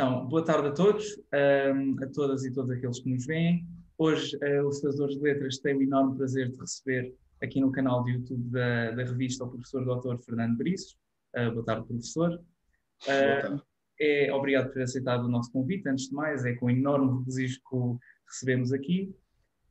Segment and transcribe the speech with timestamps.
[0.00, 3.66] Então, boa tarde a todos, a todas e todos aqueles que nos veem.
[3.98, 8.02] Hoje, uh, os Fazedores de Letras têm o enorme prazer de receber aqui no canal
[8.02, 10.16] de YouTube da, da revista o professor Dr.
[10.24, 10.96] Fernando Brices.
[11.36, 12.32] Uh, boa tarde, professor.
[12.32, 13.60] Uh,
[14.00, 15.86] é, obrigado por ter aceitado o nosso convite.
[15.86, 19.14] Antes de mais, é com enorme desejo que o recebemos aqui.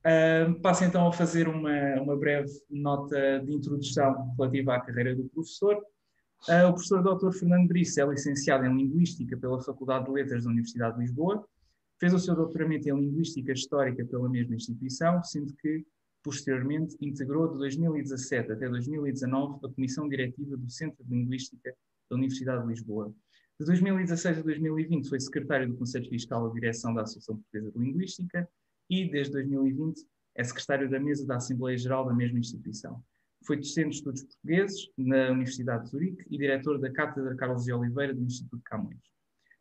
[0.06, 5.24] Uh, passo então a fazer uma, uma breve nota de introdução relativa à carreira do
[5.30, 5.84] professor.
[6.48, 7.32] O professor Dr.
[7.38, 11.46] Fernando Brice é licenciado em Linguística pela Faculdade de Letras da Universidade de Lisboa,
[12.00, 15.86] fez o seu doutoramento em Linguística Histórica pela mesma instituição, sendo que,
[16.24, 21.76] posteriormente, integrou de 2017 até 2019 a Comissão Diretiva do Centro de Linguística
[22.10, 23.14] da Universidade de Lisboa.
[23.60, 27.86] De 2016 a 2020 foi secretário do Conselho Fiscal da Direção da Associação Portuguesa de
[27.86, 28.50] Linguística
[28.90, 33.04] e, desde 2020, é secretário da mesa da Assembleia Geral da mesma instituição.
[33.46, 37.74] Foi docente de estudos portugueses na Universidade de Zurique e diretor da Cátedra Carlos de
[37.74, 39.00] Oliveira do Instituto de Camões.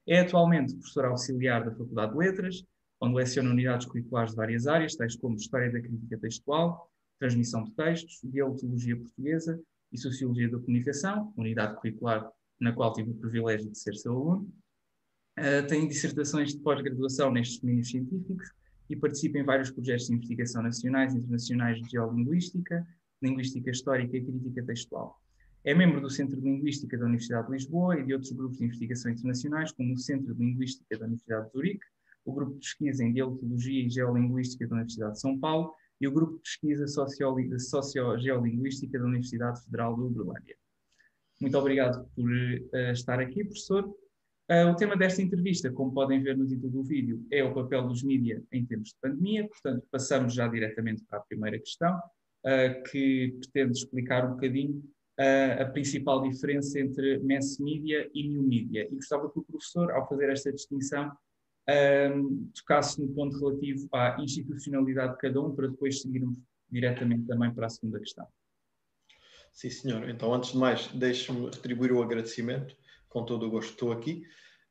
[0.07, 2.65] É atualmente professor auxiliar da Faculdade de Letras,
[3.01, 7.73] onde leciona unidades curriculares de várias áreas, tais como História da Crítica Textual, Transmissão de
[7.73, 9.61] Textos, Dialetologia Portuguesa
[9.93, 14.53] e Sociologia da Comunicação, unidade curricular na qual tive o privilégio de ser seu aluno.
[15.39, 18.51] Uh, tem dissertações de pós-graduação nestes domínios científicos
[18.91, 22.87] e participa em vários projetos de investigação nacionais e internacionais de geolinguística,
[23.23, 25.21] Linguística Histórica e Crítica Textual.
[25.65, 28.65] É membro do Centro de Linguística da Universidade de Lisboa e de outros grupos de
[28.65, 31.87] investigação internacionais, como o Centro de Linguística da Universidade de Zurique,
[32.25, 36.13] o Grupo de Pesquisa em Dialetologia e Geolinguística da Universidade de São Paulo e o
[36.13, 40.57] Grupo de Pesquisa Socio-Geolinguística da Universidade Federal de Uberlândia.
[41.41, 43.85] Muito obrigado por uh, estar aqui, professor.
[44.51, 47.87] Uh, o tema desta entrevista, como podem ver no título do vídeo, é o papel
[47.87, 52.01] dos mídias em tempos de pandemia, portanto, passamos já diretamente para a primeira questão
[52.91, 54.83] que pretende explicar um bocadinho
[55.19, 58.87] uh, a principal diferença entre mass media e new media.
[58.91, 64.17] E gostava que o professor, ao fazer esta distinção, uh, tocasse no ponto relativo à
[64.21, 66.39] institucionalidade de cada um, para depois seguirmos
[66.71, 68.27] diretamente também para a segunda questão.
[69.53, 70.09] Sim, senhor.
[70.09, 72.77] Então, antes de mais, deixe-me retribuir o agradecimento.
[73.09, 74.23] Com todo o gosto estou aqui.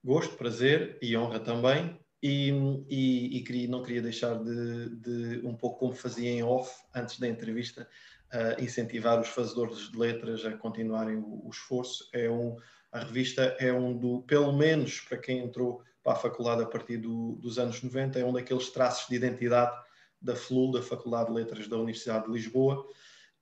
[0.03, 2.51] Gosto, prazer e honra também e,
[2.89, 7.19] e, e queria, não queria deixar de, de, um pouco como fazia em off, antes
[7.19, 7.88] da entrevista,
[8.33, 12.09] uh, incentivar os fazedores de letras a continuarem o, o, esforço.
[12.13, 12.57] É um,
[12.91, 16.97] a revista é um do, pelo menos para quem entrou para a faculdade a partir
[16.97, 19.75] do, dos anos 90, é um daqueles traços de identidade
[20.19, 22.88] da FLUL, da Faculdade de Letras da Universidade de Lisboa,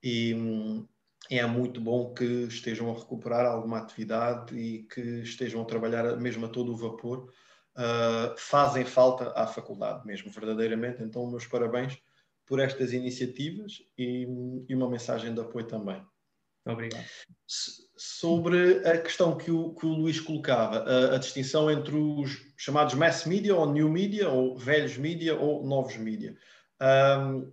[0.04, 0.36] e,
[1.30, 6.46] é muito bom que estejam a recuperar alguma atividade e que estejam a trabalhar mesmo
[6.46, 7.32] a todo o vapor
[7.76, 11.04] uh, fazem falta à faculdade mesmo, verdadeiramente.
[11.04, 11.98] Então, meus parabéns
[12.46, 14.28] por estas iniciativas e,
[14.68, 16.02] e uma mensagem de apoio também.
[16.66, 17.06] Obrigado.
[17.48, 22.96] Sobre a questão que o, que o Luís colocava, a, a, distinção entre os chamados
[22.96, 26.36] mass media ou new media, ou velhos media ou novos media.
[26.82, 27.52] Um,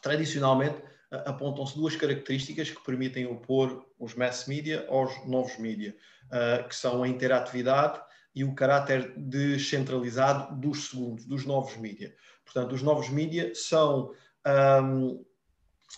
[0.00, 6.76] tradicionalmente, apontam-se duas características que permitem opor os mass media aos novos media, uh, que
[6.76, 8.00] são a interatividade
[8.38, 12.12] e o caráter descentralizado dos segundos, dos novos mídias.
[12.44, 14.12] Portanto, os novos mídias são,
[14.80, 15.24] um,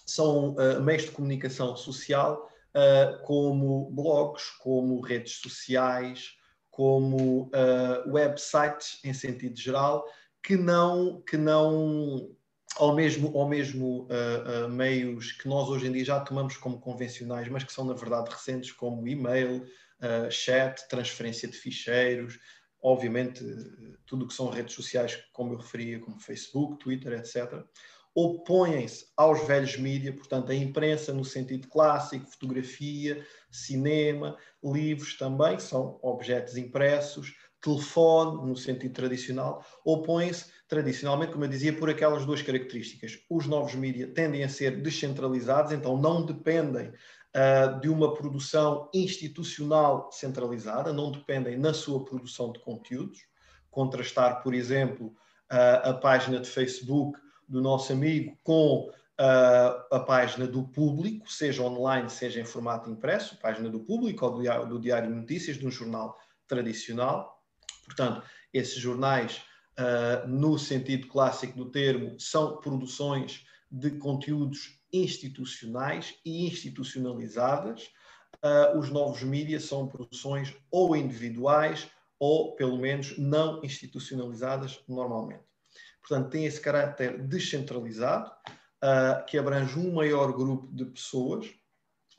[0.07, 6.31] são uh, meios de comunicação social uh, como blogs, como redes sociais,
[6.71, 10.07] como uh, websites em sentido geral,
[10.43, 12.35] que não, que não
[12.79, 16.81] ao mesmo, ao mesmo uh, uh, meios que nós hoje em dia já tomamos como
[16.81, 19.63] convencionais, mas que são na verdade recentes, como e-mail,
[20.03, 22.39] uh, chat, transferência de ficheiros,
[22.83, 23.45] obviamente
[24.07, 27.65] tudo o que são redes sociais, como eu referia, como Facebook, Twitter, etc.,
[28.15, 35.99] opõem-se aos velhos mídias, portanto, a imprensa no sentido clássico, fotografia, cinema, livros também, são
[36.03, 43.19] objetos impressos, telefone, no sentido tradicional, opõem-se tradicionalmente, como eu dizia, por aquelas duas características.
[43.29, 46.93] Os novos mídias tendem a ser descentralizados, então não dependem
[47.81, 53.21] de uma produção institucional centralizada, não dependem na sua produção de conteúdos.
[53.71, 55.15] Contrastar, por exemplo,
[55.51, 57.19] uh, a página de Facebook
[57.49, 63.39] do nosso amigo com uh, a página do público, seja online, seja em formato impresso,
[63.39, 66.19] página do público ou do diário, de notícias de um jornal
[66.49, 67.41] tradicional.
[67.85, 68.23] Portanto,
[68.53, 69.43] esses jornais,
[70.27, 77.91] no sentido clássico do termo, são produções de conteúdos institucionais e institucionalizadas.
[78.43, 81.89] Uh, os novos mídias são produções ou individuais
[82.19, 85.45] ou, pelo menos, não institucionalizadas normalmente.
[86.01, 88.31] Portanto, tem esse caráter descentralizado,
[88.83, 91.51] uh, que abrange um maior grupo de pessoas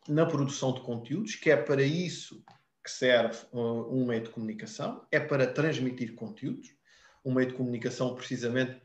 [0.07, 2.43] na produção de conteúdos, que é para isso
[2.83, 6.73] que serve uh, um meio de comunicação, é para transmitir conteúdos.
[7.23, 8.81] Um meio de comunicação, precisamente,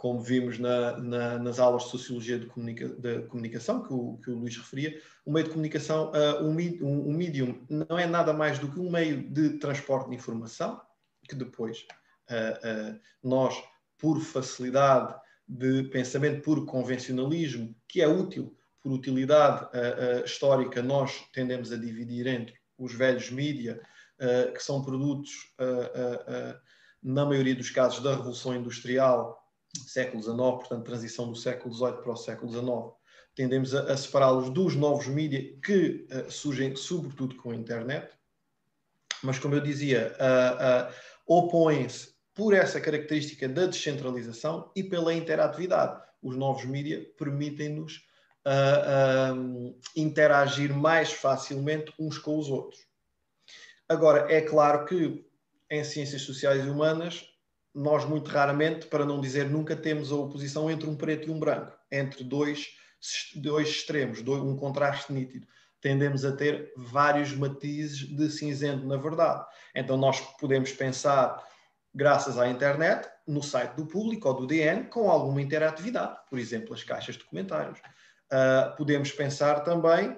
[0.00, 4.30] como vimos na, na, nas aulas de Sociologia de, comunica, de Comunicação, que o, que
[4.30, 8.32] o, Luís referia, o meio de comunicação, uh, um, um, um medium, não é nada
[8.32, 10.80] mais do que um meio de transporte de informação,
[11.28, 11.86] que depois
[12.30, 13.62] uh, uh, nós,
[13.98, 15.14] por facilidade
[15.46, 19.68] de pensamento, por convencionalismo, que é útil, por utilidade
[20.24, 23.78] histórica, nós tendemos a dividir entre os velhos mídia,
[24.54, 25.32] que são produtos,
[27.02, 29.39] na maioria dos casos, da Revolução Industrial,
[29.78, 33.00] século XIX, portanto, transição do século XVIII para o século XIX.
[33.34, 38.12] Tendemos a, a separá-los dos novos mídia que uh, surgem sobretudo com a internet,
[39.22, 46.00] mas como eu dizia, uh, uh, opõem-se por essa característica da descentralização e pela interatividade.
[46.22, 48.08] Os novos mídia permitem-nos
[49.94, 52.80] interagir mais facilmente uns com os outros.
[53.86, 55.26] Agora, é claro que
[55.70, 57.29] em ciências sociais e humanas
[57.74, 61.38] nós muito raramente, para não dizer nunca, temos a oposição entre um preto e um
[61.38, 62.68] branco, entre dois,
[63.36, 65.46] dois extremos, dois, um contraste nítido.
[65.80, 69.46] Tendemos a ter vários matizes de cinzento, na verdade.
[69.74, 71.42] Então, nós podemos pensar,
[71.94, 76.74] graças à internet, no site do público ou do DN, com alguma interatividade, por exemplo,
[76.74, 77.78] as caixas de comentários.
[78.30, 80.10] Uh, podemos pensar também,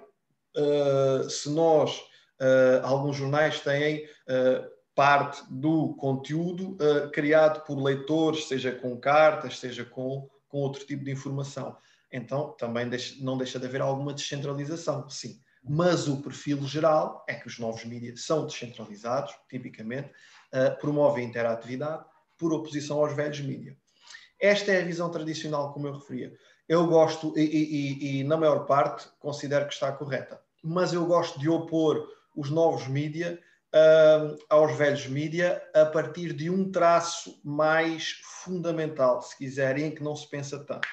[0.56, 1.98] uh, se nós,
[2.40, 4.08] uh, alguns jornais têm
[4.94, 11.04] parte do conteúdo uh, criado por leitores, seja com cartas, seja com, com outro tipo
[11.04, 11.76] de informação.
[12.12, 15.40] Então, também deixa, não deixa de haver alguma descentralização, sim.
[15.64, 20.10] Mas o perfil geral é que os novos mídias são descentralizados, tipicamente,
[20.52, 22.04] uh, promovem interatividade
[22.36, 23.76] por oposição aos velhos mídias.
[24.38, 26.32] Esta é a visão tradicional, como eu referia.
[26.68, 30.40] Eu gosto, e, e, e na maior parte, considero que está correta.
[30.62, 33.38] Mas eu gosto de opor os novos mídias
[33.74, 40.14] uh, aos velhos mídia a partir de um traço mais fundamental, se quiserem, que não
[40.14, 40.86] se pensa tanto,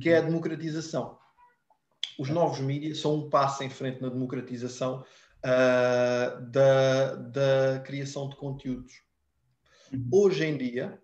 [0.00, 1.18] que é a democratização.
[2.18, 5.04] Os novos mídias são um passo em frente na democratização
[5.44, 8.92] uh, da, da criação de conteúdos.
[9.92, 10.08] Uhum.
[10.12, 11.00] Hoje em dia,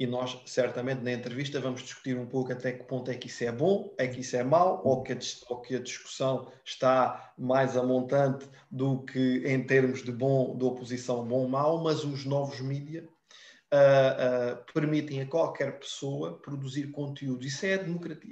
[0.00, 3.44] e nós certamente na entrevista vamos discutir um pouco até que ponto é que isso
[3.44, 5.18] é bom, é que isso é mau, ou que a,
[5.50, 10.64] ou que a discussão está mais a montante do que em termos de bom, de
[10.64, 17.44] oposição bom-mau, mas os novos mídias uh, uh, permitem a qualquer pessoa produzir conteúdo.
[17.44, 17.74] Isso é,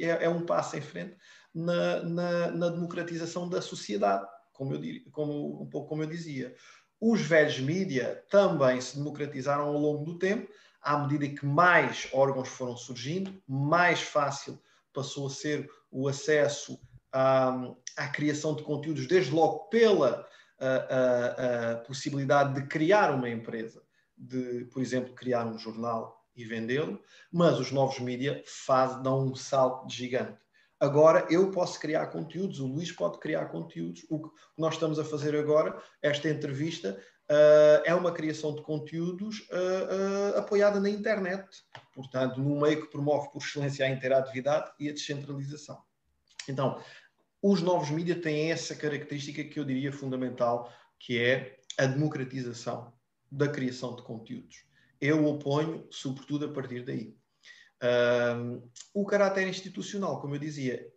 [0.01, 1.19] é, é um passo em frente
[1.55, 4.81] na, na, na democratização da sociedade, como eu,
[5.13, 6.55] como, um pouco como eu dizia.
[6.99, 10.51] Os velhos mídias também se democratizaram ao longo do tempo,
[10.81, 14.61] à medida que mais órgãos foram surgindo, mais fácil
[14.93, 16.81] passou a ser o acesso
[17.13, 20.27] à, à criação de conteúdos, desde logo pela
[20.59, 23.83] a, a, a possibilidade de criar uma empresa,
[24.17, 27.01] de, por exemplo, criar um jornal e vendê-lo,
[27.33, 28.43] mas os novos mídias
[29.03, 30.39] dão um salto gigante.
[30.81, 34.07] Agora eu posso criar conteúdos, o Luís pode criar conteúdos.
[34.09, 39.41] O que nós estamos a fazer agora, esta entrevista, uh, é uma criação de conteúdos
[39.51, 41.47] uh, apoiada na internet,
[41.95, 45.83] portanto, num meio que promove por excelência a interatividade e a descentralização.
[46.49, 46.83] Então,
[47.43, 52.93] os novos mídias têm essa característica que eu diria fundamental, que é a democratização
[53.31, 54.65] da criação de conteúdos.
[55.01, 57.15] Eu oponho, sobretudo, a partir daí.
[58.93, 60.91] o caráter institucional, como eu dizia,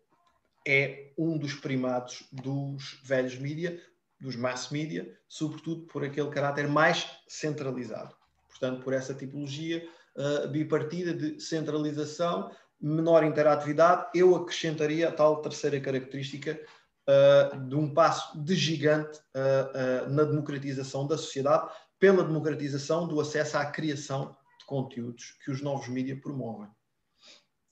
[0.68, 3.80] é um dos primados dos velhos mídias,
[4.22, 8.16] dos mass media, sobretudo por aquele caráter mais centralizado.
[8.48, 9.84] Portanto, por essa tipologia
[10.16, 16.60] uh, bipartida de centralização, menor interatividade, eu acrescentaria a tal terceira característica
[17.08, 23.58] uh, de um passo de gigante uh, na democratização da sociedade, pela democratização do acesso
[23.58, 26.70] à criação de conteúdos que os novos mídias promovem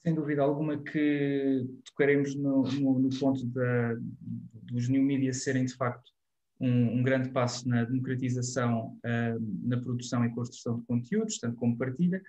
[0.04, 3.96] sem dúvida alguma que tocaremos no, no, no ponto da,
[4.72, 6.12] dos new media serem de facto
[6.60, 11.78] um, um grande passo na democratização, uh, na produção e construção de conteúdos, tanto como
[11.78, 12.22] partilha,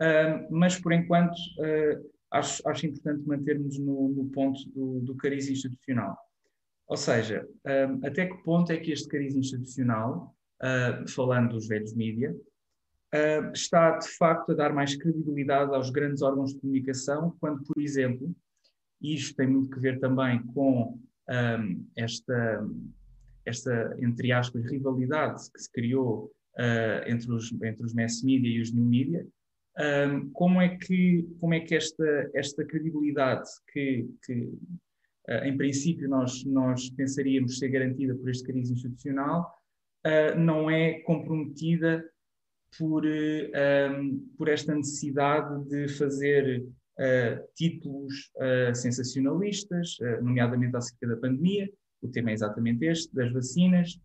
[0.00, 5.48] uh, mas por enquanto uh, acho, acho importante mantermos no, no ponto do, do, cariz
[5.48, 6.16] institucional.
[6.86, 7.48] Ou seja,
[8.02, 10.36] até que ponto é que este cariz institucional,
[11.08, 12.36] falando dos velhos mídia,
[13.54, 18.36] está de facto a dar mais credibilidade aos grandes órgãos de comunicação, quando, por exemplo,
[19.00, 20.98] e isto tem muito que ver também com
[21.30, 22.66] um, esta
[23.46, 28.60] esta, entre aspas, rivalidade que se criou uh, entre, os, entre os mass media e
[28.60, 29.26] os new media,
[29.78, 34.34] um, como é que, como é que esta, esta credibilidade que, que
[35.28, 39.52] uh, em princípio nós, nós pensaríamos ser garantida por este cariz institucional,
[40.06, 42.04] uh, não é comprometida
[42.78, 46.64] por, um, por esta necessidade de fazer
[47.56, 48.30] títulos
[48.72, 51.68] sensacionalistas, nomeadamente acerca da pandemia,
[52.06, 54.00] o tema é exatamente este, das vacinas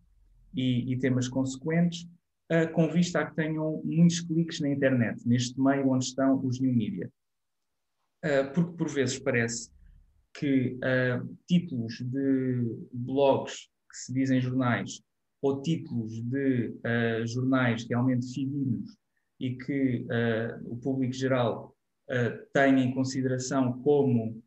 [0.54, 2.08] e, e temas consequentes,
[2.72, 6.74] com vista a que tenham muitos cliques na internet, neste meio onde estão os new
[6.74, 7.08] media.
[8.52, 9.70] porque por vezes parece
[10.34, 10.76] que
[11.46, 15.00] títulos de blogs que se dizem jornais
[15.42, 18.96] ou títulos de uh, jornais realmente fidedignos
[19.38, 21.74] e que uh, o público geral
[22.10, 24.42] uh, tenha em consideração como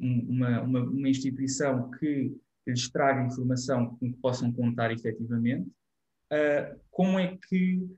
[0.00, 2.34] uma, uma, uma, instituição que
[2.70, 5.70] lhes traga informação com que possam contar efetivamente,
[6.90, 7.88] como, é que,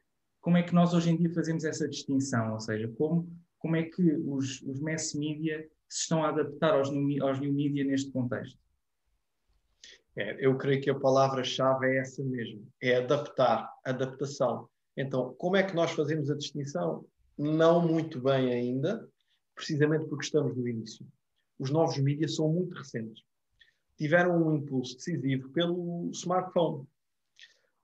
[0.40, 2.52] como é que nós hoje em dia fazemos essa distinção?
[2.52, 6.88] Ou seja, como, como é que os, os mass media se estão a adaptar aos
[6.88, 8.58] aos new media neste contexto?
[10.16, 14.68] É, eu creio que a palavra-chave é essa mesmo, é adaptar, adaptação.
[14.96, 17.06] Então, como é que nós fazemos a distinção?
[17.38, 19.08] Não muito bem ainda,
[19.54, 21.06] precisamente porque estamos no início.
[21.58, 23.22] Os novos mídias são muito recentes.
[24.00, 26.88] Tiveram um impulso decisivo pelo smartphone.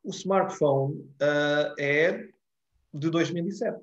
[0.03, 2.27] O smartphone uh, é
[2.95, 3.79] de 2007.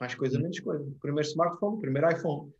[0.00, 0.82] Mais coisa, menos coisa.
[0.82, 2.50] O primeiro smartphone, o primeiro iPhone.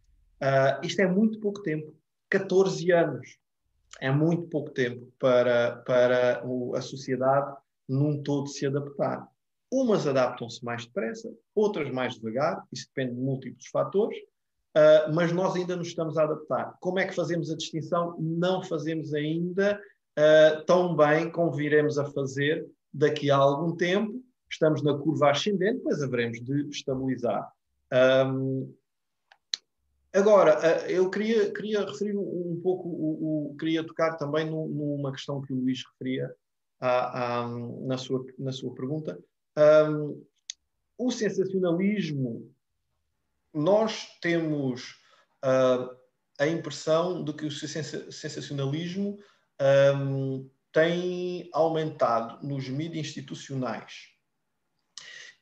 [0.41, 1.93] Uh, isto é muito pouco tempo.
[2.31, 3.41] 14 anos
[4.01, 7.57] é muito pouco tempo para, para o, a sociedade
[7.89, 9.27] num todo se adaptar.
[9.69, 14.17] Umas adaptam-se mais depressa, outras mais devagar, isso depende de múltiplos fatores,
[14.77, 16.77] uh, mas nós ainda nos estamos a adaptar.
[16.81, 18.17] Como é que fazemos a distinção?
[18.19, 19.81] Não fazemos ainda
[20.19, 24.23] uh, tão bem como viremos a fazer daqui a algum tempo.
[24.51, 27.51] Estamos na curva ascendente, depois haveremos de estabilizar.
[27.93, 28.73] Um,
[30.13, 35.41] Agora, eh, eu queria, queria referir um pouco, o, o queria tocar também numa questão
[35.43, 36.35] que o Luís referia
[36.81, 37.49] à, à,
[37.83, 39.19] na, sua, na sua pergunta.
[39.57, 40.25] Um,
[40.97, 42.51] o sensacionalismo,
[43.53, 44.97] nós temos
[45.45, 45.97] uh,
[46.39, 49.19] a impressão de que o sensacionalismo
[49.97, 54.09] um, tem aumentado nos mídias institucionais.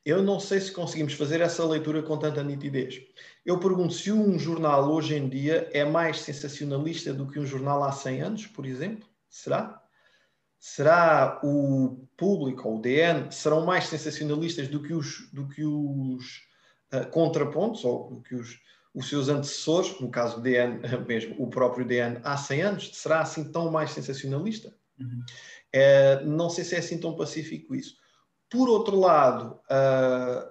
[0.05, 3.01] Eu não sei se conseguimos fazer essa leitura com tanta nitidez.
[3.45, 7.83] Eu pergunto se um jornal hoje em dia é mais sensacionalista do que um jornal
[7.83, 9.07] há 100 anos, por exemplo?
[9.29, 9.83] Será?
[10.61, 16.41] Será o público ou o DN serão mais sensacionalistas do que os, do que os
[17.01, 18.59] uh, contrapontos ou que os,
[18.95, 22.91] os seus antecessores, no caso do DN mesmo, o próprio DN há 100 anos?
[22.95, 24.75] Será assim tão mais sensacionalista?
[24.99, 25.23] Uhum.
[25.75, 27.97] Uh, não sei se é assim tão pacífico isso.
[28.49, 30.51] Por outro lado, uh,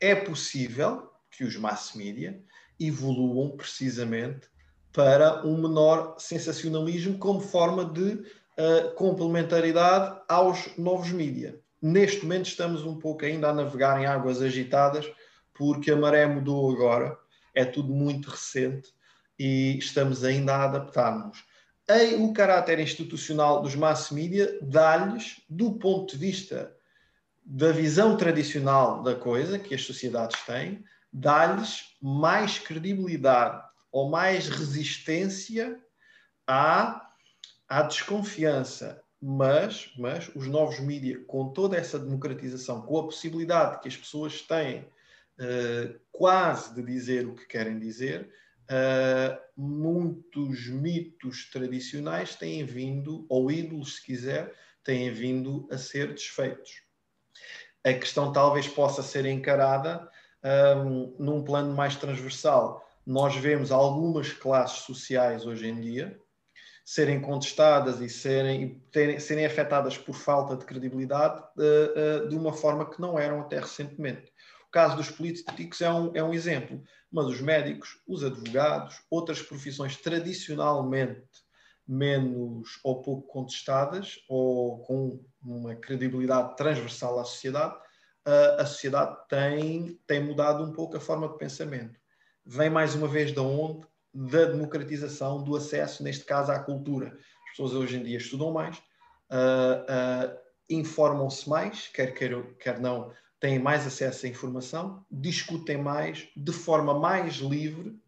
[0.00, 2.42] é possível que os mass media
[2.78, 4.48] evoluam precisamente
[4.92, 11.60] para um menor sensacionalismo como forma de uh, complementaridade aos novos mídia.
[11.80, 15.10] Neste momento estamos um pouco ainda a navegar em águas agitadas
[15.58, 17.18] porque a maré mudou agora,
[17.52, 18.88] é tudo muito recente
[19.36, 21.44] e estamos ainda a adaptar-nos.
[22.20, 26.72] O caráter institucional dos mass media dá-lhes, do ponto de vista
[27.44, 33.60] da visão tradicional da coisa que as sociedades têm, dá-lhes mais credibilidade
[33.90, 35.80] ou mais resistência
[36.46, 37.08] à,
[37.68, 39.02] à desconfiança.
[39.20, 44.42] Mas, mas os novos mídias, com toda essa democratização, com a possibilidade que as pessoas
[44.42, 44.86] têm
[45.40, 48.30] uh, quase de dizer o que querem dizer,
[48.70, 54.52] uh, muitos mitos tradicionais têm vindo, ou ídolos, se quiser,
[54.84, 56.88] têm vindo a ser desfeitos
[57.84, 60.08] a questão talvez possa ser encarada
[60.84, 62.84] um, num plano mais transversal.
[63.06, 66.18] Nós vemos algumas classes sociais hoje em dia
[66.84, 72.50] serem contestadas e serem, terem, serem afetadas por falta de credibilidade uh, uh, de uma
[72.50, 74.32] forma que não eram até recentemente.
[74.68, 79.40] O caso dos políticos é um, é um exemplo, mas os médicos, os advogados, outras
[79.40, 81.22] profissões tradicionalmente
[81.86, 87.74] menos ou pouco contestadas ou com uma credibilidade transversal à sociedade,
[88.58, 91.98] a sociedade tem, tem mudado um pouco a forma de pensamento.
[92.44, 93.86] Vem mais uma vez da onde?
[94.12, 97.08] Da democratização do acesso, neste caso, à cultura.
[97.08, 103.10] As pessoas hoje em dia estudam mais, uh, uh, informam-se mais, quer quer, quer não,
[103.40, 107.98] têm mais acesso à informação, discutem mais, de forma mais livre,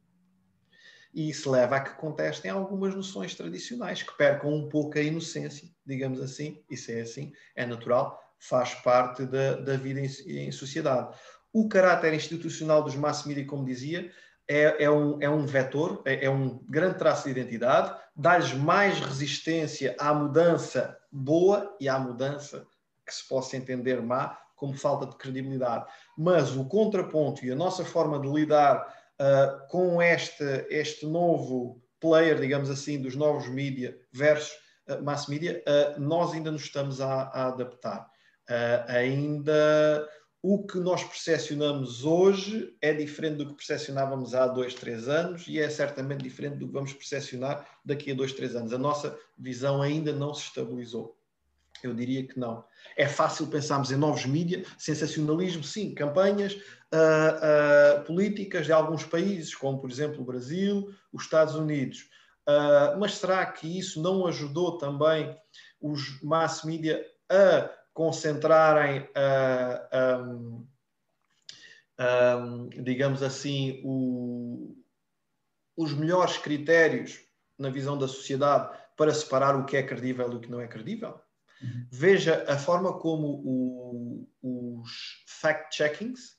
[1.13, 5.69] e isso leva a que contestem algumas noções tradicionais, que percam um pouco a inocência,
[5.85, 11.15] digamos assim, isso é assim, é natural, faz parte da, da vida em, em, sociedade.
[11.53, 14.11] O caráter institucional dos mass media, como dizia,
[14.49, 18.99] é, é, um, é um vetor, é, é um grande traço de identidade, dá-lhes mais
[19.01, 22.67] resistência à mudança boa e à mudança
[23.05, 25.87] que se possa entender má como falta de credibilidade.
[26.17, 32.39] Mas o contraponto e a nossa forma de lidar uh, com este, este novo player,
[32.39, 34.53] digamos assim, dos novos mídia versus
[34.87, 38.07] uh, mass media, uh, nós ainda nos estamos a, a adaptar.
[38.87, 40.07] ainda
[40.43, 45.59] o que nós percepcionamos hoje é diferente do que percepcionávamos há dois, três anos e
[45.59, 48.73] é certamente diferente do que vamos percepcionar daqui a dois, três anos.
[48.73, 51.20] A nossa visão ainda não se estabilizou.
[51.87, 52.65] Eu diria que não.
[52.97, 59.55] É fácil pensarmos em novos mídias, sensacionalismo, sim, campanhas uh, uh, políticas de alguns países,
[59.55, 62.09] como por exemplo o Brasil, os Estados Unidos.
[62.49, 65.37] Uh, mas será que isso não ajudou também
[65.81, 69.09] os mass media a concentrarem,
[70.25, 70.67] um,
[71.99, 74.77] um, digamos assim, o,
[75.77, 77.21] os melhores critérios
[77.59, 81.21] na visão da sociedade para separar o que é credível do que não é credível?
[81.91, 84.91] Veja a forma como o, os
[85.27, 86.39] fact-checkings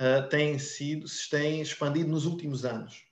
[0.00, 3.04] uh, têm sido, se têm expandido nos últimos anos.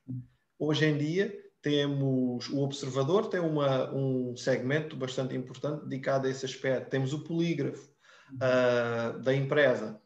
[0.59, 6.45] Hoje em dia temos o observador, tem uma, um segmento bastante importante dedicado a esse
[6.45, 6.91] aspecto.
[6.91, 7.89] Temos o polígrafo
[8.35, 10.01] uh, da empresa.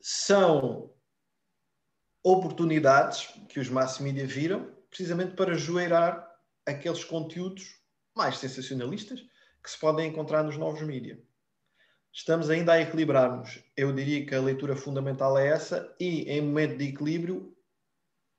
[0.00, 0.92] São
[2.22, 6.28] oportunidades que os mass media viram precisamente para joeirar
[6.66, 7.78] aqueles conteúdos
[8.14, 9.20] mais sensacionalistas
[9.68, 11.18] que se podem encontrar nos novos mídias.
[12.10, 13.62] Estamos ainda a equilibrarmos.
[13.76, 17.54] Eu diria que a leitura fundamental é essa, e em momento de equilíbrio,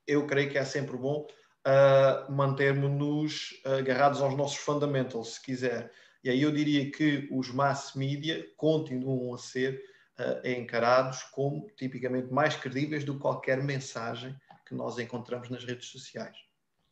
[0.07, 1.27] eu creio que é sempre bom
[1.67, 5.91] uh, mantermos-nos agarrados aos nossos fundamentals, se quiser.
[6.23, 9.83] E aí eu diria que os mass media continuam a ser
[10.19, 15.89] uh, encarados como tipicamente mais credíveis do que qualquer mensagem que nós encontramos nas redes
[15.89, 16.48] sociais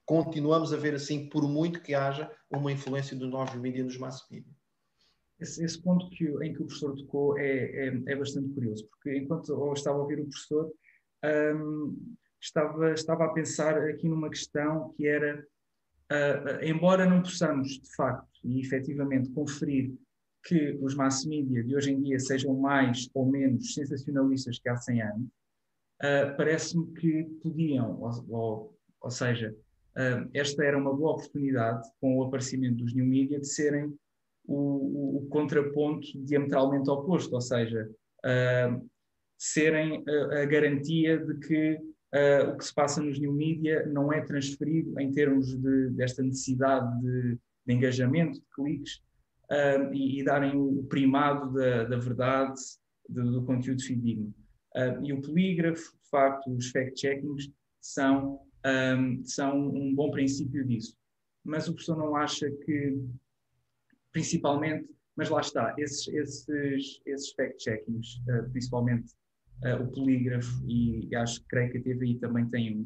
[0.07, 4.25] continuamos a ver assim, por muito que haja uma influência dos novos mídias nos mass
[4.31, 4.51] media.
[5.37, 9.15] Esse, esse, ponto que, em que o professor tocou é, é, é, bastante curioso, porque
[9.15, 10.71] enquanto eu estava a ouvir o professor,
[11.55, 15.45] um, estava, estava a pensar aqui numa questão que era,
[16.11, 19.93] uh, embora não possamos, de facto e efetivamente, conferir
[20.43, 24.77] que os mass media de hoje em dia sejam mais ou menos sensacionalistas que há
[24.77, 25.27] 100 anos,
[26.01, 29.53] uh, parece-me que podiam, ou, ou, ou seja,
[30.33, 33.93] esta era uma boa oportunidade, com o aparecimento dos new media, de serem
[34.45, 37.89] o, o contraponto diametralmente oposto, ou seja,
[39.37, 44.11] serem a, a, garantia de que uh, o que se passa nos new media não
[44.11, 48.95] é transferido em termos de, desta necessidade de, de engajamento, de cliques,
[49.51, 52.59] uh, e, e, darem o primado da, da verdade,
[53.07, 54.33] do, do conteúdo fidedigno.
[54.75, 60.97] Uh, e o polígrafo, de facto, os fact-checkings são um, são um bom princípio disso.
[61.43, 62.99] Mas o professor não acha que,
[64.11, 69.13] principalmente, mas lá está, esses, esses, esses fact-checkings, uh, principalmente
[69.63, 72.81] uh, o polígrafo, e, acho que creio que a TVI também tem um,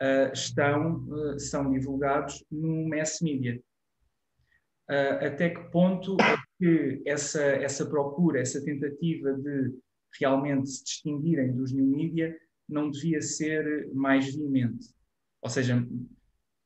[0.00, 3.60] uh, estão, são divulgados no mass media.
[5.20, 9.74] até que ponto é que essa, essa procura, essa tentativa de
[10.20, 12.36] realmente se distinguirem dos new media
[12.68, 14.94] não devia ser mais veemente?
[15.42, 15.84] Ou seja,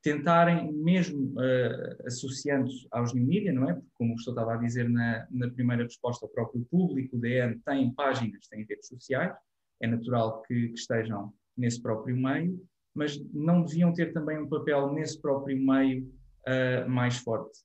[0.06, 3.74] tentarem, mesmo uh, associando aos new media, não é?
[3.74, 7.58] Porque, como o estava a dizer na, na primeira resposta, o próprio público, o DN,
[7.64, 9.34] tem páginas, tem redes sociais,
[9.80, 14.92] é natural que, que, estejam nesse próprio meio, mas não deviam ter também um papel
[14.92, 16.04] nesse próprio meio
[16.46, 17.58] uh, mais forte.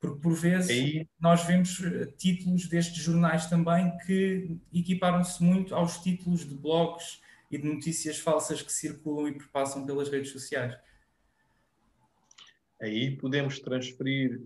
[0.00, 1.08] Porque, por vezes, Aí...
[1.20, 7.21] nós vemos eh, títulos destes jornais também que equiparam-se muito aos títulos de blogs
[7.52, 10.74] e de notícias falsas que circulam e perpassam pelas redes sociais.
[12.80, 14.42] Aí podemos transferir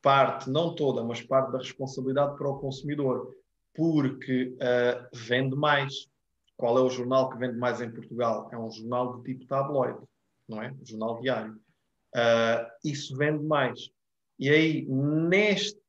[0.00, 3.34] parte, não toda, mas parte da responsabilidade para o consumidor,
[3.74, 6.08] porque uh, vende mais.
[6.56, 8.48] Qual é o jornal que vende mais em Portugal?
[8.52, 9.98] É um jornal de tipo tabloide,
[10.48, 10.74] não é?
[10.84, 11.60] Jornal diário.
[12.14, 13.90] Uh, isso vende mais.
[14.38, 15.80] E aí, neste,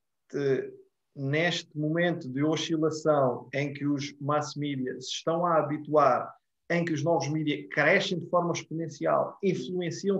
[1.15, 6.37] neste momento de oscilação em que os mass media se estão a habituar
[6.69, 10.17] em que os novos mídias crescem de forma exponencial, influenciam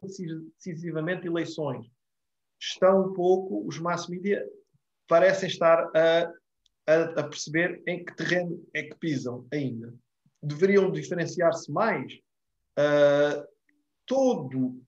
[0.58, 1.90] decisivamente eleições,
[2.60, 4.46] estão um pouco, os mass media
[5.08, 6.32] parecem estar a,
[6.88, 9.94] a, a perceber em que terreno é que pisam ainda.
[10.42, 12.14] Deveriam diferenciar-se mais.
[12.78, 13.46] Uh,
[14.06, 14.82] todo,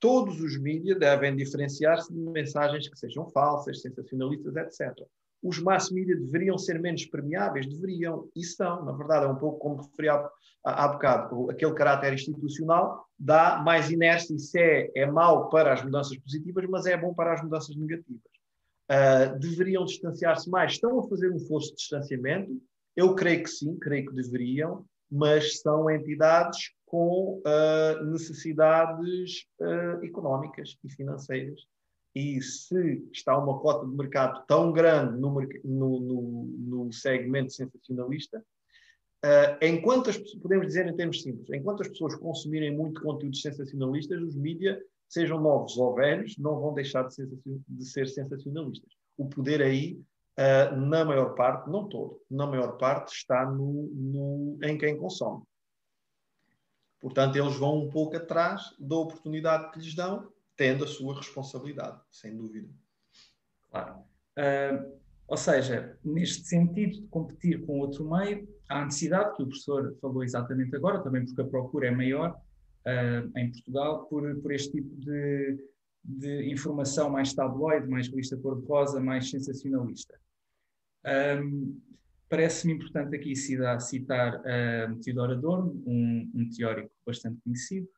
[0.00, 5.06] todos os mídias devem diferenciar-se de mensagens que sejam falsas, sensacionalistas, etc
[5.42, 7.66] os mass media deveriam ser menos permeáveis?
[7.66, 10.28] Deveriam, e são, na verdade, é um pouco como referi há,
[10.64, 16.16] há bocado, aquele caráter institucional dá mais inércia, isso é, é mau para as mudanças
[16.18, 18.22] positivas, mas é bom para as mudanças negativas.
[18.90, 20.72] Uh, deveriam distanciar-se mais?
[20.72, 22.60] Estão a fazer um esforço de distanciamento?
[22.94, 30.76] Eu creio que sim, creio que deveriam, mas são entidades com uh, necessidades uh, económicas
[30.84, 31.60] e financeiras.
[32.16, 36.22] E se está uma cota de mercado tão grande no, no, no,
[36.86, 38.42] no segmento sensacionalista,
[39.22, 44.18] uh, enquanto as, podemos dizer em termos simples, enquanto as pessoas consumirem muito conteúdos sensacionalistas,
[44.22, 48.94] os mídias, sejam novos ou velhos, não vão deixar de ser, de ser sensacionalistas.
[49.18, 50.00] O poder aí
[50.38, 55.42] uh, na maior parte, não todo, na maior parte está no, no, em quem consome.
[56.98, 62.00] Portanto, eles vão um pouco atrás da oportunidade que lhes dão, tendo a sua responsabilidade,
[62.10, 62.68] sem dúvida.
[63.70, 64.00] Claro.
[64.38, 69.46] Uh, ou seja, neste sentido de competir com outro meio, há a necessidade, que o
[69.46, 74.52] professor falou exatamente agora, também porque a procura é maior uh, em Portugal, por, por
[74.52, 75.58] este tipo de,
[76.04, 80.18] de informação mais tabloide, mais revista cor-de-rosa, mais sensacionalista.
[81.04, 81.80] Um,
[82.28, 87.88] Parece-me importante aqui citar uh, Theodor Adorno, um, um, teórico bastante conhecido,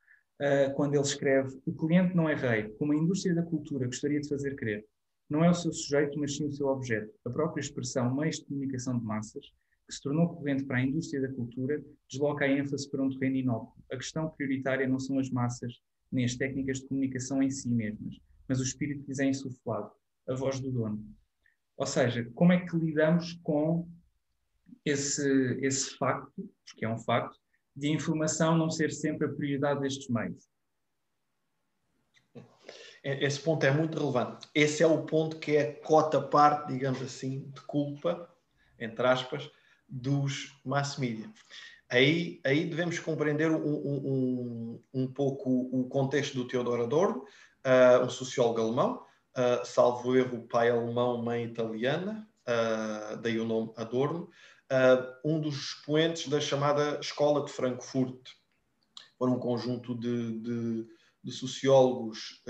[0.40, 4.20] uh, quando ele escreve: O cliente não é rei, como a indústria da cultura gostaria
[4.20, 4.84] de fazer crer.
[5.28, 7.12] Não é o seu sujeito, mas sim o seu objeto.
[7.24, 9.44] A própria expressão meios de comunicação de massas,
[9.86, 13.36] que se tornou corrente para a indústria da cultura, desloca a ênfase para um terreno
[13.36, 13.82] inócuo.
[13.92, 15.74] A questão prioritária não são as massas,
[16.10, 18.16] nem as técnicas de comunicação em si mesmas,
[18.48, 19.90] mas o espírito que lhes é insuflado,
[20.26, 21.04] a voz do dono.
[21.76, 23.88] Ou seja, como é que lidamos com
[24.84, 27.38] esse, esse facto, porque é um facto,
[27.78, 30.48] de informação não ser sempre a prioridade destes meios?
[33.02, 34.48] É, esse ponto é muito relevante.
[34.54, 38.28] Esse é o ponto que é cota parte, digamos assim, de culpa,
[38.78, 39.48] entre aspas,
[39.88, 41.30] dos mass media.
[41.90, 47.24] Aí, aí devemos compreender um, um, um pouco o contexto do Teodoro Adorno,
[47.64, 53.72] uh, um sociólogo alemão, uh, salvo erro, pai alemão, mãe italiana, uh, daí o nome
[53.76, 54.28] Adorno,
[54.72, 58.30] uh, um dos expoentes da chamada Escola de Frankfurt.
[59.18, 60.86] Foram um conjunto de, de,
[61.24, 62.40] de sociólogos,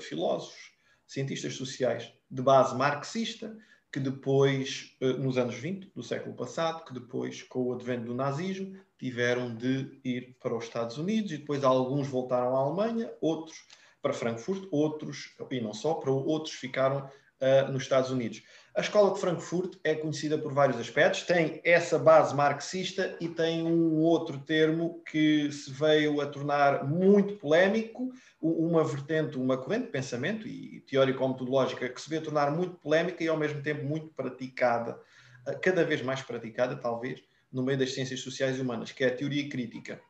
[0.00, 0.72] filósofos,
[1.06, 3.56] cientistas sociais de base marxista,
[3.90, 8.78] que depois, nos anos 20 do século passado, que depois, com o advento do nazismo,
[8.98, 13.64] tiveram de ir para os Estados Unidos e depois alguns voltaram à Alemanha, outros
[14.02, 18.42] para Frankfurt, outros, e não só, para outros ficaram uh, nos Estados Unidos.
[18.72, 23.66] A Escola de Frankfurt é conhecida por vários aspectos, tem essa base marxista e tem
[23.66, 29.90] um outro termo que se veio a tornar muito polémico, uma vertente, uma corrente de
[29.90, 34.06] pensamento e teórico-metodológica que se veio a tornar muito polémica e ao mesmo tempo muito
[34.14, 35.00] praticada,
[35.44, 37.20] ah, cada vez mais praticada, talvez,
[37.52, 40.00] no meio das ciências sociais e humanas, que é a teoria crítica.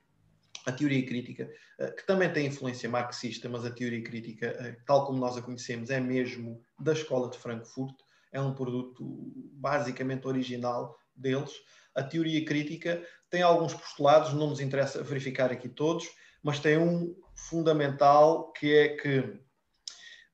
[0.67, 5.07] A teoria crítica, eh, que também tem influência marxista, mas a teoria crítica, eh, tal
[5.07, 7.95] como nós a conhecemos, é mesmo da Escola de Frankfurt,
[8.33, 9.05] é um produto
[9.53, 11.53] basicamente original deles.
[11.95, 16.09] A teoria crítica tem alguns postulados, não nos interessa verificar aqui todos,
[16.43, 19.41] mas tem um fundamental que é que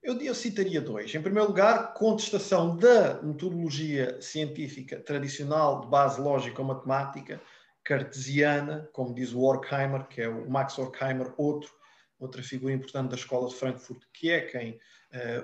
[0.07, 1.13] eu, eu citaria dois.
[1.13, 7.41] Em primeiro lugar, contestação da metodologia científica tradicional de base lógica ou matemática,
[7.83, 11.73] cartesiana, como diz o Horkheimer, que é o Max Horkheimer, outro,
[12.21, 14.79] outra figura importante da escola de Frankfurt, que é quem,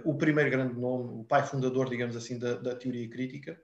[0.05, 3.61] o primeiro grande nome, o pai fundador, digamos assim, da, da, teoria crítica,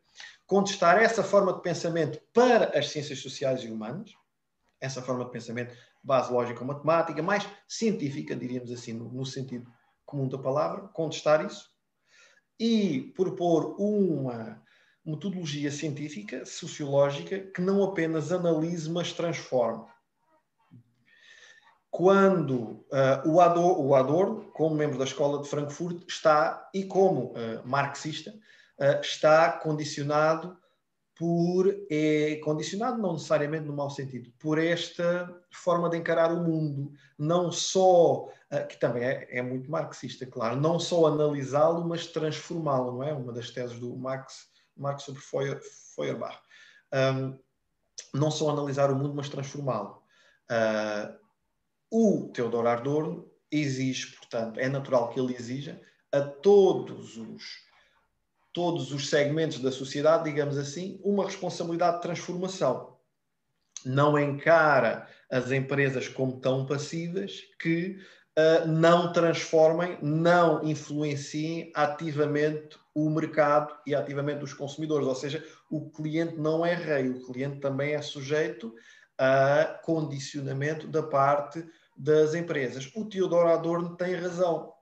[0.47, 4.13] contestar essa forma de pensamento para as ciências sociais e humanas,
[4.81, 9.71] essa forma de pensamento base lógica ou matemática, mais científica, diríamos assim, no, no sentido
[10.07, 11.71] comum da palavra, contestar isso,
[12.59, 14.63] e propor uma
[15.05, 19.85] metodologia científica, sociológica, que não apenas analise, mas transforme.
[21.91, 27.33] Quando uh, o, Adorno, o, Adorno, como membro da Escola de Frankfurt, está, e como
[27.33, 30.57] uh, marxista, uh, está condicionado
[31.17, 36.93] por, é, condicionado não necessariamente no mau sentido, por esta forma de encarar o mundo,
[37.19, 38.29] não só,
[38.69, 43.13] que também é, é muito marxista, claro, não só analisá-lo, mas transformá-lo, não é?
[43.13, 44.49] Uma das teses do Marx
[44.79, 45.21] Marx sobre
[45.95, 46.39] Feuerbach.
[46.95, 47.39] Um,
[48.15, 50.03] não só analisar o mundo, mas transformá-lo.
[50.51, 51.28] Uh,
[51.91, 55.81] o Theodor Adorno exige, portanto, é natural que ele exija
[56.13, 57.69] a todos os
[58.53, 62.97] todos os segmentos da sociedade, digamos assim, uma responsabilidade de transformação.
[63.85, 67.99] Não encara as empresas como tão passivas que
[68.37, 75.07] uh, não transformem, não influenciem ativamente o mercado e ativamente os consumidores.
[75.07, 78.75] Ou seja, o cliente não é rei, o cliente também é sujeito
[79.17, 81.65] a condicionamento da parte
[81.99, 82.91] das empresas.
[82.95, 84.73] O Teodoro Adorno tem razão.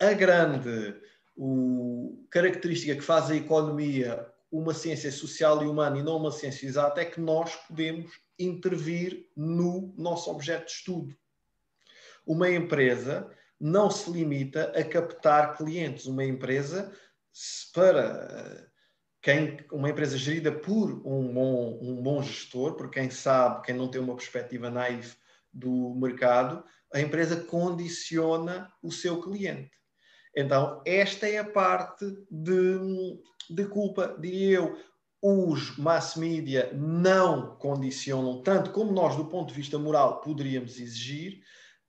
[0.00, 0.96] A grande,
[1.36, 6.66] o característica que faz a economia uma ciência social e humana e não uma ciência
[6.66, 11.14] exata é que nós podemos intervir no nosso objeto de estudo.
[12.26, 16.06] Uma empresa não se limita a captar clientes.
[16.06, 16.90] Uma empresa,
[17.74, 18.70] para
[19.20, 23.90] quem, uma empresa gerida por um bom, um bom gestor, por quem sabe, quem não
[23.90, 25.14] tem uma perspectiva naive
[25.52, 29.70] do mercado, a empresa condiciona o seu cliente.
[30.34, 33.18] Então, esta é a parte de,
[33.50, 34.78] de culpa, diria eu.
[35.20, 41.40] Os mass media não condicionam tanto como nós, do ponto de vista moral, poderíamos exigir,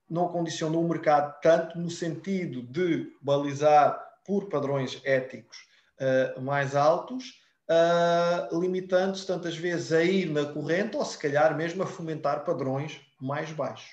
[0.08, 3.96] não condicionam o mercado tanto no sentido de balizar
[4.26, 5.58] por padrões éticos
[6.00, 11.84] uh, mais altos, uh, limitando-se tantas vezes a ir na corrente ou se calhar mesmo
[11.84, 13.90] a fomentar padrões mais baixos.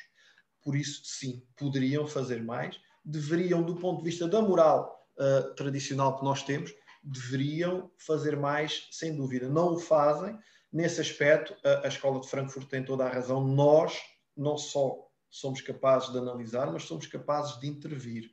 [0.62, 6.18] Por isso, sim, poderiam fazer mais, deveriam, do ponto de vista da moral uh, tradicional
[6.18, 9.48] que nós temos, deveriam fazer mais, sem dúvida.
[9.48, 10.38] Não o fazem.
[10.72, 13.48] Nesse aspecto, a, a Escola de Frankfurt tem toda a razão.
[13.48, 13.98] Nós
[14.36, 18.30] não só somos capazes de analisar, mas somos capazes de intervir.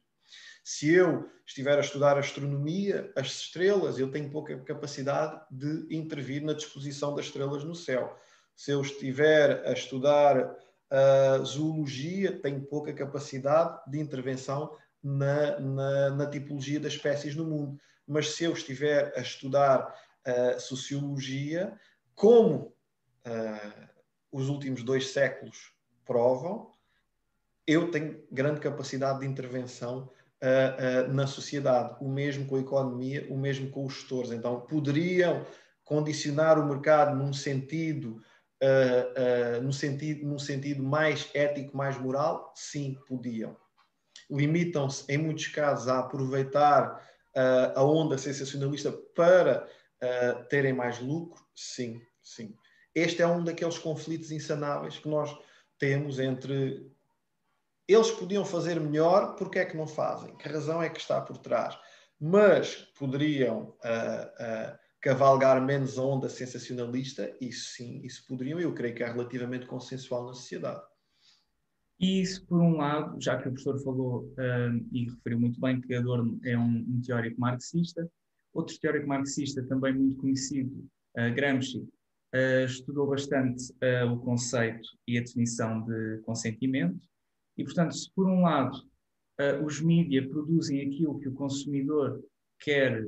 [0.64, 6.54] Se eu estiver a estudar astronomia, as estrelas, eu tenho pouca capacidade de intervir na
[6.54, 8.18] disposição das estrelas no céu.
[8.56, 10.56] Se eu estiver a estudar
[10.90, 17.78] a zoologia, tenho pouca capacidade de intervenção na, na, na tipologia das espécies no mundo
[18.06, 19.94] mas se eu estiver a estudar
[20.26, 21.78] uh, sociologia,
[22.14, 22.74] como
[23.26, 23.88] uh,
[24.30, 25.72] os últimos dois séculos
[26.04, 26.70] provam,
[27.66, 30.10] eu tenho grande capacidade de intervenção
[30.42, 34.30] uh, na sociedade, o mesmo com a economia, o mesmo com os gestores.
[34.30, 35.46] Então, poderiam
[35.82, 38.22] condicionar o mercado num sentido,
[39.62, 42.52] no sentido, num sentido mais ético, mais moral?
[42.54, 43.56] Sim, podiam.
[44.30, 47.00] Limitam-se, em muitos casos, a aproveitar
[47.36, 49.68] uh, a onda sensacionalista para
[50.02, 51.44] uh, terem mais lucro?
[51.54, 52.56] Sim, sim.
[52.94, 55.36] Este é um daqueles conflitos insanáveis que nós
[55.78, 56.90] temos entre
[57.86, 60.34] eles podiam fazer melhor, porque é que não fazem?
[60.36, 61.78] Que razão é que está por trás?
[62.18, 67.30] Mas poderiam uh, uh, cavalgar menos a onda sensacionalista?
[67.38, 68.58] Isso sim, isso poderiam.
[68.58, 70.82] Eu creio que é relativamente consensual na sociedade.
[72.00, 75.78] E isso, por um lado, já que o professor falou uh, e referiu muito bem
[75.78, 78.10] que Adorno é um, um, teórico marxista,
[78.54, 80.74] outro teórico marxista também muito conhecido,
[81.18, 83.74] uh, Gramsci, uh, estudou bastante
[84.10, 87.06] o conceito e a definição de consentimento.
[87.58, 88.82] E, portanto, se por um lado
[89.64, 92.24] os mídias produzem aquilo que o consumidor
[92.60, 93.04] quer,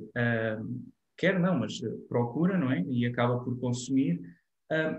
[1.16, 2.82] quer não, mas procura, não é?
[2.82, 4.20] E acaba por consumir,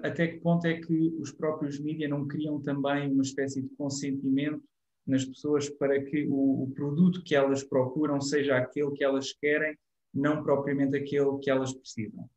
[0.04, 4.64] até que ponto é que os próprios mídias não criam também uma espécie de consentimento
[5.06, 9.78] nas pessoas para que o, o, produto que elas procuram seja aquele que elas querem,
[10.14, 12.30] não propriamente aquele que elas precisam.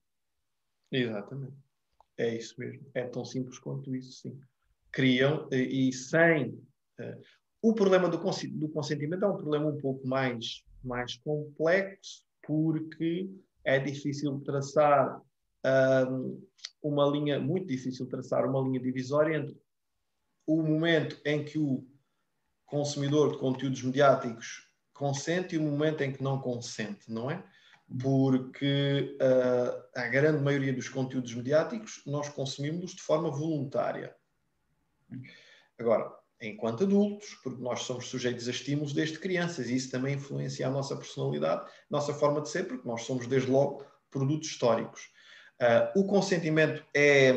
[0.93, 1.57] Exatamente.
[2.17, 2.87] É isso mesmo.
[2.95, 4.39] É tão simples quanto isso, sim.
[4.93, 6.51] Criam e sem.
[7.01, 7.21] Uh,
[7.63, 13.31] o problema do, do consentimento é um problema um pouco mais, mais complexo, porque
[13.65, 15.21] é difícil traçar
[16.09, 16.47] um,
[16.83, 19.61] uma linha muito difícil traçar, uma linha divisória entre
[20.47, 21.87] o momento em que o
[22.67, 27.43] consumidor de conteúdos mediáticos consente e o momento em que não consente, não é?
[28.01, 34.15] Porque uh, a grande maioria dos conteúdos mediáticos nós consumimos de forma voluntária.
[35.79, 40.67] Agora, enquanto adultos, porque nós somos sujeitos a estímulos desde crianças e isso também influencia
[40.67, 45.11] a nossa personalidade, nossa forma de ser, porque nós somos desde logo produtos históricos.
[45.61, 47.35] Uh, o consentimento é,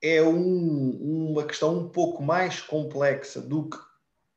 [0.00, 3.76] é um, uma questão um pouco mais complexa do que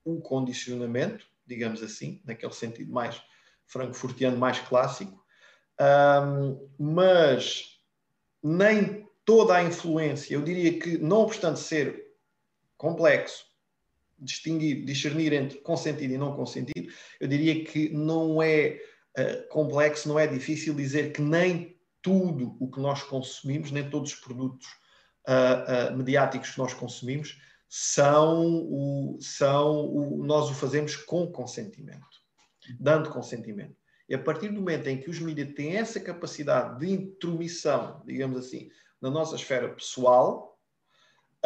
[0.04, 3.21] o condicionamento, digamos assim, naquele sentido mais
[3.67, 5.23] frankfurtiano, mais clássico,
[5.80, 7.80] um, mas
[8.41, 12.07] nem toda a influência, eu diria que, não obstante ser
[12.77, 13.45] complexo,
[14.17, 18.79] distinguir, discernir entre consentido e não consentido, eu diria que não é
[19.17, 24.13] uh, complexo, não é difícil dizer que nem tudo o que nós consumimos, nem todos
[24.13, 24.67] os produtos
[25.27, 32.05] uh, uh, mediáticos que nós consumimos, são o, são o, nós o fazemos com consentimento,
[32.79, 33.75] dando consentimento.
[34.07, 38.39] E a partir do momento em que os mídias têm essa capacidade de intromissão, digamos
[38.39, 38.69] assim,
[39.01, 40.57] na nossa esfera pessoal,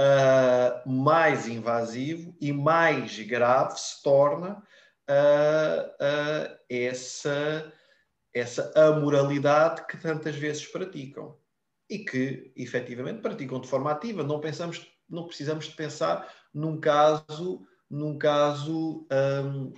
[0.01, 4.63] uh, mais invasivo e mais grave se torna
[5.09, 7.71] uh, uh, essa
[8.33, 11.37] essa amoralidade que tantas vezes praticam
[11.89, 14.23] e que efetivamente praticam de forma ativa.
[14.23, 19.73] Não pensamos, não precisamos de pensar num caso, num caso um,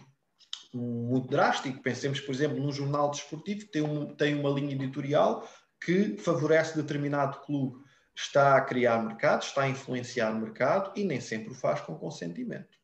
[0.72, 1.82] muito drástico.
[1.82, 5.50] Pensemos, por exemplo, num jornal desportivo que tem, um, tem uma linha editorial
[5.84, 7.84] que favorece determinado clube.
[8.16, 12.78] Está a criar mercado, está a influenciar mercado e nem sempre o faz com consentimento.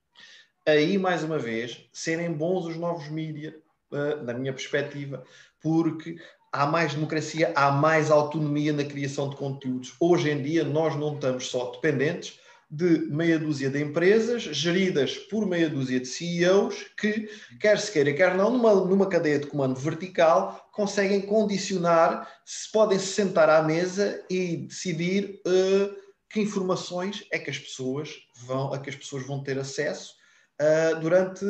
[0.68, 3.54] Aí, mais uma vez, serem bons os novos mídias,
[3.92, 5.24] uh, na minha perspectiva,
[5.62, 6.18] porque
[6.52, 9.96] há mais democracia, há mais autonomia na criação de conteúdos.
[10.00, 15.47] Hoje em dia, nós não estamos só dependentes de meia dúzia de empresas geridas por
[15.47, 17.27] meia dúzia de CEOs que,
[17.60, 22.99] quer se queira, quer não, numa, numa cadeia de comando vertical, conseguem condicionar se podem
[22.99, 25.95] se sentar à mesa e decidir uh,
[26.29, 30.13] que informações é que as pessoas vão, a que as pessoas vão ter acesso
[30.62, 31.45] uh, durante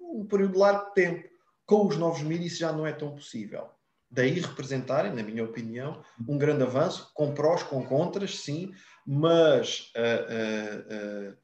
[0.00, 1.28] um período largo de tempo.
[1.64, 3.68] Com os novos mídias isso já não é tão possível.
[4.10, 8.72] Daí representarem, na minha opinião, um grande avanço, com prós, com contras, sim,
[9.06, 11.36] mas uh, uh,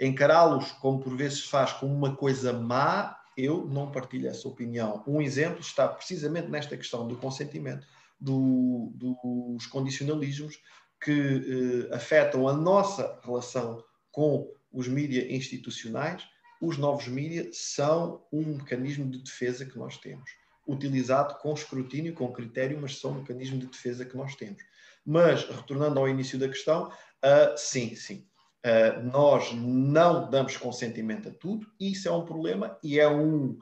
[0.00, 5.02] encará-los como por vezes faz como uma coisa má, eu não partilho essa opinião.
[5.06, 7.86] Um exemplo está precisamente nesta questão do consentimento,
[8.18, 10.58] do, dos condicionalismos
[11.04, 16.26] que afetam a nossa relação com os mídias institucionais.
[16.62, 20.30] Os novos mídias são um mecanismo de defesa que nós temos
[20.66, 24.62] utilizado com escrutínio, com critério, mas são um mecanismo de defesa que nós temos.
[25.06, 28.26] Mas, retornando ao início da questão, uh, sim, sim.
[28.66, 33.56] Uh, nós não damos consentimento a tudo, e isso é um problema e é um,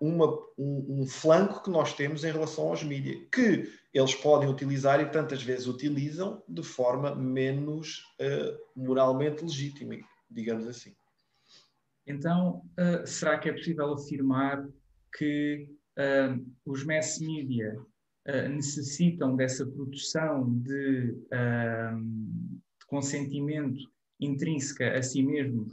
[0.00, 0.26] uma,
[0.58, 5.08] um, um, flanco que nós temos em relação aos mídias, que eles podem utilizar e
[5.08, 9.94] tantas vezes utilizam de forma menos uh, moralmente legítima,
[10.28, 10.96] digamos assim.
[12.04, 12.62] Então,
[13.06, 14.66] será que é possível afirmar
[15.16, 15.68] que
[16.64, 17.76] os mass media
[18.28, 23.80] uh, necessitam dessa produção de, uh, de, consentimento
[24.20, 25.72] intrínseca a si mesmos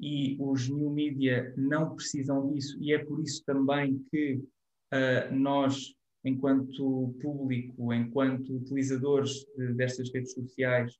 [0.00, 5.94] e os new media não precisam disso, e é por isso também que uh, nós,
[6.24, 10.96] enquanto público, enquanto utilizadores de, destas redes sociais,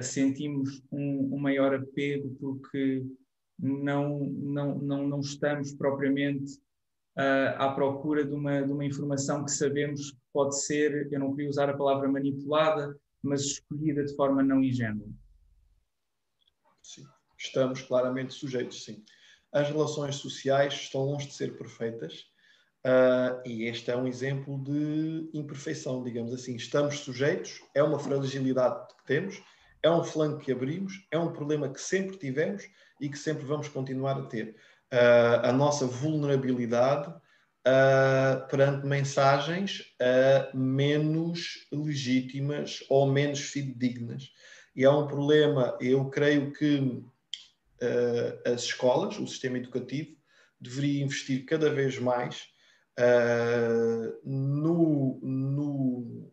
[0.00, 3.04] sentimos um, um maior apego porque
[3.58, 6.58] não, não, não, não estamos propriamente
[7.18, 11.34] uh, à procura de uma, de uma informação que sabemos que pode ser, eu não
[11.34, 15.06] queria usar a palavra manipulada, mas escolhida de forma não ingênua.
[16.82, 17.04] Sim,
[17.36, 19.02] estamos claramente sujeitos, sim.
[19.52, 22.26] As relações sociais estão longe de ser perfeitas
[22.86, 26.54] uh, e este é um exemplo de imperfeição, digamos assim.
[26.54, 29.42] Estamos sujeitos, é uma fragilidade que temos,
[29.82, 32.64] é um flanco que abrimos, é um problema que sempre tivemos
[33.00, 34.56] e que sempre vamos continuar a ter
[34.92, 44.30] uh, a nossa vulnerabilidade uh, perante mensagens uh, menos legítimas ou menos fidedignas.
[44.74, 47.02] E é um problema, eu creio que
[48.44, 50.16] as escolas, o sistema educativo,
[50.60, 52.48] deveria investir cada vez mais
[54.24, 56.32] no, no,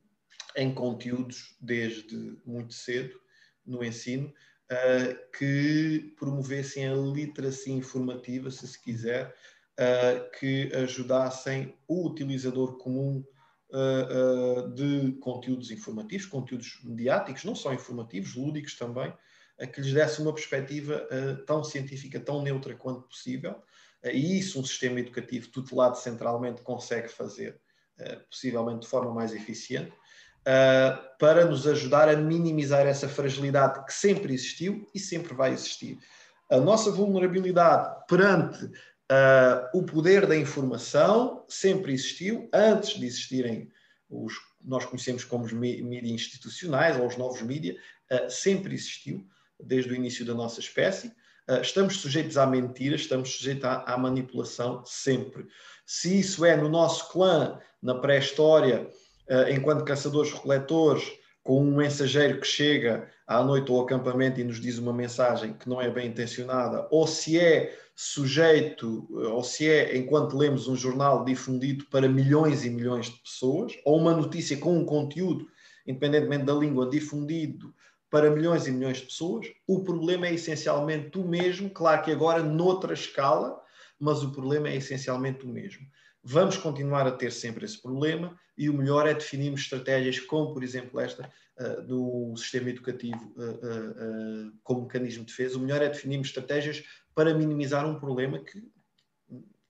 [0.56, 3.20] em conteúdos desde muito cedo
[3.64, 4.34] no ensino
[4.72, 9.34] uh, que promovessem a literacia informativa, se se quiser,
[9.80, 13.24] uh, que ajudassem o utilizador comum
[13.70, 19.14] uh, de conteúdos informativos, conteúdos mediáticos, não só informativos, lúdicos também,
[19.74, 21.08] que lhes desse uma perspectiva
[21.48, 23.56] tão científica, tão neutra quanto possível.
[24.04, 27.58] e isso um sistema educativo tutelado centralmente consegue fazer,
[28.30, 29.94] possivelmente de forma mais eficiente
[30.46, 35.98] uh, para nos ajudar a minimizar essa fragilidade que sempre existiu e sempre vai existir.
[36.50, 43.72] A nossa vulnerabilidade perante uh, o poder da informação sempre existiu, antes de existirem
[44.10, 44.34] os
[44.66, 47.78] nós conhecemos como os mídias institucionais ou os novos mídias,
[48.12, 49.26] uh, sempre existiu,
[49.60, 51.08] desde o início da nossa espécie.
[51.48, 55.46] Uh, estamos sujeitos à mentira, estamos sujeitos à, à, manipulação sempre.
[55.86, 58.90] Se isso é no nosso clã, na pré-história,
[59.50, 61.12] enquanto caçadores-coletores,
[61.46, 65.70] com um mensageiro que chega à noite ao acampamento e nos diz uma mensagem que
[65.70, 70.76] não é bem intencionada, ou se é sujeito, eh, ou se é, enquanto lemos um
[70.76, 75.48] jornal difundido para milhões e milhões de pessoas, ou uma notícia com um conteúdo,
[75.88, 77.74] independentemente da língua, difundido
[78.10, 82.44] para milhões e milhões de pessoas, o problema é essencialmente o mesmo, claro que agora
[82.44, 83.62] noutra escala,
[84.00, 85.86] mas o problema é essencialmente o mesmo.
[86.28, 90.64] Vamos continuar a ter sempre esse problema e o melhor é definirmos estratégias como, por
[90.64, 95.56] exemplo, esta uh, do sistema educativo uh, uh, como mecanismo de defesa.
[95.56, 98.68] O melhor é definirmos estratégias para minimizar um problema que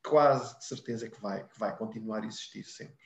[0.02, 3.04] quase de certeza que vai, que vai continuar a existir sempre.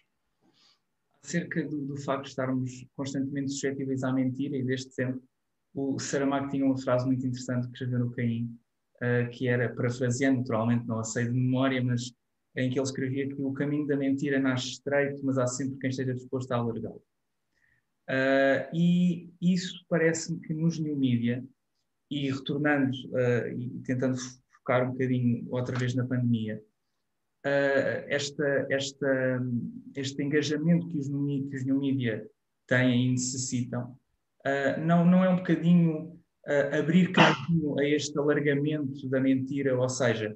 [1.25, 5.21] Acerca do, do facto de estarmos constantemente suscetíveis à mentira e desde sempre,
[5.73, 8.55] o Saramago tinha uma frase muito interessante que escreveu no Caim,
[8.97, 12.13] uh, que era, parafraseando, naturalmente não a sei de memória, mas
[12.59, 15.89] em que ele escrevia que o caminho da mentira nasce estreito, mas há sempre quem
[15.89, 17.01] esteja disposto a alargá-lo.
[18.09, 21.43] Uh, e isso parece-me que nos new media,
[22.11, 24.17] e retornando uh, e tentando
[24.57, 26.61] focar um bocadinho outra vez na pandemia,
[27.45, 29.41] uh, esta, esta,
[29.95, 32.27] este engajamento que os, que os new media
[32.67, 33.97] têm e necessitam,
[34.85, 36.17] não, não é um bocadinho
[36.71, 40.35] abrir caminho a este alargamento da mentira, ou seja,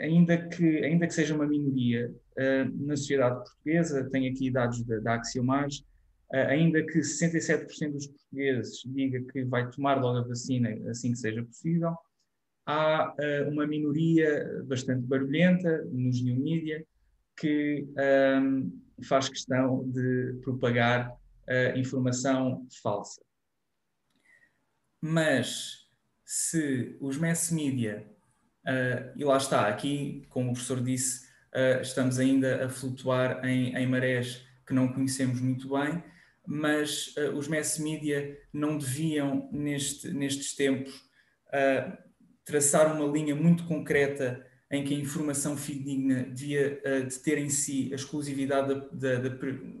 [0.00, 4.98] ainda que, ainda que seja uma minoria uh, na sociedade portuguesa, tenho aqui dados da,
[4.98, 5.82] da Axiomage,
[6.32, 11.18] uh, ainda que 67% dos portugueses diga que vai tomar logo a vacina assim que
[11.18, 11.96] seja possível,
[12.66, 16.84] há uh, uma minoria bastante barulhenta nos new media
[17.38, 17.86] que
[18.42, 21.14] um, faz questão de propagar
[21.76, 23.22] informação falsa.
[25.02, 25.86] Mas
[26.24, 28.10] se os mass media
[28.66, 33.76] Uh, e lá está, aqui, como o professor disse, uh, estamos ainda a flutuar em,
[33.76, 36.02] em, marés que não conhecemos muito bem,
[36.44, 41.06] mas uh, os mass media não deviam, neste, nestes tempos,
[42.44, 47.88] traçar uma linha muito concreta em que a informação fidedigna devia de ter em si
[47.92, 49.36] a exclusividade, da, da, da,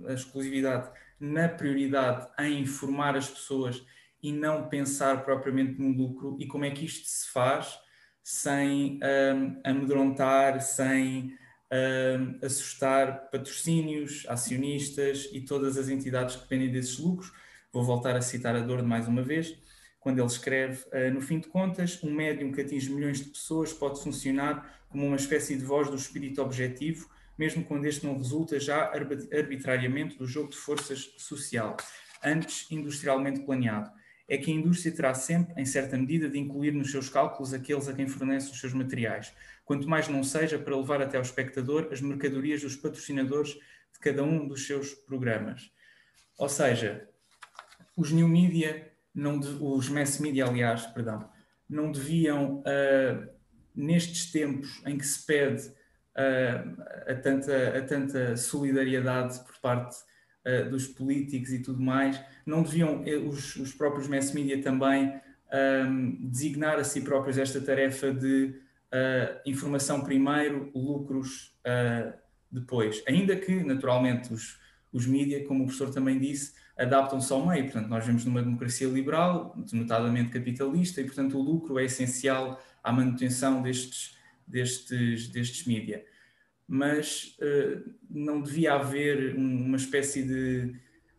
[0.08, 0.88] a exclusividade
[1.20, 3.84] na prioridade em informar as pessoas
[4.22, 7.78] e não pensar propriamente no lucro e como é que isto se faz
[8.26, 11.38] sem um, amedrontar, sem
[11.72, 17.32] um, assustar patrocínios, acionistas e todas as entidades que dependem desses lucros.
[17.72, 19.56] Vou voltar a citar a Dor mais uma vez,
[20.00, 23.72] quando ele escreve: uh, No fim de contas, um médium que atinge milhões de pessoas
[23.72, 27.08] pode funcionar como uma espécie de voz do espírito objetivo,
[27.38, 31.76] mesmo quando este não resulta já arbitrariamente do jogo de forças social,
[32.24, 33.88] antes industrialmente planeado
[34.28, 37.88] é que a indústria terá sempre, em certa medida, de incluir nos seus cálculos aqueles
[37.88, 39.32] a quem fornece os seus materiais,
[39.64, 44.24] quanto mais não seja para levar até ao espectador as mercadorias dos patrocinadores de cada
[44.24, 45.70] um dos seus programas.
[46.38, 47.08] Ou seja,
[47.96, 51.28] os new media, não de, os mass media, aliás, perdão,
[51.68, 53.28] não deviam, uh,
[53.74, 59.96] nestes tempos em que se pede uh, a, tanta, a tanta solidariedade por parte
[60.46, 65.20] uh, dos políticos e tudo mais, não deviam eh, os, os próprios mass media também
[65.52, 68.54] um, designar a si próprios esta tarefa de
[68.92, 72.12] uh, informação primeiro, lucros uh,
[72.50, 73.02] depois.
[73.06, 74.58] Ainda que, naturalmente, os,
[74.92, 77.64] os mídia, como o professor também disse, adaptam-se ao meio.
[77.64, 82.92] Portanto, nós vemos numa democracia liberal, notadamente capitalista, e, portanto, o lucro é essencial à
[82.92, 84.16] manutenção destes,
[84.46, 86.04] destes, destes mídia.
[86.68, 90.74] Mas uh, não devia haver uma espécie de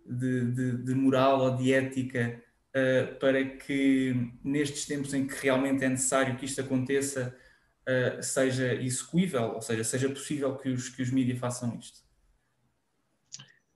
[0.08, 5.84] de, de, de moral ou de ética uh, para que nestes tempos em que realmente
[5.84, 7.36] é necessário que isto aconteça
[7.84, 12.00] uh, seja execuível, ou seja, seja possível que os, que os mídias façam isto?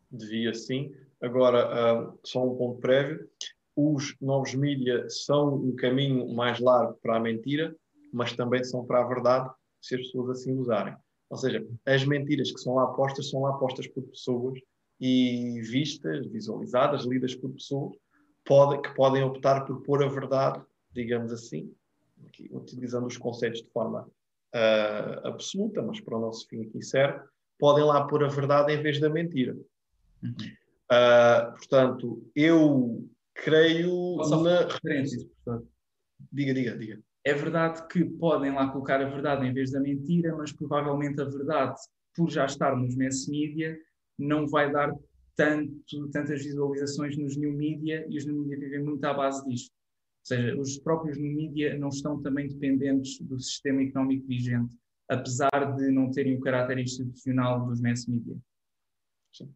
[0.10, 0.94] Devia sim.
[1.22, 3.30] Agora, uh, só um ponto prévio.
[3.76, 7.76] Os novos mídias são um caminho mais largo para a mentira,
[8.12, 9.50] mas também são para a verdade,
[9.82, 10.96] se as pessoas assim usarem.
[11.32, 14.60] Ou seja, as mentiras que são lá postas são lá postas por pessoas
[15.00, 17.96] e vistas, visualizadas, lidas por pessoas
[18.46, 20.62] pode, que podem optar por pôr a verdade,
[20.92, 21.74] digamos assim,
[22.28, 24.02] aqui, utilizando os conceitos de forma
[24.54, 27.22] uh, absoluta, mas para o nosso fim aqui serve,
[27.58, 29.56] podem lá pôr a verdade em vez da mentira.
[30.22, 30.36] Uhum.
[30.92, 34.68] Uh, portanto, eu creio Posso na.
[34.68, 35.66] Referências, professor?
[36.32, 37.02] Diga, diga, diga.
[37.24, 41.26] É verdade que podem lá colocar a verdade em vez da mentira, mas provavelmente a
[41.26, 41.80] verdade,
[42.16, 43.78] por já estar nos mass media,
[44.18, 44.92] não vai dar
[45.36, 49.72] tanto, tantas visualizações nos new media e os new media vivem muito à base disto.
[49.72, 54.76] Ou seja, os próprios new media não estão também dependentes do sistema económico vigente,
[55.10, 58.38] apesar de não terem o caráter institucional dos mass media.
[59.34, 59.52] Sim.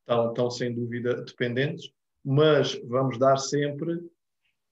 [0.00, 1.90] Estão, estão sem dúvida dependentes,
[2.24, 4.00] mas vamos dar sempre,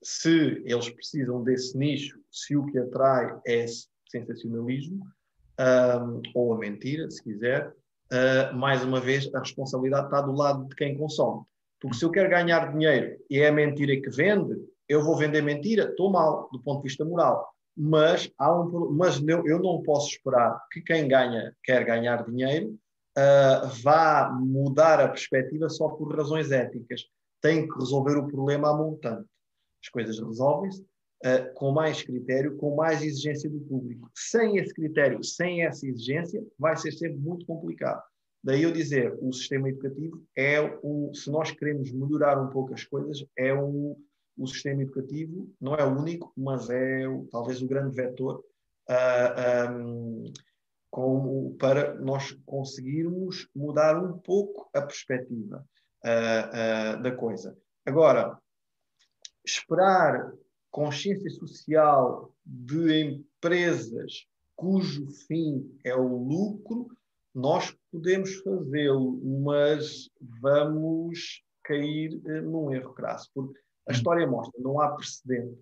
[0.02, 3.66] se eles precisam desse nicho, se o que atrai é
[4.10, 5.04] sensacionalismo,
[5.60, 10.66] um, ou a mentira, se quiser, uh, mais uma vez, a responsabilidade está do lado
[10.66, 11.42] de quem consome.
[11.80, 14.56] Porque se eu quero ganhar dinheiro e é a mentira que vende,
[14.88, 17.52] eu vou vender mentira, estou mal, do ponto de vista moral.
[17.76, 22.70] Mas, há um, mas eu não posso esperar que quem ganha, quer ganhar dinheiro,
[23.16, 27.04] uh, vá mudar a perspectiva só por razões éticas.
[27.40, 29.28] Tem que resolver o problema a montante.
[29.82, 30.84] As coisas resolvem-se
[31.24, 34.10] uh, com mais critério, com mais exigência do público.
[34.14, 38.02] Sem esse critério, sem essa exigência, vai ser sempre muito complicado.
[38.42, 42.84] Daí eu dizer, o sistema educativo é um, se nós queremos melhorar um pouco as
[42.84, 43.96] coisas, é um,
[44.36, 47.02] o sistema educativo não é o único, mas é
[47.32, 48.44] talvez o grande vetor
[48.88, 50.24] uh, um,
[50.90, 55.66] como para nós conseguirmos mudar um pouco a perspectiva
[56.04, 57.56] uh, uh, da coisa.
[57.84, 58.38] Agora,
[59.44, 60.32] esperar
[60.78, 66.86] consciência social de empresas cujo fim é o lucro,
[67.34, 70.08] nós podemos fazê-lo, mas
[70.40, 73.58] vamos cair uh, num erro crasso, porque
[73.88, 75.58] a história mostra não há precedente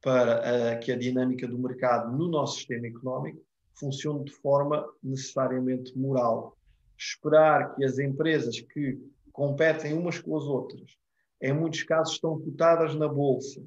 [0.00, 3.44] para que a dinâmica do mercado no nosso sistema económico
[3.78, 6.56] funcione de forma necessariamente moral.
[6.96, 8.98] Esperar que as empresas que
[9.30, 10.96] competem umas com as outras,
[11.42, 13.62] em muitos casos estão cotadas na bolsa,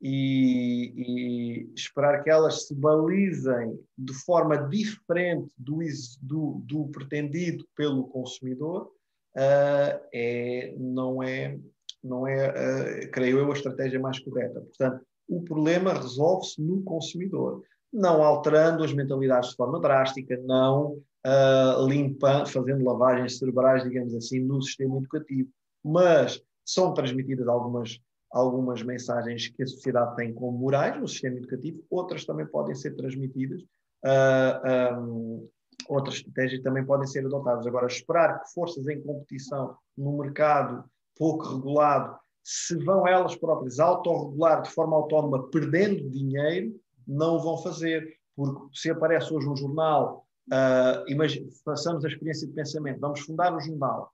[0.00, 5.78] e, e esperar que elas se balizem de forma diferente do,
[6.22, 8.90] do, do pretendido pelo consumidor
[9.36, 11.58] uh, é, não é,
[12.02, 14.60] não é uh, creio eu, a estratégia mais correta.
[14.60, 21.88] Portanto, o problema resolve-se no consumidor não alterando as mentalidades de forma drástica, não uh,
[21.88, 25.48] limpando, fazendo lavagens cerebrais, digamos assim, no sistema educativo.
[25.82, 27.98] Mas são transmitidas algumas,
[28.36, 32.94] algumas mensagens que a sociedade tem como morais no sistema educativo, outras também podem ser
[32.94, 35.48] transmitidas, uh, ah, um,
[35.88, 37.66] outras estratégias também podem ser adotadas.
[37.66, 40.84] Agora, esperar que forças em competição no mercado
[41.16, 47.58] pouco regulado se vão elas próprias autorregular de forma autónoma, perdendo dinheiro, não o vão
[47.58, 48.06] fazer,
[48.36, 53.52] porque se aparece hoje um jornal, uh, imagine, façamos a experiência de pensamento, vamos fundar
[53.52, 54.12] um jornal,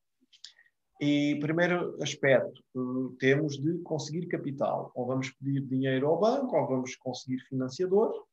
[1.04, 6.68] e primeiro aspecto, uh, temos de conseguir capital, ou vamos pedir dinheiro ao banco, ou
[6.68, 8.24] vamos conseguir financiador,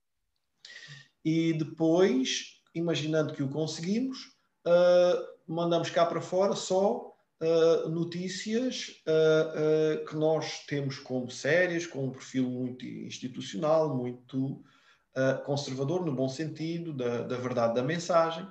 [1.26, 4.20] e depois, imaginando que o conseguimos,
[4.68, 7.10] uh, mandamos cá para fora só
[7.42, 14.62] Uh, notícias uh, que nós temos como sérias, com um perfil muito institucional, muito
[15.46, 18.46] conservador, no bom sentido, da, da, verdade da mensagem.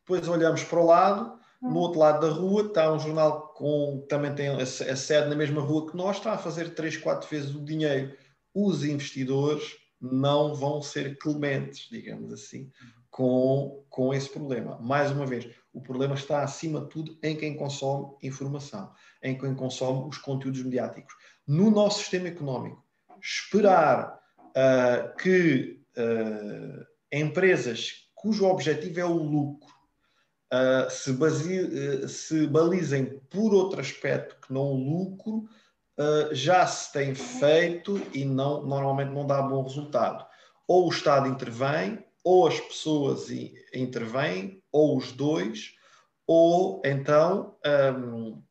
[0.00, 4.34] Depois olhamos para o lado, no outro lado da rua está um jornal com também
[4.34, 7.64] tem a, sede na mesma rua que nós, está a fazer 3, 4 vezes o
[7.64, 8.16] dinheiro.
[8.52, 12.68] Os investidores não vão ser clementes, digamos assim,
[13.08, 14.76] com, com esse problema.
[14.80, 18.92] Mais uma vez, o problema está, acima de tudo, em quem consome informação,
[19.22, 21.14] em quem consome os conteúdos mediáticos.
[21.46, 22.84] No nosso sistema económico,
[23.22, 29.71] esperar uh, que uh, empresas cujo objetivo é o lucro
[30.52, 35.48] uh, se, base, se, balizem por outro aspecto que não o lucro,
[36.32, 40.26] já se tem feito e não, normalmente não dá bom resultado.
[40.66, 43.28] Ou o Estado intervém, ou as pessoas
[43.72, 45.76] intervêm, ou os dois,
[46.26, 47.56] ou então
[48.00, 48.42] um,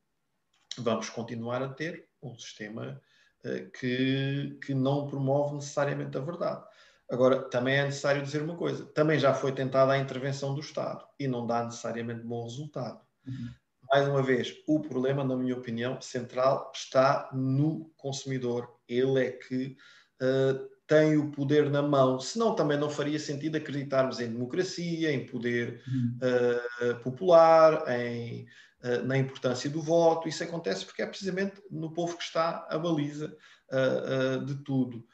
[0.78, 3.02] vamos continuar a ter um sistema
[3.46, 6.64] uh, que, que não promove necessariamente a verdade.
[7.12, 11.06] Agora, também é necessário dizer uma coisa: também já foi tentada a intervenção do Estado
[11.20, 13.02] e não dá necessariamente bom resultado.
[13.28, 13.50] Uhum.
[13.92, 18.74] Mais uma vez, o problema, na minha opinião, central está no consumidor.
[18.88, 19.76] Ele é que
[20.22, 25.26] uh, tem o poder na mão, senão também não faria sentido acreditarmos em democracia, em
[25.26, 28.46] poder uh, popular, em,
[28.84, 30.30] uh, na importância do voto.
[30.30, 33.36] Isso acontece porque é precisamente no povo que está a baliza
[33.70, 35.06] uh, de tudo.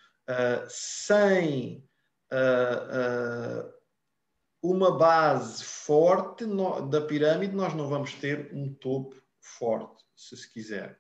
[0.70, 1.87] sem
[4.62, 6.46] uma base forte
[6.90, 11.00] da pirâmide, nós não vamos ter um topo forte, se se quiser.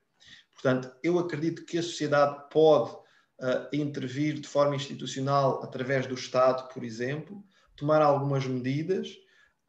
[0.53, 6.67] Portanto, eu acredito que a sociedade pode uh, intervir de forma institucional através do Estado,
[6.73, 7.43] por exemplo,
[7.75, 9.09] tomar algumas medidas.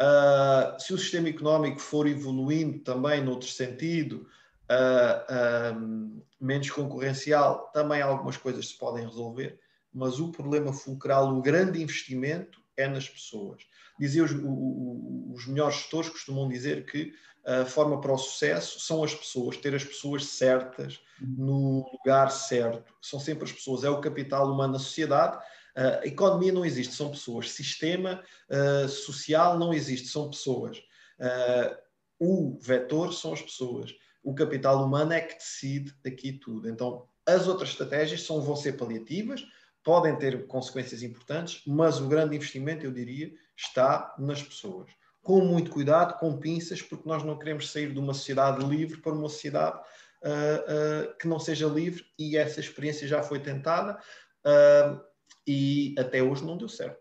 [0.01, 4.27] Uh, se o sistema económico for evoluindo também noutro sentido,
[4.71, 9.61] uh, menos concorrencial, também algumas coisas se podem resolver,
[9.99, 13.63] mas o problema fulcral, o grande investimento é nas pessoas.
[13.99, 17.13] Dizia os, os melhores gestores costumam dizer que
[17.45, 22.95] a forma para o sucesso são as pessoas, ter as pessoas certas no lugar certo.
[23.03, 25.43] São sempre as pessoas, é o capital humano na sociedade.
[25.75, 27.51] A economia não existe, são pessoas.
[27.51, 30.79] Sistema uh, social não existe, são pessoas.
[31.19, 31.77] Uh,
[32.19, 33.95] o vetor são as pessoas.
[34.23, 36.69] O capital humano é que decide aqui tudo.
[36.69, 39.45] Então, as outras estratégias são, vão ser paliativas,
[39.85, 44.91] podem ter consequências importantes, mas o grande investimento, eu diria, está nas pessoas
[45.29, 49.13] com muito cuidado, com pinças, porque nós não queremos sair de uma sociedade livre para
[49.13, 49.79] uma sociedade
[50.23, 54.01] uh, uh, que não seja livre e essa experiência já foi tentada
[54.47, 54.99] uh,
[55.47, 56.99] e até hoje não deu certo.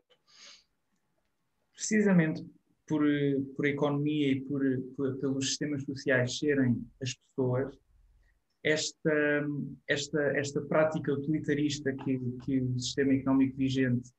[1.74, 2.46] Precisamente
[2.86, 3.02] por,
[3.56, 4.62] por a economia e por,
[4.98, 7.78] por, pelos sistemas sociais serem as pessoas,
[8.68, 9.48] esta,
[9.88, 14.12] esta, esta prática utilitarista que, que o sistema económico vigente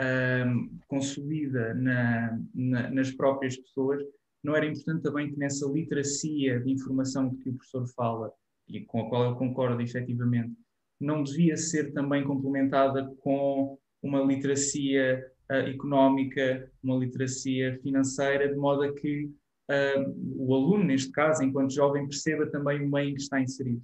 [0.00, 4.02] um, consolida na, na, nas próprias pessoas,
[4.42, 8.32] não era importante também que nessa literacia de informação de que o professor fala,
[8.68, 10.54] e com a qual eu concordo efetivamente,
[11.00, 18.82] não devia ser também complementada com uma literacia uh, económica, uma literacia financeira, de modo
[18.82, 19.30] a que
[19.68, 23.82] o aluno, neste caso, enquanto jovem, perceba também o meio em que está inserido.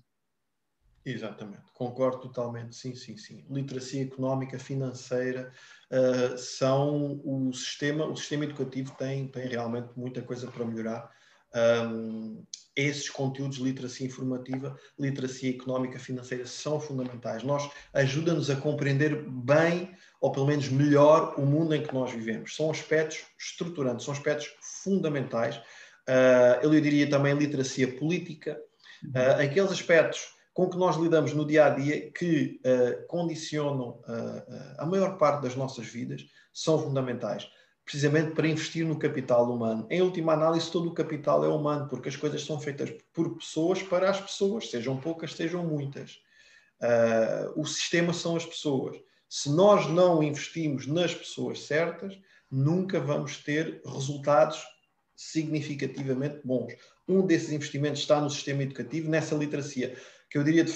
[1.05, 3.45] Exatamente, concordo totalmente, sim, sim, sim.
[3.51, 5.53] Literacia económica, financeira,
[5.91, 11.11] uh, são o sistema, o sistema educativo tem, tem realmente muita coisa para melhorar.
[11.55, 12.45] Um,
[12.75, 17.43] esses conteúdos de literacia informativa, literacia económica, financeira são fundamentais.
[17.43, 22.57] Nós ajuda-nos a compreender bem, ou pelo menos melhor, o mundo em que nós vivemos.
[22.57, 25.57] São aspectos estruturantes, são aspectos fundamentais.
[26.09, 28.59] Uh, eu diria também literacia política,
[29.15, 34.01] uh, aqueles aspectos com que nós lidamos no dia a dia que uh, condicionam
[34.79, 37.49] a maior parte das nossas vidas são fundamentais,
[37.85, 39.87] precisamente para investir no capital humano.
[39.91, 43.83] Em última análise, todo o capital é humano, porque as coisas são feitas por pessoas
[43.83, 46.21] para as pessoas, sejam poucas, sejam muitas.
[46.81, 48.97] Uh, o sistema são as pessoas.
[49.29, 52.19] Se nós não investimos nas pessoas certas,
[52.51, 54.63] nunca vamos ter resultados
[55.17, 56.75] significativamente bons.
[57.09, 59.97] Um desses investimentos está no sistema educativo, nessa literacia
[60.33, 60.73] que eu diria de,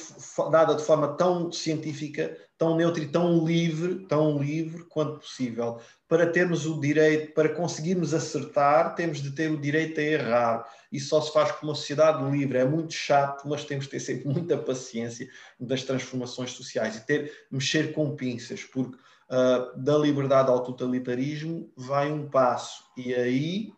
[0.50, 5.80] dada de forma tão científica, tão neutra e tão livre, tão livre quanto possível.
[6.08, 10.72] Para termos o direito, para conseguirmos acertar, temos de ter o direito a errar.
[10.92, 12.58] Isso só se faz com uma sociedade livre.
[12.58, 15.28] É muito chato, mas temos de ter sempre muita paciência
[15.58, 22.10] das transformações sociais e ter mexer com pinças, porque uh, da liberdade ao totalitarismo vai
[22.10, 23.72] um passo e aí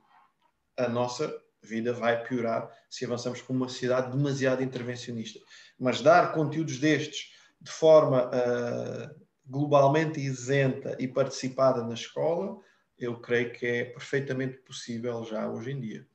[0.76, 5.40] a nossa vida vai piorar se avançamos para uma sociedade demasiado intervencionista.
[5.78, 12.60] Mas dar conteúdos destes de forma uh, globalmente isenta e participada na escola,
[12.98, 16.06] eu creio que é perfeitamente possível já hoje em dia.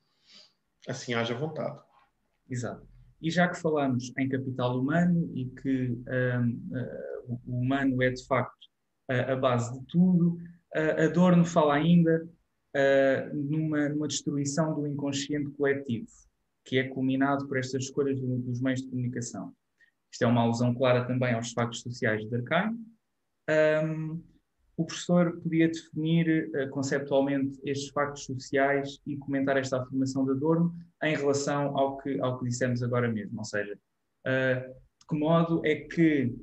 [0.88, 1.79] Assim haja vontade.
[2.49, 2.86] Exato.
[3.21, 8.25] E já que falamos em capital humano e que um, uh, o humano é de
[8.25, 8.65] facto
[9.09, 10.38] uh, a base de tudo,
[10.75, 12.27] uh, Adorno fala ainda
[13.31, 16.07] numa, numa destruição do inconsciente coletivo
[16.65, 19.53] que é culminado por estas escolhas dos meios de comunicação.
[20.11, 22.75] Isto é uma alusão clara também aos factos sociais de Durkheim.
[23.50, 24.24] Um,
[24.76, 30.74] o professor podia definir uh, conceptualmente estes factos sociais e comentar esta afirmação de Adorno
[31.04, 35.62] em relação ao que, ao que dissemos agora mesmo, ou seja, uh, de que modo
[35.66, 36.34] é que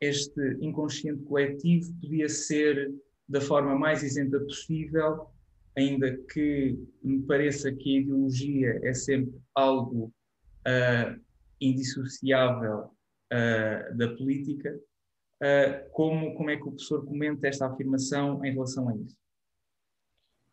[0.00, 2.92] este inconsciente coletivo podia ser
[3.28, 5.30] da forma mais isenta possível
[5.76, 10.12] ainda que me pareça que a ideologia é sempre algo
[10.66, 11.20] uh,
[11.60, 12.90] indissociável
[13.32, 14.78] uh, da política,
[15.42, 19.16] uh, como, como é que o professor comenta esta afirmação em relação a isso?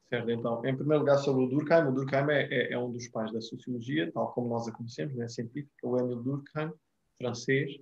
[0.10, 3.08] Certo, então, em primeiro lugar sobre o Durkheim, o Durkheim é, é, é um dos
[3.10, 6.72] pais da sociologia, tal como nós a conhecemos, né, científica, o Émile Durkheim,
[7.16, 7.76] francês,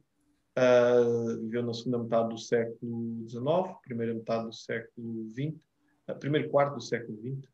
[0.58, 3.44] uh, viveu na segunda metade do século XIX,
[3.82, 5.56] primeira metade do século XX,
[6.20, 7.48] primeiro quarto do século XX,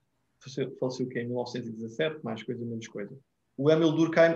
[0.80, 3.16] faleceu que em 1917, mais coisa, menos coisa.
[3.56, 4.34] O Emil Durkheim,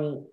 [0.00, 0.28] um,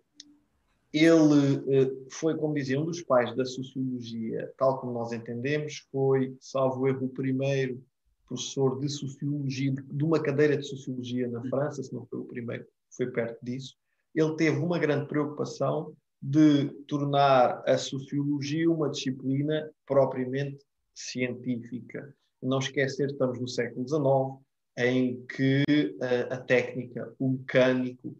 [0.93, 6.35] ele uh, foi, como dizia, um dos pais da sociologia, tal como nós entendemos, foi,
[6.39, 7.83] salvo erro, o primeiro
[8.27, 12.65] professor de sociologia, de uma cadeira de sociologia na França, se não foi o primeiro,
[12.95, 13.75] foi perto disso.
[14.13, 20.63] Ele teve uma grande preocupação de tornar a sociologia uma disciplina propriamente
[20.93, 24.43] científica não esquecer, estamos no século XIX,
[24.77, 28.15] em que uh, a técnica, o mecânico,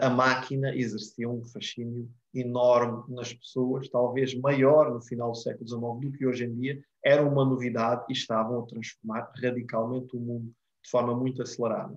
[0.00, 6.10] a máquina exerciam um fascínio enorme nas pessoas, talvez maior no final do século XIX
[6.10, 10.54] do que hoje em dia, era uma novidade e estavam a transformar radicalmente o mundo
[10.82, 11.96] de forma muito acelerada.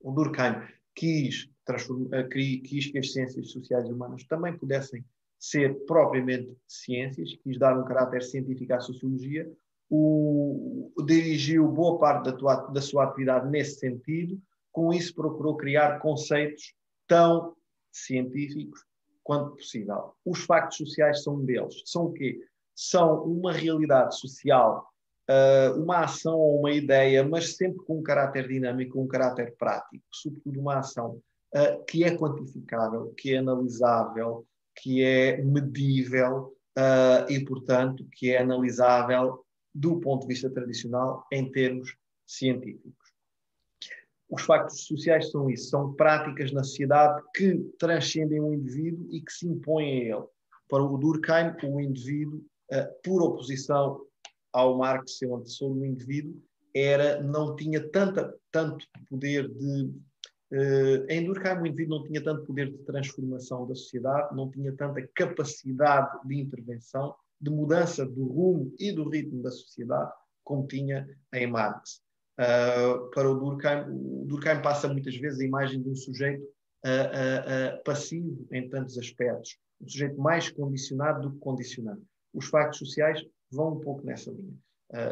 [0.00, 0.54] O Durkheim
[0.94, 5.04] quis, uh, quis que as ciências sociais e humanas também pudessem
[5.38, 9.48] ser propriamente ciências, quis dar um caráter científico à sociologia,
[9.90, 14.40] o, dirigiu boa parte da, tua, da sua atividade nesse sentido,
[14.72, 16.74] com isso procurou criar conceitos
[17.08, 17.56] tão
[17.90, 18.84] científicos
[19.24, 20.14] quanto possível.
[20.24, 21.82] Os factos sociais são um deles.
[21.84, 22.40] São o quê?
[22.74, 24.88] São uma realidade social,
[25.28, 30.04] uh, uma ação ou uma ideia, mas sempre com um caráter dinâmico, um caráter prático,
[30.12, 31.20] sobretudo uma ação
[31.54, 34.46] uh, que é quantificável, que é analisável,
[34.76, 39.44] que é medível uh, e, portanto, que é analisável
[39.74, 41.96] do ponto de vista tradicional em termos
[42.26, 43.07] científicos.
[44.30, 49.32] Os factos sociais são isso, são práticas na sociedade que transcendem o indivíduo e que
[49.32, 50.26] se impõem a ele.
[50.68, 54.02] Para o Durkheim, o indivíduo, uh, por oposição
[54.52, 56.36] ao Marx, seu antecessor, o indivíduo
[56.74, 59.90] era, não tinha tanta, tanto poder de.
[60.50, 64.72] Uh, em Durkheim, o indivíduo não tinha tanto poder de transformação da sociedade, não tinha
[64.72, 70.12] tanta capacidade de intervenção, de mudança do rumo e do ritmo da sociedade,
[70.44, 72.02] como tinha em Marx.
[72.38, 77.78] Uh, para o Durkheim, o Durkheim passa muitas vezes a imagem de um sujeito uh,
[77.80, 82.00] uh, passivo em tantos aspectos, um sujeito mais condicionado do que condicionado.
[82.32, 84.54] Os factos sociais vão um pouco nessa linha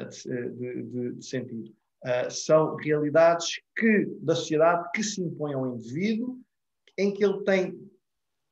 [0.09, 1.74] de, de, de, sentido.
[2.31, 6.39] são realidades que, da sociedade que se impõem ao indivíduo,
[6.97, 7.79] em que ele tem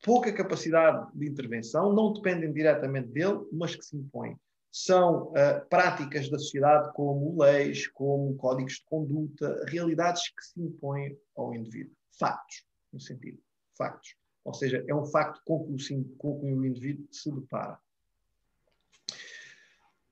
[0.02, 4.36] pouca capacidade de intervenção, não dependem diretamente dele, mas que se impõem
[4.74, 11.16] são uh, práticas da sociedade como leis, como códigos de conduta, realidades que se impõem
[11.36, 11.94] ao indivíduo.
[12.18, 13.38] Factos, no sentido.
[13.78, 14.16] Factos.
[14.44, 17.78] Ou seja, é um facto com que o, com que o indivíduo se depara.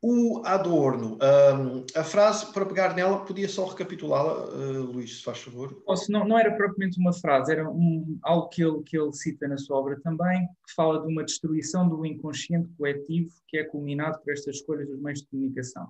[0.05, 5.38] O Adorno, um, a frase, para pegar nela, podia só recapitulá-la, uh, Luís, se faz
[5.38, 5.80] favor.
[5.84, 9.46] Posso, não, não era propriamente uma frase, era um, algo que ele, que ele cita
[9.46, 14.18] na sua obra também, que fala de uma destruição do inconsciente coletivo que é culminado
[14.24, 15.88] por estas escolhas dos meios de comunicação.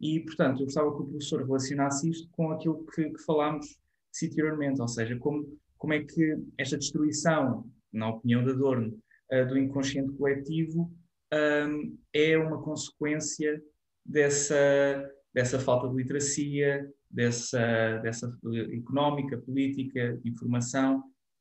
[0.00, 3.78] E, portanto, eu gostava que o professor relacionasse isto com aquilo que, que falámos
[4.24, 5.46] anteriormente, ou seja, como,
[5.76, 8.98] como é que esta destruição, na opinião de Adorno,
[9.30, 10.90] uh, do inconsciente coletivo
[11.32, 13.62] um, é uma consequência
[14.04, 18.38] dessa, dessa falta de literacia, dessa, dessa
[18.72, 21.00] económica, política, informação,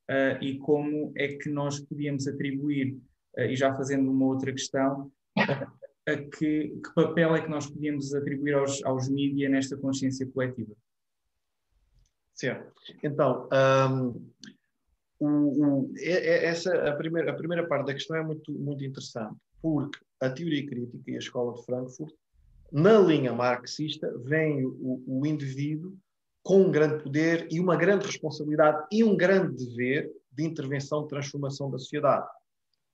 [0.10, 2.98] uh, e como é que nós podíamos atribuir,
[3.38, 8.14] uh, e já fazendo uma outra questão, a que, que, papel é que nós podíamos
[8.14, 10.74] atribuir aos, aos mídias nesta consciência coletiva?
[12.34, 12.74] Certo.
[13.04, 13.48] Então,
[13.92, 14.32] um,
[15.20, 20.00] o, o, essa, a, primeira, a primeira parte da questão é muito, muito interessante porque
[20.20, 22.14] a teoria crítica e a escola de Frankfurt,
[22.72, 25.98] na linha marxista, vem o, o indivíduo
[26.44, 31.10] com um grande poder e uma grande responsabilidade e um grande dever de intervenção, de
[31.10, 32.28] transformação da sociedade.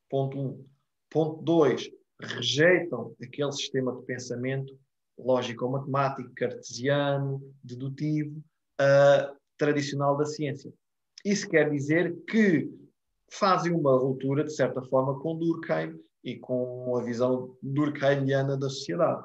[0.09, 0.41] Ponto 1.
[0.41, 0.65] Um.
[1.09, 1.89] Ponto 2.
[2.19, 4.77] Rejeitam aquele sistema de pensamento
[5.17, 8.37] lógico-matemático, cartesiano, dedutivo,
[8.81, 10.71] uh, tradicional da ciência.
[11.23, 12.69] Isso quer dizer que
[13.29, 15.93] fazem uma ruptura, de certa forma, com Durkheim
[16.27, 19.23] e com a visão durkheimiana da sociedade.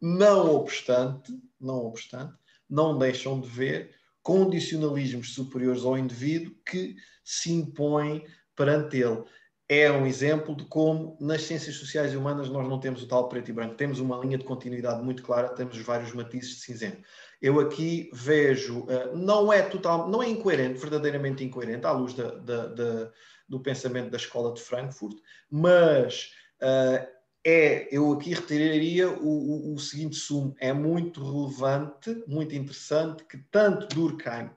[0.00, 2.32] Não obstante, não obstante,
[2.68, 8.24] não deixam de ver condicionalismos superiores ao indivíduo que se impõem
[8.56, 9.22] perante ele.
[9.68, 13.28] É um exemplo de como nas ciências sociais e humanas nós não temos o tal
[13.28, 17.02] preto e branco, temos uma linha de continuidade muito clara, temos vários matizes de cinzento.
[17.42, 22.30] Eu aqui vejo, uh, não é total, não é incoerente, verdadeiramente incoerente, à luz da,
[22.36, 23.12] da, da
[23.50, 25.18] do pensamento da escola de Frankfurt,
[25.50, 26.32] mas
[26.62, 27.06] uh,
[27.44, 33.38] é, eu aqui retiraria o, o, o, seguinte sumo: é muito relevante, muito interessante que
[33.50, 34.50] tanto Durkheim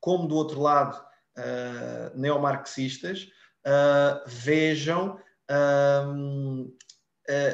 [0.00, 1.04] como do outro lado
[1.36, 3.28] uh, neomarxistas
[3.66, 5.20] uh, vejam,
[5.50, 6.72] uh,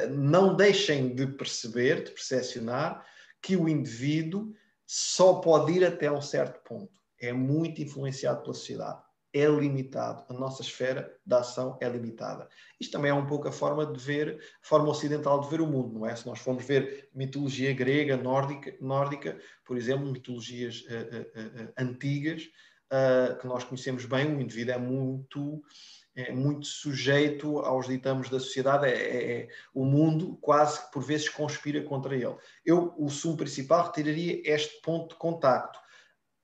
[0.09, 3.05] não deixem de perceber, de percepcionar
[3.41, 4.53] que o indivíduo
[4.85, 6.93] só pode ir até um certo ponto.
[7.19, 9.04] É muito influenciado pela sociedade
[9.35, 12.47] é limitado, a nossa esfera de ação é limitada.
[12.79, 15.67] Isto também é um pouco a forma de ver, a forma ocidental de ver o
[15.67, 16.15] mundo, não é?
[16.15, 22.43] Se nós formos ver mitologia grega, nórdica, nórdica por exemplo, mitologias uh, uh, uh, antigas,
[23.41, 25.61] que nós conhecemos bem, o indivíduo é muito,
[26.15, 31.27] é muito sujeito aos ditames da sociedade, é, é, é, o mundo quase por vezes
[31.27, 32.35] conspira contra ele.
[32.63, 35.77] Eu, o sumo principal, retiraria este ponto de contacto.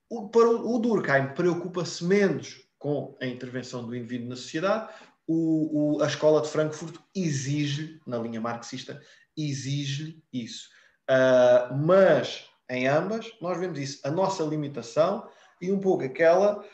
[0.09, 4.91] O, para o Durkheim preocupa-se menos com a intervenção do indivíduo na sociedade,
[5.27, 8.99] o, o, a escola de Frankfurt exige, na linha marxista,
[9.37, 10.67] exige isso.
[11.07, 15.29] Uh, mas em ambas nós vemos isso, a nossa limitação
[15.61, 16.65] e um pouco aquela,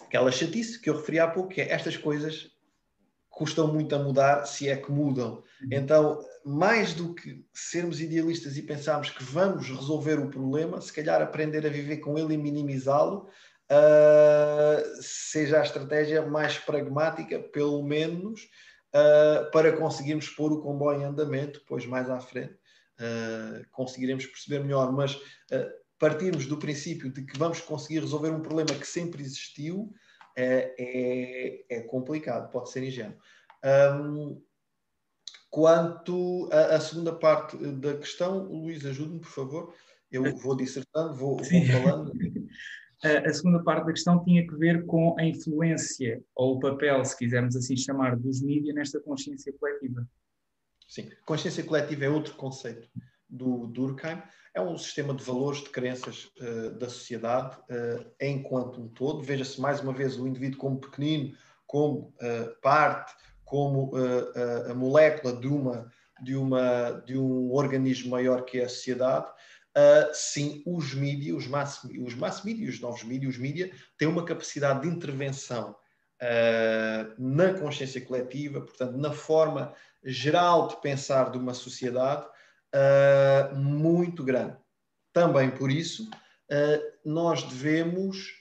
[0.00, 2.50] aquela chatice que eu referi há pouco, que é estas coisas
[3.28, 5.44] custam muito a mudar, se é que mudam.
[5.60, 5.68] Uhum.
[5.70, 11.20] Então, mais do que sermos idealistas e pensarmos que vamos resolver o problema, se calhar
[11.20, 13.28] aprender a viver com ele e minimizá-lo,
[13.70, 18.42] uh, seja a estratégia mais pragmática, pelo menos,
[18.94, 24.60] uh, para conseguirmos pôr o comboio em andamento, depois mais à frente uh, conseguiremos perceber
[24.60, 25.20] melhor, mas
[25.98, 29.92] partirmos do princípio de que vamos conseguir resolver um problema que sempre existiu
[30.36, 33.16] é, é complicado, pode ser ingênuo.
[33.64, 34.40] Um,
[35.50, 39.74] quanto à, segunda parte da questão, Luís, ajude-me, por favor.
[40.10, 42.12] Eu vou dissertando, vou, vou falando.
[43.02, 47.16] a segunda parte da questão tinha que ver com a influência ou o papel, se
[47.16, 50.06] quisermos assim chamar, dos mídias nesta consciência coletiva.
[50.88, 52.88] Sim, consciência coletiva é outro conceito
[53.28, 54.20] do Durkheim.
[54.54, 59.22] É um sistema de valores, de crenças uh, da sociedade uh, enquanto um todo.
[59.22, 61.36] Veja-se mais uma vez o indivíduo como pequenino,
[61.66, 63.12] como uh, parte,
[63.44, 63.92] como
[64.70, 65.90] a molécula de, uma,
[66.22, 69.26] de, uma, de um organismo maior que é a sociedade.
[69.78, 74.08] Uh, sim, os mídias, os mass, os mass media, os novos mídias, os mídias, têm
[74.08, 75.76] uma capacidade de intervenção
[76.20, 79.72] uh, na consciência coletiva, portanto, na forma
[80.02, 82.26] geral de pensar de uma sociedade,
[82.74, 84.56] uh, muito grande.
[85.12, 86.08] Também por isso,
[87.04, 88.32] nós devemos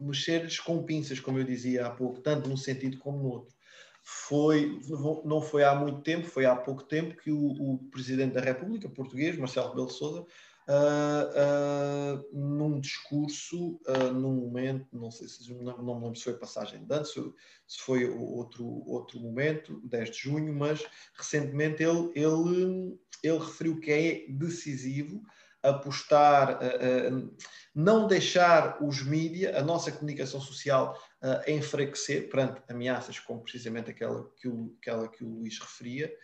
[0.00, 3.54] mexer-lhes com pinças, como eu dizia há pouco, tanto num sentido como no outro.
[4.02, 4.80] Foi,
[5.24, 8.88] não foi há muito tempo, foi há pouco tempo que o, o Presidente da República
[8.88, 10.26] português, Marcelo Rebelo Sousa,
[10.66, 16.24] Uh, uh, num discurso, uh, num momento, não sei se não, não me lembro se
[16.24, 17.20] foi passagem de dança,
[17.68, 20.82] se foi outro, outro momento, 10 de junho, mas
[21.18, 25.22] recentemente ele, ele, ele referiu que é decisivo
[25.62, 26.58] apostar,
[27.74, 30.94] não deixar os mídias, a nossa comunicação social,
[31.48, 36.14] enfraquecer perante ameaças como precisamente aquela que o, aquela que o Luís referia,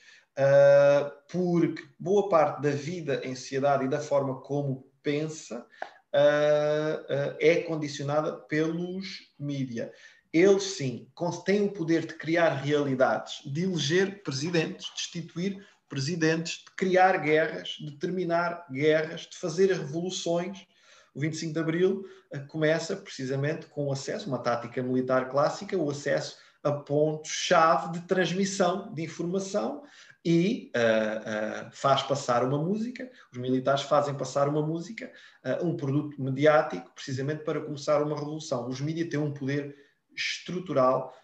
[0.40, 5.66] uh, porque boa parte da vida em sociedade e da forma como pensa
[6.14, 9.92] uh, uh, é condicionada pelos mídia.
[10.32, 11.08] Eles, sim,
[11.44, 17.70] têm o poder de criar realidades, de eleger presidentes, de destituir presidentes, de criar guerras,
[17.80, 20.64] de terminar guerras, de fazer revoluções.
[21.12, 22.04] O 25 de Abril
[22.46, 28.92] começa precisamente com o acesso, uma tática militar clássica, o acesso a pontos-chave de transmissão
[28.92, 29.82] de informação
[30.24, 35.10] e uh, uh, faz passar uma música, os militares fazem passar uma música,
[35.44, 38.68] uh, um produto mediático, precisamente para começar uma revolução.
[38.68, 39.74] Os mídias têm um poder
[40.14, 41.14] estrutural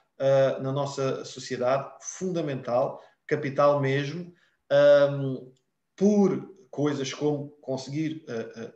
[0.63, 4.33] na nossa sociedade, fundamental, capital mesmo,
[5.13, 5.53] um,
[5.95, 8.25] por coisas como conseguir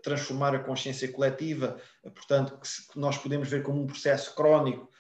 [0.02, 1.78] transformar a consciência coletiva,
[2.14, 4.90] portanto, que, nós podemos ver como um processo crónico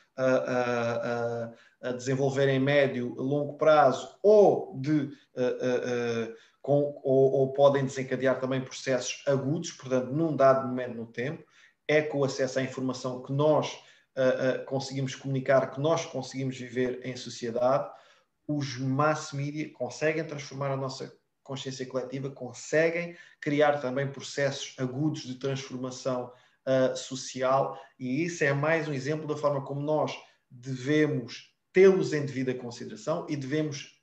[1.82, 7.84] a desenvolver em médio longo prazo ou, de, uh, uh, uh, com, ou, ou, podem
[7.84, 11.42] desencadear também processos agudos, portanto, num dado momento no tempo,
[11.88, 13.78] é com o acesso à informação que nós
[14.66, 17.90] conseguimos comunicar, que nós conseguimos viver em sociedade.
[18.46, 25.36] Os mass media conseguem transformar a nossa consciência coletiva, conseguem criar também processos agudos de
[25.36, 26.30] transformação
[26.94, 30.12] social, e isso é mais um exemplo da forma como nós
[30.50, 34.00] devemos tê-los em devida consideração e devemos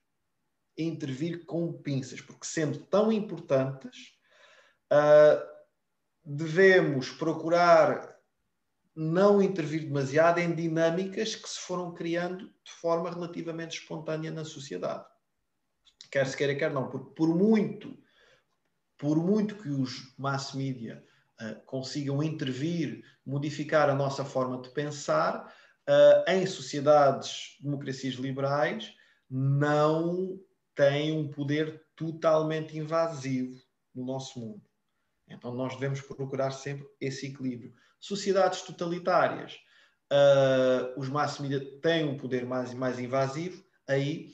[0.78, 4.14] intervir com pinças, porque sendo tão importantes,
[4.92, 5.58] uh,
[6.24, 8.16] devemos procurar
[8.96, 15.06] não intervir demasiado em dinâmicas que se foram criando de forma relativamente espontânea na sociedade.
[16.12, 17.98] Quer se queira, quer não, porque por muito,
[18.98, 21.04] por muito que os mass media
[21.42, 25.54] uh, consigam intervir, modificar a nossa forma de pensar,
[25.88, 28.94] uh, em sociedades, democracias liberais,
[29.30, 30.40] não
[30.76, 33.60] têm um poder totalmente invasivo
[33.94, 34.62] no nosso mundo.
[35.28, 37.74] Então nós devemos procurar sempre esse equilíbrio.
[38.00, 39.58] Sociedades totalitárias,
[40.12, 44.32] uh, os mass media têm um poder mais, mais invasivo, aí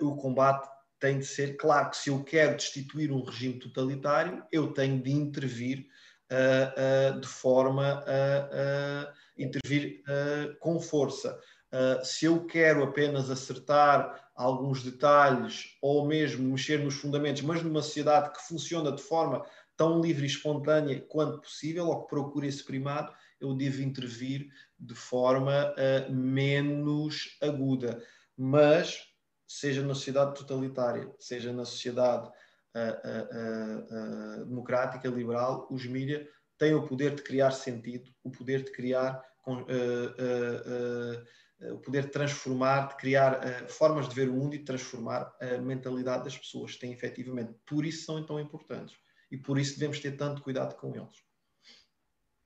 [0.00, 0.68] uh, o combate
[0.98, 5.12] tem de ser, claro que se eu quero destituir um regime totalitário, eu tenho de
[5.12, 5.86] intervir
[6.32, 11.38] uh, de forma a intervir uh, com força.
[11.72, 17.82] Uh, se eu quero apenas acertar alguns detalhes ou mesmo mexer nos fundamentos, mas numa
[17.82, 19.44] sociedade que funciona de forma
[19.76, 24.94] tão livre e espontânea quanto possível, ou que procura esse primado, eu devo intervir de
[24.94, 28.02] forma uh, menos aguda.
[28.36, 29.04] Mas,
[29.46, 32.28] seja na sociedade totalitária, seja na sociedade
[32.74, 36.26] uh, democrática, liberal, os mídias
[36.58, 42.10] têm o poder de criar sentido, o poder de criar, uh, uh, o poder de
[42.10, 46.76] transformar, de criar formas de ver o mundo e de transformar a mentalidade das pessoas.
[46.76, 48.94] Têm efetivamente, por isso são tão importantes
[49.30, 51.24] e por isso devemos ter tanto cuidado com eles.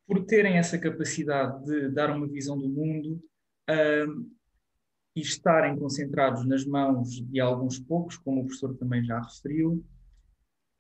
[0.07, 3.21] Por terem essa capacidade de dar uma visão do mundo
[5.15, 9.85] e estarem concentrados nas mãos de alguns poucos, como o professor também já referiu,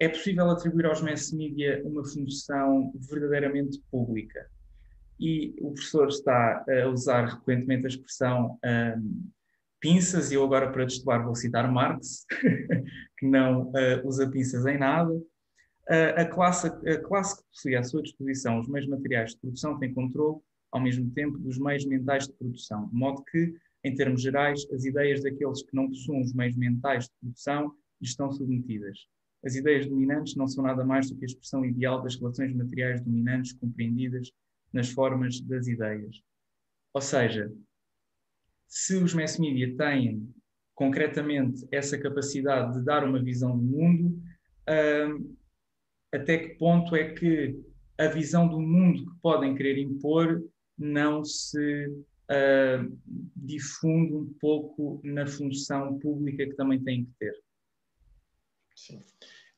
[0.00, 4.50] é possível atribuir aos mass media uma função verdadeiramente pública.
[5.20, 9.30] E o professor está a usar recorrentemente a expressão um,
[9.78, 12.24] pinças, e eu agora para destoar vou citar Marx,
[13.18, 15.12] que não uh, usa pinças em nada.
[16.16, 19.92] a, classe, a classe que possui à sua disposição os meios materiais de produção tem
[19.92, 20.40] controle,
[20.72, 24.84] ao mesmo tempo, dos meios mentais de produção, de modo que, em termos gerais, as
[24.84, 29.06] ideias daqueles que não possuem os meios mentais de produção estão submetidas.
[29.44, 33.00] As ideias dominantes não são nada mais do que a expressão ideal das relações materiais
[33.00, 34.30] dominantes compreendidas
[34.72, 36.22] nas formas das ideias.
[36.92, 37.50] Ou seja,
[38.68, 40.28] se os mass media têm
[40.74, 44.22] concretamente essa capacidade de dar uma visão do mundo,
[44.68, 45.36] uh,
[46.12, 47.58] até que ponto é que
[47.98, 50.42] a visão do mundo que podem querer impor
[50.78, 52.98] não se uh,
[53.36, 57.34] difunde um pouco na função pública que também têm que ter?
[58.86, 59.02] Sim.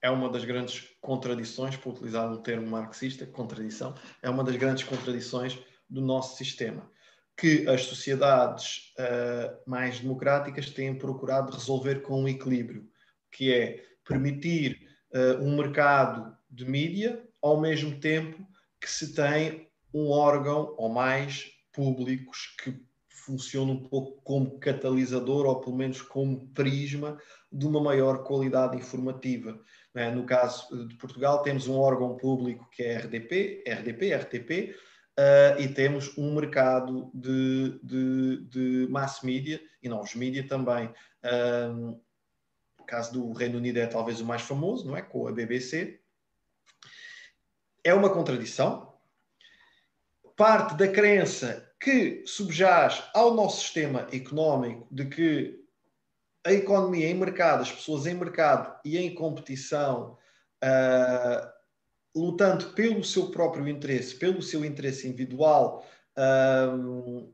[0.02, 4.82] É uma das grandes contradições, para utilizar um termo marxista, contradição, é uma das grandes
[4.82, 5.56] contradições
[5.88, 6.90] do nosso sistema,
[7.36, 12.90] que as sociedades uh, mais democráticas têm procurado resolver com um equilíbrio,
[13.30, 18.44] que é permitir uh, um mercado de mídia, ao mesmo tempo
[18.80, 25.60] que se tem um órgão ou mais públicos que funcionam um pouco como catalisador ou
[25.60, 27.16] pelo menos como prisma
[27.52, 29.60] de uma maior qualidade informativa.
[29.94, 30.10] É?
[30.10, 34.74] No caso de Portugal, temos um órgão público que é RDP, RDP, RTP,
[35.18, 40.86] uh, e temos um mercado de, de, de mass media e novos media também.
[41.22, 42.00] Uh,
[42.78, 45.02] no caso do Reino Unido é talvez o mais famoso, não é?
[45.02, 46.00] Com a BBC.
[47.84, 48.92] É uma contradição.
[50.36, 55.61] Parte da crença que subjaz ao nosso sistema económico de que
[56.44, 60.18] a economia em mercado, as pessoas em mercado e em competição,
[60.62, 61.48] uh,
[62.14, 65.86] lutando pelo seu próprio interesse, pelo seu interesse individual,
[66.18, 67.32] uh,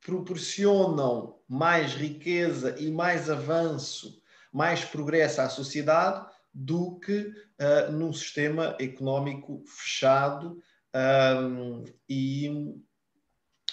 [0.00, 4.22] proporcionam mais riqueza e mais avanço,
[4.52, 10.58] mais progresso à sociedade do que uh, num sistema económico fechado
[10.94, 12.74] um, e,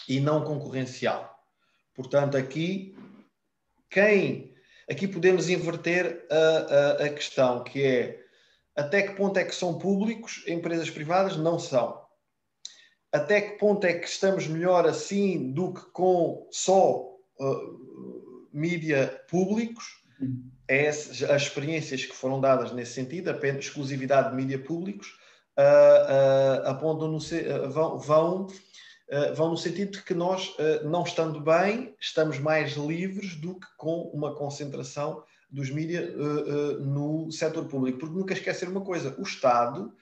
[0.10, 1.34] e não concorrencial.
[1.94, 2.96] Portanto, aqui
[3.96, 4.54] quem.
[4.92, 8.22] Aqui podemos inverter a, a, a questão, que é
[8.76, 12.04] até que ponto é que são públicos, empresas privadas não são.
[13.10, 17.06] Até que ponto é que estamos melhor assim do que com só
[17.40, 19.86] uh, mídia públicos?
[20.68, 25.08] É as experiências que foram dadas nesse sentido, a exclusividade de mídia públicos,
[25.58, 27.20] uh, uh, apontam no,
[27.70, 28.56] vão, vão eh,
[29.36, 33.68] vão no sentido de que nós, eh, não estando bem, estamos mais livres do que
[33.78, 38.00] com uma concentração dos mídias eh, no setor público.
[38.00, 39.94] Porque nunca esquecer uma coisa: o Estado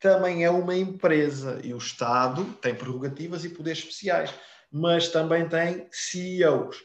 [0.00, 4.32] também é uma empresa e o Estado tem prerrogativas e poderes especiais,
[4.70, 6.76] mas também tem CEOs.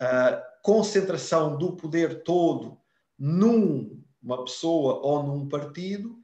[0.00, 2.78] A concentração do poder todo
[3.18, 6.21] numa pessoa ou num partido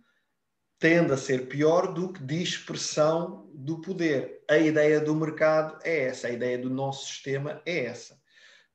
[0.79, 4.45] tende a ser pior do que dispersão do poder.
[4.49, 8.16] A ideia do mercado é essa, a ideia do nosso sistema é essa.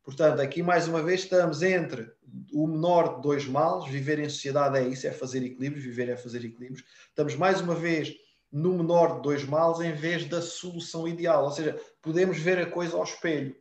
[0.03, 2.11] Portanto, aqui mais uma vez estamos entre
[2.51, 6.17] o menor de dois males, viver em sociedade é isso, é fazer equilíbrios, viver é
[6.17, 6.83] fazer equilíbrios.
[7.07, 8.13] Estamos mais uma vez
[8.51, 12.69] no menor de dois males em vez da solução ideal, ou seja, podemos ver a
[12.69, 13.55] coisa ao espelho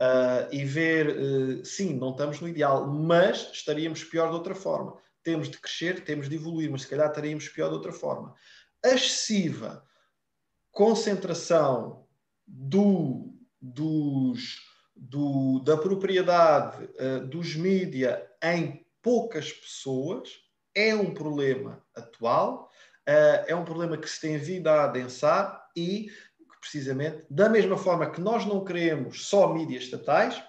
[0.00, 4.96] uh, e ver, uh, sim, não estamos no ideal, mas estaríamos pior de outra forma
[5.24, 8.34] temos de crescer, temos de evoluir, mas se calhar estaríamos pior de outra forma.
[8.84, 9.84] A excessiva
[10.70, 12.06] concentração
[12.46, 14.60] do, dos,
[14.94, 20.28] do, da propriedade uh, dos mídia em poucas pessoas
[20.74, 22.70] é um problema atual,
[23.08, 26.10] uh, é um problema que se tem vindo a adensar e,
[26.60, 30.42] precisamente, da mesma forma que nós não queremos só mídias estatais,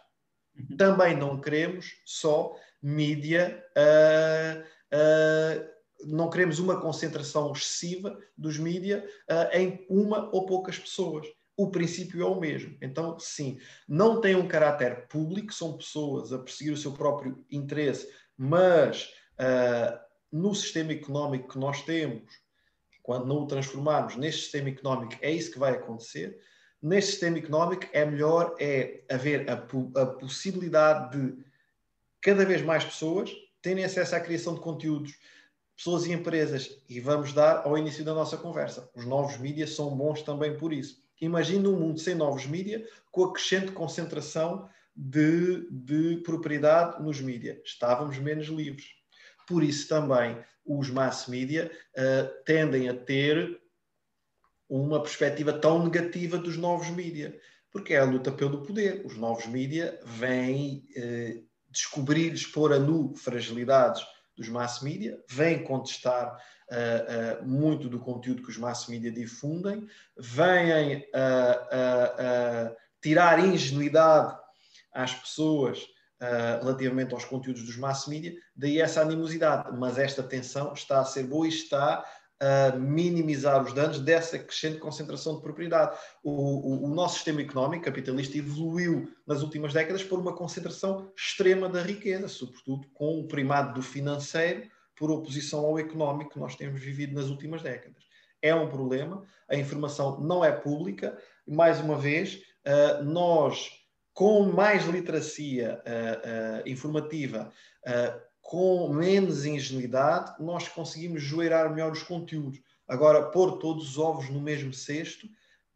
[0.58, 0.76] uhum.
[0.76, 2.56] também não queremos só
[2.86, 3.66] mídia.
[3.76, 4.62] Uh,
[4.94, 5.76] uh,
[6.06, 11.26] não queremos uma concentração excessiva dos mídia uh, em uma ou poucas pessoas.
[11.58, 12.78] O princípio é o mesmo.
[12.82, 13.58] Então, sim,
[13.88, 19.10] não tem um caráter público, são pessoas a perseguir o seu próprio interesse, mas
[20.32, 22.30] no sistema económico que nós temos,
[23.02, 26.38] quando não o transformarmos neste sistema económico, é isso que vai acontecer.
[26.82, 31.46] Neste sistema económico, é melhor é haver a, a possibilidade de
[32.26, 33.30] cada vez mais pessoas
[33.62, 35.14] terem acesso à criação de conteúdos,
[35.78, 36.82] pessoas e empresas.
[36.90, 38.90] E vamos dar ao início da nossa conversa.
[38.96, 41.06] Os novos mídias são bons também por isso.
[41.22, 47.60] Imagina um mundo sem novos mídias, com a crescente concentração de, de propriedade nos mídias.
[47.64, 48.88] Estávamos menos livres.
[49.48, 53.62] Por isso também os mass media uh, tendem a ter
[54.68, 57.36] uma perspectiva tão negativa dos novos mídias,
[57.70, 59.06] porque é a luta pelo poder.
[59.06, 64.04] Os novos mídias vêm uh, descobrir, expor a nu fragilidades
[64.36, 66.38] dos mass media, vêm contestar
[66.72, 74.36] uh, uh, muito do conteúdo que os mass media difundem, vêm uh, tirar ingenuidade
[74.94, 75.86] às pessoas
[76.62, 79.78] relativamente aos conteúdos dos mass media, daí essa animosidade.
[79.78, 82.04] Mas esta tensão está a ser boa e está
[82.40, 85.98] a minimizar os danos dessa crescente concentração de propriedade.
[86.24, 91.70] O, o, o, nosso sistema económico capitalista evoluiu nas últimas décadas por uma concentração extrema
[91.70, 94.64] da riqueza, sobretudo com o primado do financeiro
[94.96, 98.04] por oposição ao económico que nós temos vivido nas últimas décadas.
[98.42, 101.18] É um problema, a informação não é pública,
[101.48, 103.70] e mais uma vez, uh, nós,
[104.14, 107.52] com mais literacia uh, uh, informativa,
[108.46, 112.62] com menos ingenuidade, nós conseguimos joeirar melhor os conteúdos.
[112.88, 115.28] Agora, pôr todos os ovos no mesmo cesto,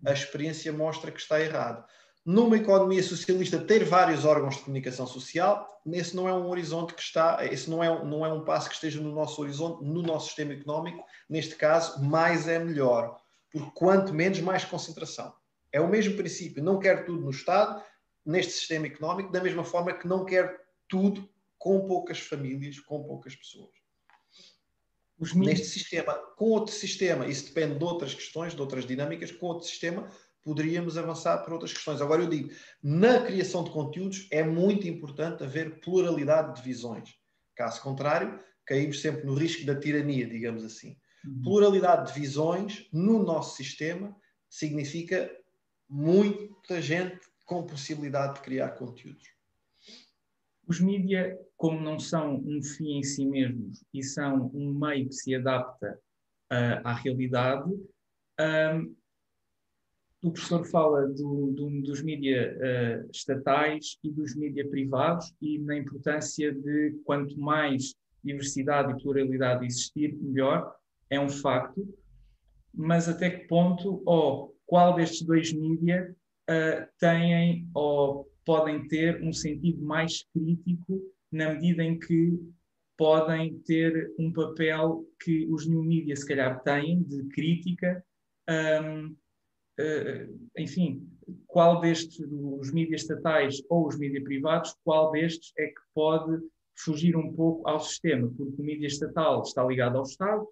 [0.05, 1.84] a experiência mostra que está errado.
[2.24, 7.01] Numa economia socialista, ter vários órgãos de comunicação social, esse não é um horizonte que
[7.01, 10.28] está, esse não é, não é um passo que esteja no nosso horizonte, no nosso
[10.28, 11.03] sistema económico.
[11.28, 13.20] Neste caso, mais é melhor,
[13.51, 15.34] porque quanto menos, mais concentração.
[15.72, 16.63] É o mesmo princípio.
[16.63, 17.82] Não quer tudo no Estado,
[18.24, 21.28] neste sistema económico, da mesma forma que não quer tudo
[21.60, 23.78] com poucas famílias, com poucas pessoas.
[25.20, 29.47] Os Neste sistema, com outro sistema, isso depende de outras questões, de outras dinâmicas, com
[29.47, 30.10] outro sistema
[30.41, 32.01] poderíamos avançar para outras questões.
[32.01, 32.49] Agora eu digo,
[32.82, 37.16] na criação de conteúdos é muito importante haver pluralidade de visões.
[37.55, 40.97] Caso contrário, caímos sempre no risco da tirania, digamos assim.
[41.26, 41.41] Uhum.
[41.43, 44.16] Pluralidade de visões no nosso sistema
[44.49, 45.30] significa
[45.88, 49.28] muita gente com possibilidade de criar conteúdos.
[50.70, 55.15] Os mídia, como não são um fim em si mesmos e são um meio que
[55.15, 55.99] se adapta
[56.53, 57.72] uh, à realidade,
[58.39, 58.95] um,
[60.22, 65.76] o professor fala do, do, dos mídia uh, estatais e dos mídia privados e na
[65.76, 70.76] importância de quanto mais diversidade e pluralidade existir, melhor,
[71.09, 71.88] é um facto,
[72.72, 76.15] mas até que ponto ou qual destes dois mídia
[76.47, 82.40] uh, têm ou podem ter um sentido mais crítico na medida em que
[82.98, 88.04] podem ter um papel que os new media se calhar têm de crítica.
[88.50, 89.16] Um, uh,
[89.80, 91.08] eh, enfim,
[91.48, 96.42] qual destes, os mídias estatais ou os mídias privados, qual destes é que pode
[96.78, 98.30] fugir um pouco ao sistema?
[98.36, 100.46] Porque o mídia estatal está ligado ao Estado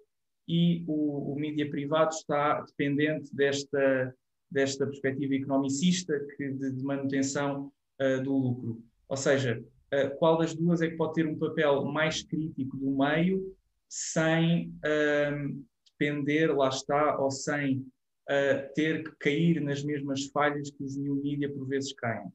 [0.48, 4.14] e o, o mídia privado está dependente desta,
[4.50, 7.70] desta perspectiva economicista que, de, de manutenção
[8.00, 8.82] uh, do lucro.
[9.08, 12.90] Ou seja, uh, qual das duas é que pode ter um papel mais crítico do
[12.90, 13.56] meio
[13.88, 20.84] sem uh, depender, lá está, ou sem uh, ter que cair nas mesmas falhas que
[20.84, 22.30] os new media por vezes caem?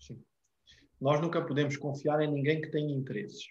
[0.00, 0.20] Sim.
[1.00, 3.46] Nós nunca podemos confiar em ninguém que tenha interesses.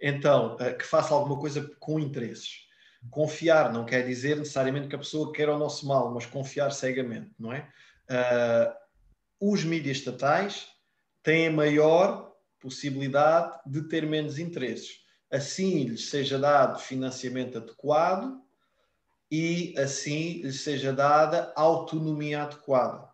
[0.00, 2.64] Então, que faça alguma coisa com interesses.
[3.10, 7.30] Confiar não quer dizer necessariamente que a pessoa quer o nosso mal, mas confiar cegamente,
[7.38, 7.68] não é?
[8.10, 8.83] Uh,
[9.52, 10.68] os mídias estatais
[11.22, 15.00] têm a maior possibilidade de ter menos interesses.
[15.30, 18.40] Assim lhes seja dado financiamento adequado
[19.30, 23.06] e assim lhes seja dada autonomia adequada.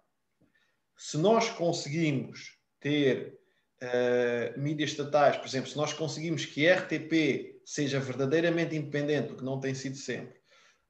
[0.96, 3.40] Se nós conseguimos ter
[3.82, 9.36] uh, mídias estatais, por exemplo, se nós conseguimos que a RTP seja verdadeiramente independente, o
[9.36, 10.38] que não tem sido sempre,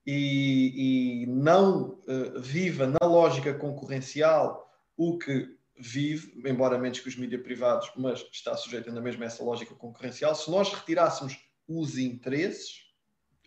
[0.05, 4.70] e, e não uh, viva na lógica concorrencial
[5.01, 9.27] o que vive, embora menos que os mídias privados, mas está sujeito ainda mesmo a
[9.27, 10.35] essa lógica concorrencial.
[10.35, 12.83] Se nós retirássemos os interesses,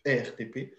[0.03, 0.73] a RTP,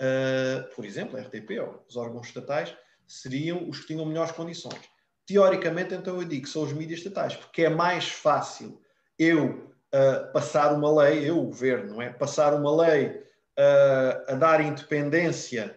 [0.00, 2.72] uh, por exemplo, a RTP ou os órgãos estatais,
[3.08, 4.80] seriam os que tinham melhores condições.
[5.26, 8.80] Teoricamente, então eu digo que são os mídias estatais, porque é mais fácil
[9.18, 12.10] eu uh, passar uma lei, eu, o governo, não é?
[12.10, 15.76] Passar uma lei uh, a dar independência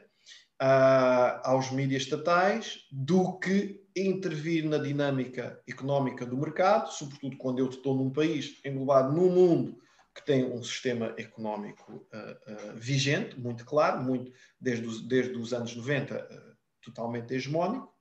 [1.43, 7.95] aos mídias estatais do que intervir na dinâmica económica do mercado, sobretudo quando eu estou
[7.95, 9.84] num país englobado num mundo
[10.14, 15.53] que tem um sistema económico uh, uh, vigente, muito claro, muito desde os, desde os
[15.53, 17.91] anos 90, uh, totalmente hegemónico.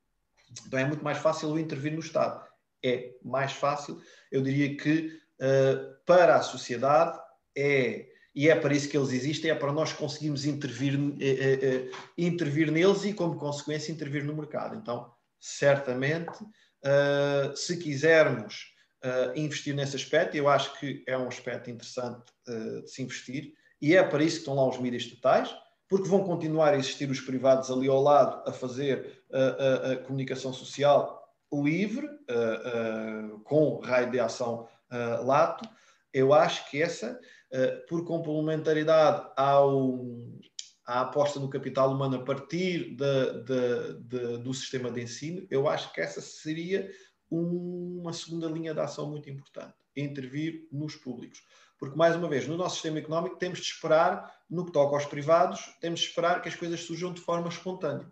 [0.67, 2.47] Então é muito mais fácil eu intervir no Estado.
[2.85, 4.01] É mais fácil,
[4.31, 5.21] eu diria que
[6.05, 7.19] para a sociedade
[7.57, 10.99] é e é para isso que eles existem, é para nós conseguirmos intervir,
[12.17, 14.75] intervir neles e, como consequência, intervir no mercado.
[14.75, 15.13] Então,
[15.43, 18.73] certamente, uh, se quisermos
[19.05, 23.53] uh, investir nesse aspecto, eu acho que é um aspecto interessante uh, de se investir,
[23.81, 25.53] e é para isso que estão lá os mídias estatais,
[25.89, 31.21] porque vão continuar a existir os privados ali ao lado a fazer a, comunicação social
[31.53, 32.09] livre,
[33.45, 34.67] com raio de ação
[35.23, 35.69] lato,
[36.15, 37.21] Eu acho que essa,
[37.91, 39.99] por complementaridade ao,
[40.87, 45.69] à aposta no capital humano a partir de, de, de, do sistema de ensino, eu
[45.69, 46.91] acho que essa seria
[47.31, 51.43] uma segunda linha de ação muito importante, intervir nos públicos.
[51.79, 55.07] Porque, mais uma vez, no nosso sistema económico temos de esperar, no que toca aos
[55.07, 58.07] privados, temos de esperar que as coisas surjam de forma espontânea.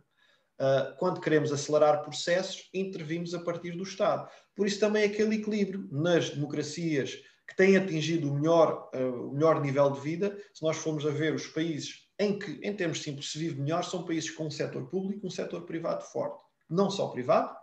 [0.59, 4.29] Uh, quando queremos acelerar processos, intervimos a partir do Estado.
[4.55, 7.15] Por isso também aquele equilíbrio nas democracias
[7.49, 11.11] que têm atingido o melhor, uh, o melhor nível de vida, se nós formos a
[11.11, 14.51] ver os países em que, em termos simples, se vive melhor, são países com um
[14.51, 16.45] setor público e um setor privado forte.
[16.69, 17.57] Não só privado,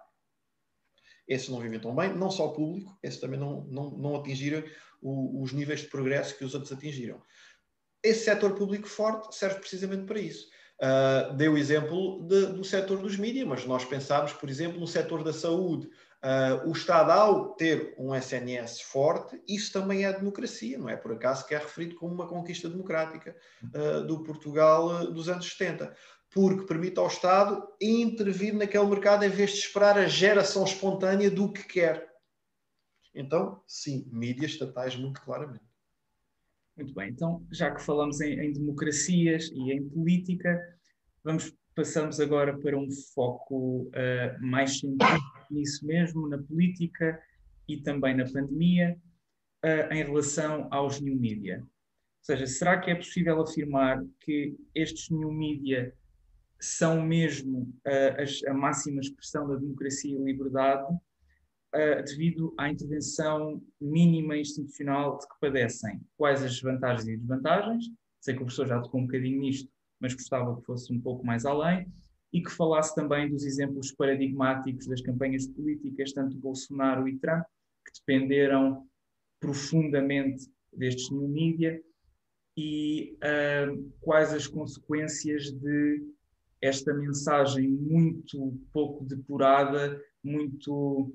[1.28, 4.64] esses não vivem tão bem, não só público, esses também não, não, não atingiram
[5.00, 7.22] os níveis de progresso que os outros atingiram.
[8.02, 10.50] Esse setor público forte serve precisamente para isso.
[10.82, 14.88] Uh, dei o exemplo de, do setor dos mídias, mas nós pensamos, por exemplo, no
[14.88, 15.88] setor da saúde.
[16.24, 21.12] Uh, o Estado, ao ter um SNS forte, isso também é democracia, não é por
[21.12, 25.96] acaso que é referido como uma conquista democrática uh, do Portugal dos anos 70
[26.30, 31.52] porque permite ao Estado intervir naquele mercado em vez de esperar a geração espontânea do
[31.52, 32.08] que quer.
[33.16, 35.66] Então, sim, mídias estatais, muito claramente.
[36.76, 40.60] Muito bem, então, já que falamos em, em democracias e em política,
[41.24, 47.22] vamos passamos agora para um foco uh, mais científico nisso mesmo, na política
[47.68, 48.98] e também na pandemia,
[49.64, 51.60] uh, em relação aos new media.
[51.60, 55.94] Ou seja, será que é possível afirmar que estes new media
[56.60, 64.38] são mesmo a, a, máxima expressão da democracia e liberdade uh, devido à intervenção mínima
[64.38, 66.02] institucional de que padecem.
[66.18, 67.86] Quais as vantagens e desvantagens?
[68.20, 71.26] Sei que o professor já tocou um bocadinho nisto, mas gostava que fosse um pouco
[71.26, 71.88] mais além
[72.32, 77.44] e que falasse também dos exemplos paradigmáticos das campanhas políticas, tanto Bolsonaro e Trump,
[77.86, 78.86] que dependeram
[79.40, 81.82] profundamente destes new media
[82.56, 86.04] e uh, quais as consequências de
[86.62, 91.14] esta mensagem muito pouco depurada, muito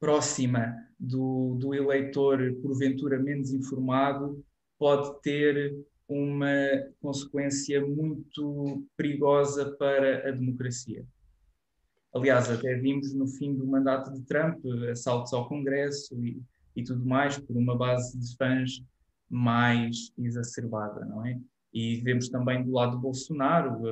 [0.00, 4.44] próxima do, do eleitor, porventura menos informado,
[4.76, 5.76] pode ter
[6.08, 6.54] uma
[7.00, 11.04] consequência muito perigosa para a democracia.
[12.14, 16.40] Aliás, até vimos no fim do mandato de Trump assaltos ao Congresso e,
[16.74, 18.82] e tudo mais por uma base de fãs
[19.28, 21.38] mais exacerbada, não é?
[21.74, 23.82] E vemos também do lado de Bolsonaro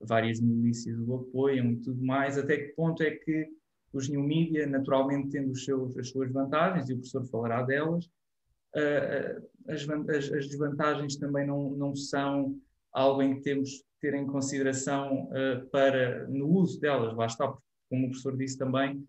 [0.00, 3.48] várias milícias o apoiam e tudo mais, até que ponto é que
[3.92, 8.08] os new media, naturalmente tendo seus, as suas vantagens, e o professor falará delas,
[9.68, 12.58] as, as, as, desvantagens também não, não são
[12.92, 17.46] algo em que temos que ter em consideração uh, para, no uso delas, lá está,
[17.88, 19.06] como o professor disse também,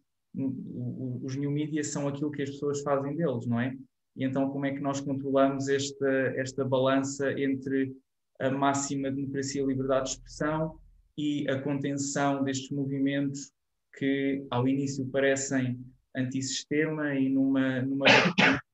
[1.23, 3.75] os new media são aquilo que as pessoas fazem deles, não é?
[4.15, 7.95] E então como é que nós controlamos esta, esta balança entre
[8.39, 10.79] a máxima democracia e liberdade de expressão
[11.17, 13.51] e a contenção destes movimentos
[13.97, 15.79] que ao início parecem
[16.15, 18.05] antissistema e numa, numa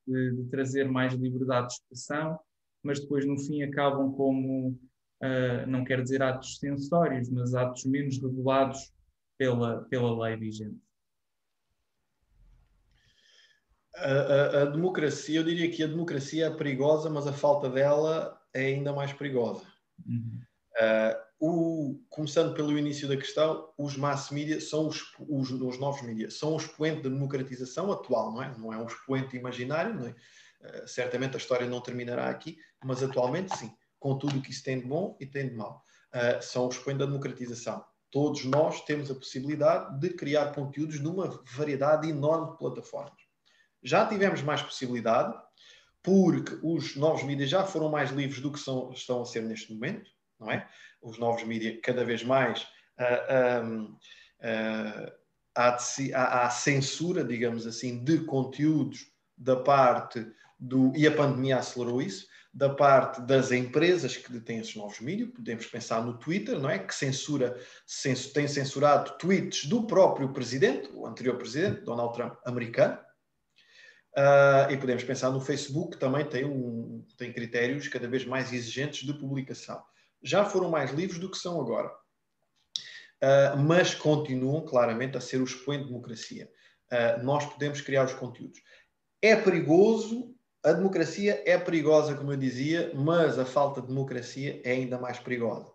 [0.08, 2.40] de, de, trazer mais liberdade de expressão,
[2.84, 4.70] mas depois no fim acabam como,
[5.22, 8.92] uh, não quero dizer atos censórios, mas atos menos regulados
[9.38, 10.82] pela, pela lei vigente.
[13.96, 18.42] A, a, a, democracia, eu diria que a democracia é perigosa, mas a falta dela
[18.54, 19.66] é ainda mais perigosa.
[20.06, 20.42] Uhum.
[20.76, 26.02] Uh, o, começando pelo início da questão, os mass media são os, os, os novos
[26.02, 28.58] media, são o expoente da democratização atual, não é?
[28.58, 30.12] Não é um expoente imaginário, é?
[30.62, 34.64] Uh, certamente a história não terminará aqui, mas atualmente sim, com tudo o que isso
[34.64, 35.84] tem de bom e tem de mal.
[36.16, 37.84] Uh, são o expoente da democratização.
[38.10, 43.22] Todos nós temos a possibilidade de criar conteúdos numa variedade enorme de plataformas.
[43.84, 45.38] Já tivemos mais possibilidade,
[46.02, 49.74] porque os novos mídias já foram mais livres do que são, estão a ser neste
[49.74, 50.10] momento,
[50.44, 50.68] não é?
[51.02, 52.62] Os novos mídias cada vez mais
[53.00, 55.12] uh, uh,
[55.56, 55.78] há,
[56.14, 59.08] há, há, censura, digamos assim, de conteúdos
[59.38, 60.26] da parte
[60.60, 60.94] do.
[60.96, 65.32] E a pandemia acelerou isso, da parte das empresas que detêm esses novos mídias.
[65.32, 66.80] Podemos pensar no Twitter, não é?
[66.80, 72.98] Que censura, cens, tem censurado tweets do próprio presidente, o anterior presidente, Donald Trump, americano
[74.16, 79.08] Uh, e podemos pensar no Facebook, também tem, um, tem critérios cada vez mais exigentes
[79.08, 79.84] de publicação.
[80.24, 81.90] Já foram mais livres do que são agora.
[83.24, 86.52] Uh, mas continuam claramente a ser o expoente de democracia.
[86.92, 88.60] Uh, nós podemos criar os conteúdos.
[89.22, 94.72] É perigoso, a democracia é perigosa, como eu dizia, mas a falta de democracia é
[94.72, 95.72] ainda mais perigosa.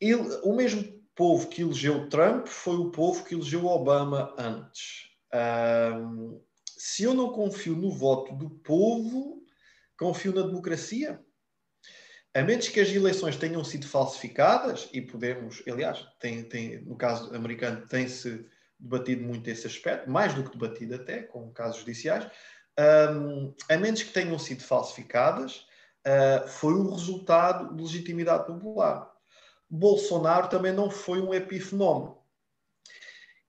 [0.00, 5.10] Ele, o mesmo povo que elegeu Trump foi o povo que elegeu Obama antes.
[5.32, 9.42] Uh, se eu não confio no voto do povo,
[9.98, 11.24] confio na democracia?
[12.34, 17.34] A menos que as eleições tenham sido falsificadas, e podemos, aliás, tem, tem, no caso
[17.34, 18.46] americano, tem-se
[18.80, 22.26] debatido muito esse aspecto, mais do que debatido até, com casos judiciais,
[23.14, 25.66] um, a menos que tenham sido falsificadas,
[26.06, 29.12] uh, foi o resultado de legitimidade popular.
[29.68, 32.18] Bolsonaro também não foi um epifenómeno.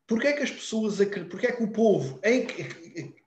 [0.05, 0.97] Porquê é que as pessoas
[1.29, 2.45] porquê é que o povo em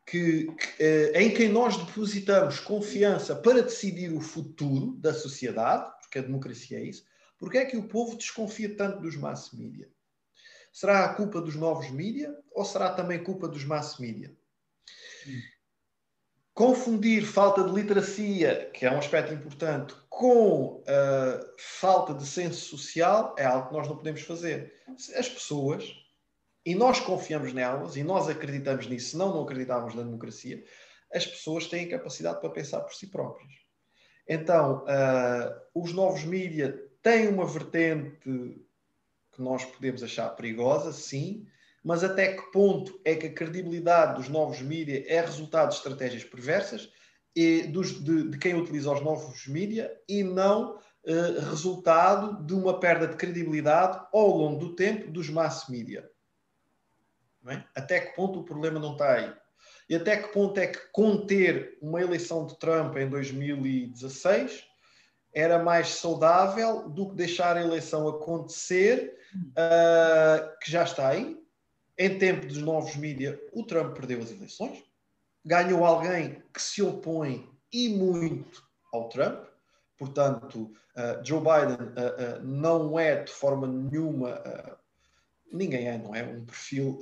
[0.06, 6.20] que, que, eh, em quem nós depositamos confiança para decidir o futuro da sociedade, porque
[6.20, 7.04] a democracia é isso,
[7.36, 9.90] porquê é que o povo desconfia tanto dos mass media?
[10.72, 14.36] Será a culpa dos novos mídia ou será também culpa dos mass media?
[15.26, 15.40] Hum.
[16.54, 23.34] Confundir falta de literacia, que é um aspecto importante, com uh, falta de senso social
[23.36, 24.72] é algo que nós não podemos fazer.
[24.88, 25.84] As pessoas,
[26.66, 30.64] e nós confiamos nelas, e nós acreditamos nisso, senão não acreditávamos na democracia,
[31.14, 33.52] as pessoas têm capacidade para pensar por si próprias.
[34.28, 41.46] Então, uh, os novos mídias têm uma vertente que nós podemos achar perigosa, sim,
[41.84, 46.24] mas até que ponto é que a credibilidade dos novos mídias é resultado de estratégias
[46.24, 46.90] perversas
[47.36, 52.80] e dos, de, de, quem utiliza os novos mídias e não eh, resultado de uma
[52.80, 56.10] perda de credibilidade ao longo do tempo dos mass media.
[57.48, 57.64] É?
[57.74, 59.32] Até que ponto o problema não está aí?
[59.88, 64.64] E até que ponto é que conter uma eleição de Trump em 2016
[65.32, 71.38] era mais saudável do que deixar a eleição acontecer, uh, que já está aí,
[71.98, 74.82] em tempo dos novos mídias, o Trump perdeu as eleições,
[75.44, 78.62] ganhou alguém que se opõe e muito
[78.92, 79.44] ao Trump,
[79.98, 84.40] portanto, uh, Joe Biden uh, não é de forma nenhuma,
[85.52, 86.22] ninguém é, não é?
[86.22, 86.98] Um perfil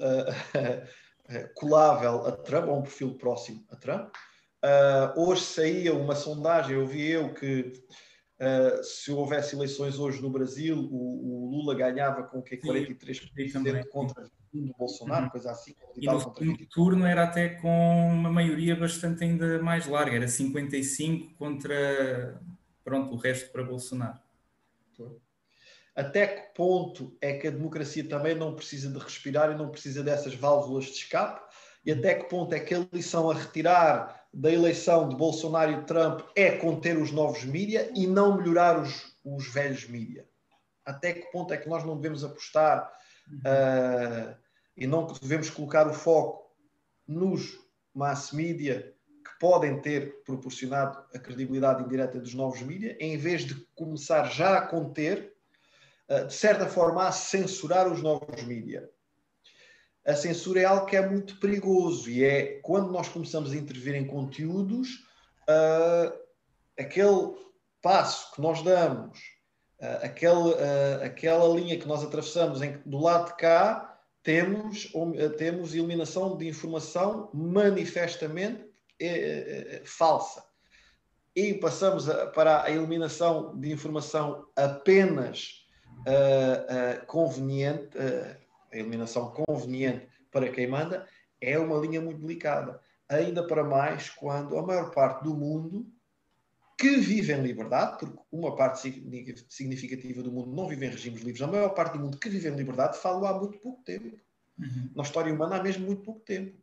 [1.54, 4.14] colável a Trump, ou um perfil próximo a Trump.
[5.16, 7.72] hoje saía uma sondagem, eu vi eu que
[8.34, 13.88] Uh, se houvesse eleições hoje no Brasil, o, o Lula ganhava com o que 43%
[13.88, 15.30] contra do Bolsonaro, uhum.
[15.30, 15.74] coisa assim.
[15.96, 21.34] E no segundo turno era até com uma maioria bastante ainda mais larga, era 55
[21.36, 22.40] contra
[22.84, 24.18] pronto, o resto para Bolsonaro.
[25.94, 30.02] Até que ponto é que a democracia também não precisa de respirar e não precisa
[30.02, 31.40] dessas válvulas de escape?
[31.84, 35.84] E até que ponto é que a lição a retirar da eleição de Bolsonaro e
[35.84, 40.26] Trump é conter os novos mídia e não melhorar os, os velhos mídia?
[40.84, 42.90] Até que ponto é que nós não devemos apostar
[43.30, 44.34] uh,
[44.76, 46.50] e não devemos colocar o foco
[47.06, 47.58] nos
[47.94, 48.94] mass media
[49.24, 54.58] que podem ter proporcionado a credibilidade indireta dos novos mídia, em vez de começar já
[54.58, 55.34] a conter,
[56.22, 58.88] de certa forma, a censurar os novos mídia.
[60.06, 63.94] A censura é algo que é muito perigoso e é quando nós começamos a intervir
[63.94, 65.06] em conteúdos,
[65.48, 66.12] uh,
[66.78, 67.34] aquele
[67.80, 69.18] passo que nós damos,
[69.80, 74.90] uh, aquele, uh, aquela linha que nós atravessamos em que do lado de cá temos,
[75.16, 78.64] eh, temos eliminação de informação manifestamente
[79.84, 80.42] falsa.
[81.36, 85.63] E passamos a, para a eliminação de informação apenas
[86.06, 88.36] uh, uh, conveniente, uh,
[88.72, 91.06] a eliminação conveniente para quem manda,
[91.40, 92.81] é uma linha muito delicada.
[93.09, 95.86] Ainda para mais quando a maior parte do mundo
[96.78, 98.81] que vive em liberdade, porque uma parte
[99.48, 102.48] significativa do mundo não vive em regimes livres, a maior parte do mundo que vive
[102.48, 104.18] em liberdade fala há muito pouco tempo.
[104.59, 104.90] Uhum.
[104.94, 106.59] Na história humana há mesmo muito pouco tempo.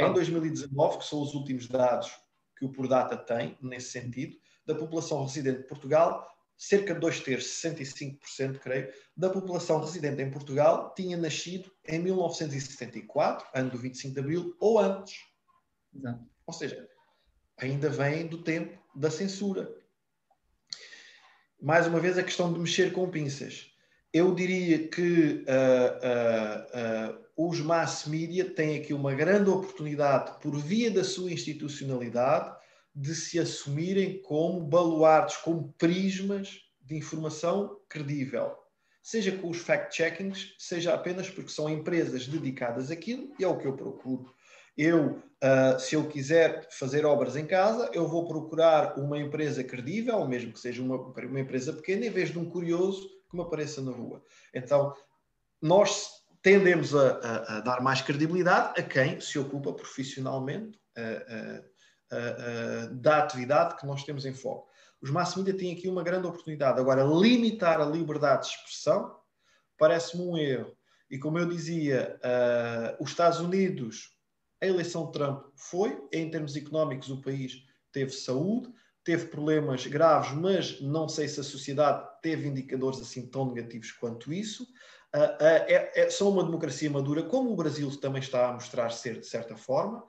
[0.00, 0.06] Ah.
[0.06, 2.12] Em 2019, que são os últimos dados
[2.56, 4.36] que o Pordata tem, nesse sentido,
[4.66, 10.30] da população residente de Portugal, cerca de dois terços, 65%, creio, da população residente em
[10.30, 15.20] Portugal tinha nascido em 1974, ano do 25 de Abril, ou antes.
[15.94, 16.24] Exato.
[16.46, 16.88] Ou seja,
[17.56, 19.74] ainda vem do tempo da censura.
[21.60, 23.70] Mais uma vez, a questão de mexer com pinças.
[24.12, 30.56] Eu diria que uh, uh, uh, os mass media têm aqui uma grande oportunidade, por
[30.56, 32.54] via da sua institucionalidade,
[32.94, 38.54] de se assumirem como baluartes, como prismas de informação credível.
[39.02, 43.66] Seja com os fact-checkings, seja apenas porque são empresas dedicadas àquilo, e é o que
[43.66, 44.32] eu procuro.
[44.76, 50.26] Eu, uh, se eu quiser fazer obras em casa, eu vou procurar uma empresa credível,
[50.26, 53.82] mesmo que seja uma, uma empresa pequena, em vez de um curioso que me apareça
[53.82, 54.22] na rua.
[54.54, 54.94] Então,
[55.60, 56.10] nós
[56.42, 60.78] tendemos a, a, a dar mais credibilidade a quem se ocupa profissionalmente
[62.92, 64.68] da atividade que nós temos em foco.
[65.00, 66.78] Os mass media têm aqui uma grande oportunidade.
[66.78, 69.16] Agora, limitar a liberdade de expressão
[69.76, 70.76] parece-me um erro.
[71.10, 74.16] E como eu dizia, uh, os Estados Unidos
[74.62, 78.72] A eleição de Trump foi, em termos económicos, o país teve saúde,
[79.02, 84.32] teve problemas graves, mas não sei se a sociedade teve indicadores assim tão negativos quanto
[84.32, 84.62] isso.
[85.14, 88.88] Uh, uh, é, é só uma democracia madura, como o Brasil também está a mostrar
[88.90, 90.04] ser, de certa forma.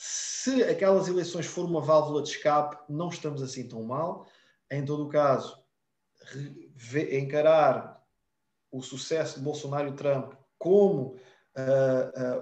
[0.00, 4.28] Se aquelas eleições foram uma válvula de escape, não estamos assim tão mal.
[4.70, 5.60] Em todo o caso,
[7.10, 8.00] encarar
[8.70, 11.16] o sucesso de Bolsonaro e Trump como
[11.56, 12.40] uh,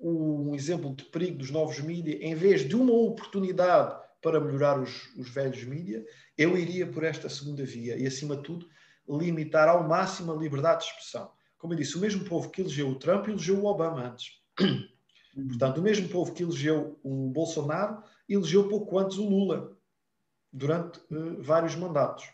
[0.00, 4.80] uh, um exemplo de perigo dos novos mídias, em vez de uma oportunidade para melhorar
[4.80, 6.02] os, os velhos mídias,
[6.36, 8.68] eu iria por esta segunda via e, acima de tudo,
[9.08, 11.30] limitar ao máximo a liberdade de expressão.
[11.58, 14.32] Como eu disse, o mesmo povo que elegeu o Trump elegeu o Obama antes.
[15.46, 19.76] Portanto, o mesmo povo que elegeu o Bolsonaro elegeu pouco antes o Lula,
[20.52, 22.24] durante uh, vários mandatos.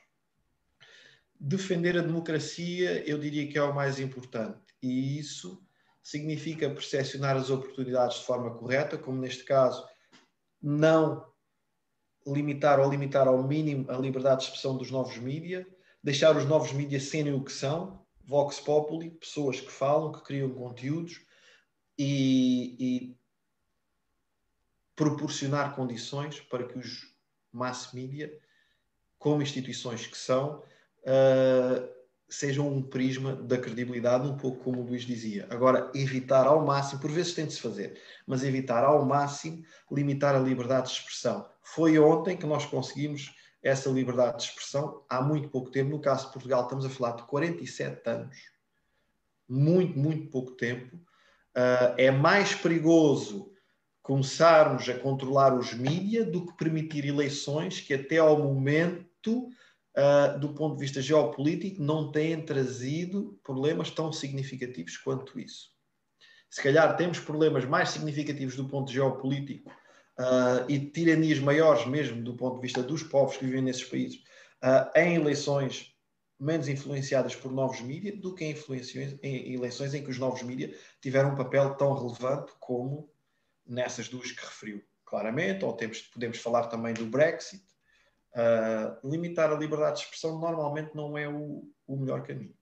[1.39, 5.63] Defender a democracia, eu diria que é o mais importante, e isso
[6.03, 9.87] significa percepcionar as oportunidades de forma correta, como neste caso,
[10.63, 11.27] não
[12.27, 15.67] limitar ou limitar ao mínimo a liberdade de expressão dos novos mídias,
[16.03, 20.51] deixar os novos mídias serem o que são, Vox Populi, pessoas que falam, que criam
[20.51, 21.24] conteúdos
[21.99, 23.17] e, e
[24.95, 27.13] proporcionar condições para que os
[27.53, 28.33] mass media,
[29.19, 30.63] como instituições que são,
[31.03, 31.95] uh,
[32.29, 35.47] sejam um prisma da credibilidade, um pouco como o Luís dizia.
[35.51, 40.35] Agora, evitar ao máximo, por vezes tem de se fazer, mas evitar ao máximo limitar
[40.35, 41.49] a liberdade de expressão.
[41.63, 45.91] Foi ontem que nós conseguimos essa liberdade de expressão, há muito pouco tempo.
[45.91, 48.37] No caso de Portugal, estamos a falar de 47 anos.
[49.49, 50.99] Muito, muito pouco tempo.
[51.57, 53.53] Uh, é mais perigoso
[54.03, 59.49] começarmos a controlar os mídias do que permitir eleições que até ao momento
[59.97, 65.73] uh, do ponto de vista geopolítico, não têm trazido problemas tão significativos quanto isso.
[66.51, 69.71] Se calhar temos problemas mais significativos do ponto geopolítico
[70.19, 74.19] uh, e tiranias maiores mesmo do ponto de vista dos povos que vivem nesses países
[74.63, 75.94] uh, em eleições
[76.45, 78.55] menos influenciadas por novos mídias do que em,
[79.23, 83.11] em eleições em que os novos mídias tiveram um papel tão relevante como
[83.67, 87.65] nessas duas que referiu claramente, ou temos, podemos falar também do Brexit,
[88.35, 92.53] Uh, limitar a liberdade de expressão normalmente não é o, o melhor caminho.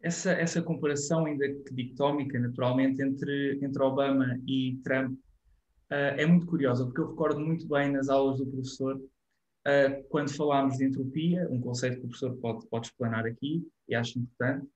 [0.00, 6.86] Essa, essa comparação ainda dicotómica, naturalmente, entre, entre Obama e Trump uh, é muito curiosa,
[6.86, 8.98] porque eu recordo muito bem nas aulas do professor,
[9.68, 13.94] uh, quando falámos de entropia, um conceito que o professor pode, pode explanar aqui, e
[13.94, 14.66] acho importante,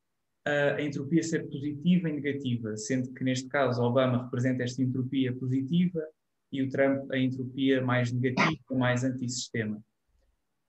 [0.44, 6.04] a entropia ser positiva e negativa, sendo que neste caso Obama representa esta entropia positiva
[6.50, 9.76] e o Trump a entropia mais negativa, mais antissistema.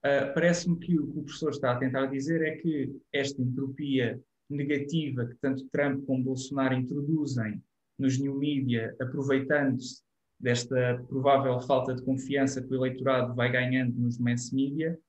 [0.06, 4.20] Uh, Parece-me que o que o professor está a tentar dizer é que esta entropia
[4.50, 7.62] negativa que tanto Trump como Bolsonaro introduzem
[7.98, 10.04] nos new media, aproveitando-se
[10.44, 15.00] desta provável falta de confiança que o eleitorado vai ganhando nos mass media,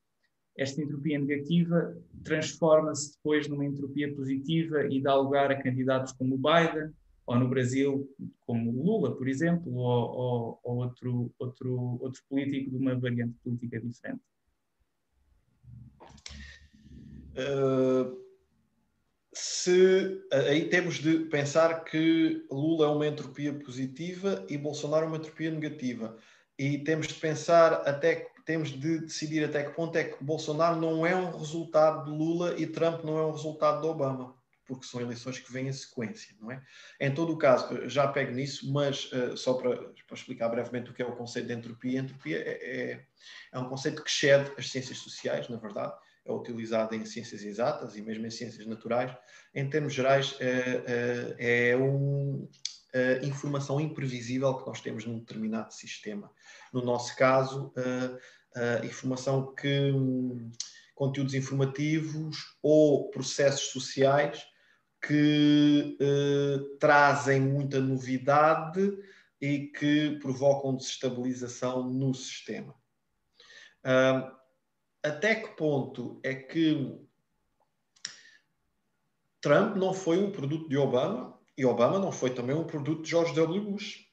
[0.56, 6.38] esta entropia negativa transforma-se depois numa entropia positiva e dá lugar a candidatos como o
[6.38, 6.94] Biden,
[7.26, 8.08] ou no Brasil,
[8.46, 13.80] como Lula, por exemplo, ou, ou, ou outro, outro, outro político de uma variante política
[13.80, 14.22] diferente?
[17.32, 18.23] Uh,
[19.34, 25.16] se aí temos de pensar que Lula é uma entropia positiva e Bolsonaro é uma
[25.16, 26.16] entropia negativa.
[26.58, 31.06] E temos de pensar até temos de decidir até que ponto é que Bolsonaro não
[31.06, 34.34] é um resultado de Lula e Trump não é um resultado de Obama
[34.66, 36.62] porque são eleições que vêm em sequência, não é?
[37.00, 40.94] Em todo o caso, já pego nisso, mas uh, só para, para, explicar brevemente o
[40.94, 42.00] que é o conceito de entropia.
[42.00, 43.06] Entropia é, é,
[43.52, 45.94] é, um conceito que excede as ciências sociais, na verdade,
[46.24, 49.14] é utilizado em ciências exatas e mesmo em ciências naturais.
[49.54, 52.48] Em termos gerais, é, é, é uma
[53.22, 56.30] informação imprevisível que nós temos num determinado sistema.
[56.72, 57.72] No nosso caso,
[58.84, 59.92] informação que
[60.94, 64.46] conteúdos informativos ou processos sociais
[65.06, 68.96] que eh, trazem muita novidade
[69.40, 72.74] e que provocam desestabilização no sistema.
[75.04, 76.98] Até que ponto é que
[79.42, 83.10] Trump não foi um produto de Obama e Obama não foi também um produto de
[83.10, 83.60] George W.
[83.60, 84.08] Bush?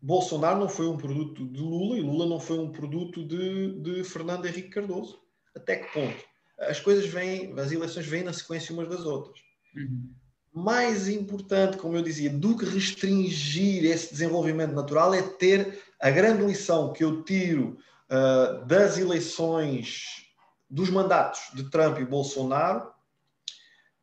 [0.00, 4.02] Bolsonaro não foi um produto de Lula e Lula não foi um produto de, de
[4.02, 5.20] Fernando Henrique Cardoso.
[5.54, 6.24] Até que ponto?
[6.58, 9.38] As coisas vêm, as eleições vêm na sequência umas das outras.
[9.76, 10.10] Uhum.
[10.54, 16.46] Mais importante, como eu dizia, do que restringir esse desenvolvimento natural é ter a grande
[16.46, 17.76] lição que eu tiro
[18.10, 20.26] uh, das eleições,
[20.68, 22.92] dos mandatos de Trump e Bolsonaro,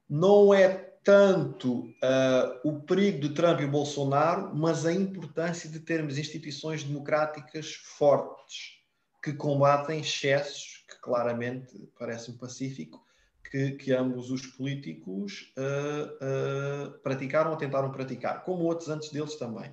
[0.09, 6.17] não é tanto uh, o perigo de Trump e Bolsonaro, mas a importância de termos
[6.17, 8.79] instituições democráticas fortes
[9.23, 13.05] que combatem excessos, que claramente parece-me pacífico,
[13.51, 19.35] que, que, ambos os políticos uh, uh, praticaram ou tentaram praticar, como outros antes deles
[19.35, 19.71] também.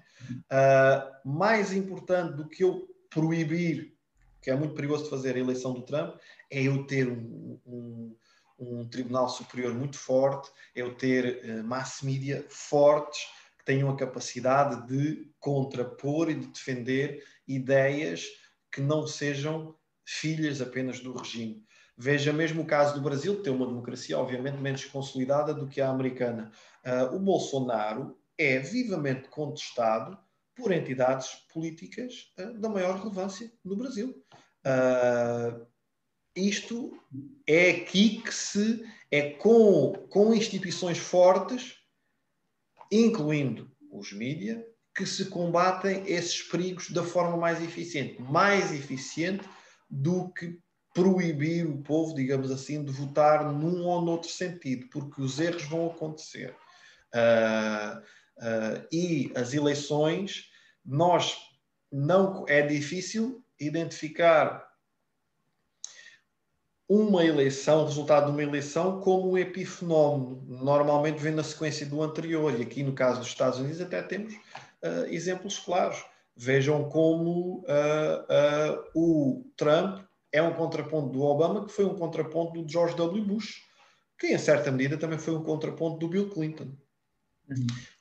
[1.25, 3.92] mais importante do que eu proibir,
[4.43, 6.17] que é muito perigoso de fazer a eleição do Trump,
[6.51, 8.17] é eu ter um, um
[8.63, 13.21] um tribunal superior muito forte, é o ter uh, mass media fortes
[13.59, 18.27] que tenham a capacidade de contrapor e de defender ideias
[18.71, 19.75] que não sejam
[20.05, 21.65] filhas apenas do regime.
[21.97, 25.81] Veja mesmo o caso do Brasil, que tem uma democracia obviamente menos consolidada do que
[25.81, 26.51] a americana.
[26.85, 30.17] Uh, o Bolsonaro é vivamente contestado
[30.55, 34.23] por entidades políticas uh, da maior relevância no Brasil.
[34.65, 35.67] Uh,
[36.35, 36.99] isto
[37.47, 41.77] é aqui que se é com, com instituições fortes,
[42.91, 44.65] incluindo os mídias,
[44.95, 48.21] que se combatem esses perigos da forma mais eficiente.
[48.21, 49.47] Mais eficiente
[49.91, 50.59] do que
[50.95, 55.87] proibir o povo, digamos assim, de votar num ou noutro sentido, porque os erros vão
[55.87, 56.55] acontecer.
[57.15, 58.03] Uh,
[58.39, 60.51] uh, e as eleições,
[60.85, 61.37] nós
[61.91, 64.71] não é difícil identificar
[66.89, 70.43] uma eleição, o resultado de uma eleição, como um epifenómeno.
[70.47, 74.35] Normalmente vem na sequência do anterior, e aqui no caso dos Estados Unidos até temos
[74.35, 76.05] uh, exemplos claros.
[76.37, 82.71] Vejam como uh, o Trump é um contraponto do Obama, que foi um contraponto do
[82.71, 83.25] George W.
[83.25, 83.63] Bush,
[84.19, 86.73] que em certa medida também foi um contraponto do Bill Clinton.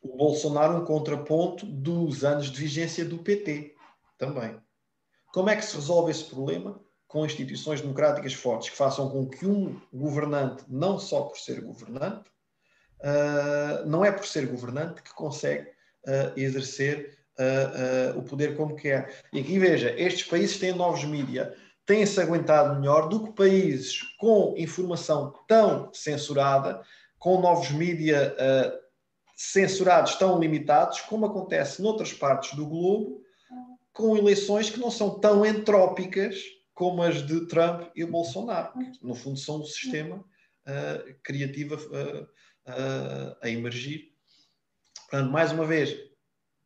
[0.01, 3.75] O Bolsonaro um contraponto dos anos de vigência do PT,
[4.17, 4.57] também.
[5.33, 6.79] Como é que se resolve esse problema?
[7.11, 12.29] com instituições democráticas fortes que façam com que um governante, não só por ser governante,
[13.01, 15.67] uh, não é por ser governante que consegue
[16.07, 19.13] uh, exercer uh, o poder como quer.
[19.33, 21.53] E aqui veja, estes países têm novos mídias,
[21.85, 26.81] têm-se aguentado melhor do que países com informação tão censurada,
[27.19, 28.31] com novos mídias
[29.35, 33.21] censurados tão limitados, como acontece noutras partes do globo,
[33.93, 36.35] com eleições que não são tão entrópicas
[36.73, 42.23] como as de Trump e Bolsonaro, que no fundo são um sistema uh, criativo uh,
[42.23, 44.13] uh, a emergir.
[45.09, 45.95] Portanto, mais uma vez,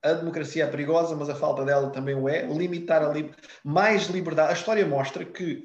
[0.04, 2.46] a democracia é perigosa, mas a falta dela também o é.
[2.46, 3.34] Limitar a li
[3.64, 4.52] mais liberdade.
[4.52, 5.64] A história mostra que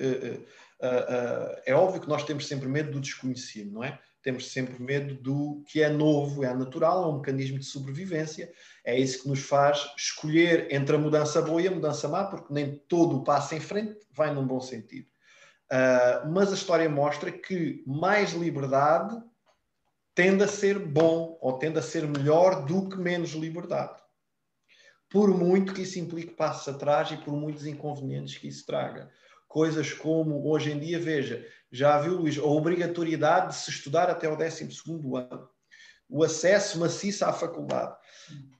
[1.67, 4.01] é óbvio que nós temos sempre medo do desconhecido, não é?
[4.23, 8.53] Temos sempre medo do que é novo, é natural, é um mecanismo de sobrevivência.
[8.85, 12.53] É isso que nos faz escolher entre a mudança boa e a mudança má, porque
[12.53, 15.09] nem todo o passo em frente vai num bom sentido.
[15.73, 19.17] Uh, mas a história mostra que mais liberdade
[20.15, 24.01] tende a ser bom ou tende a ser melhor do que menos liberdade.
[25.09, 29.11] Por muito que isso implique passos atrás e por muitos inconvenientes que isso traga.
[29.49, 34.29] Coisas como, hoje em dia, veja, já viu, Luís, a obrigatoriedade de se estudar até
[34.29, 34.69] o 12
[35.15, 35.49] ano,
[36.09, 37.95] o acesso maciço à faculdade.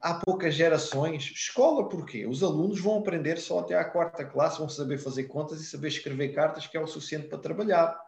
[0.01, 1.25] Há poucas gerações.
[1.35, 2.27] Escola porquê?
[2.27, 5.89] Os alunos vão aprender só até à quarta classe, vão saber fazer contas e saber
[5.89, 7.99] escrever cartas, que é o suficiente para trabalhar.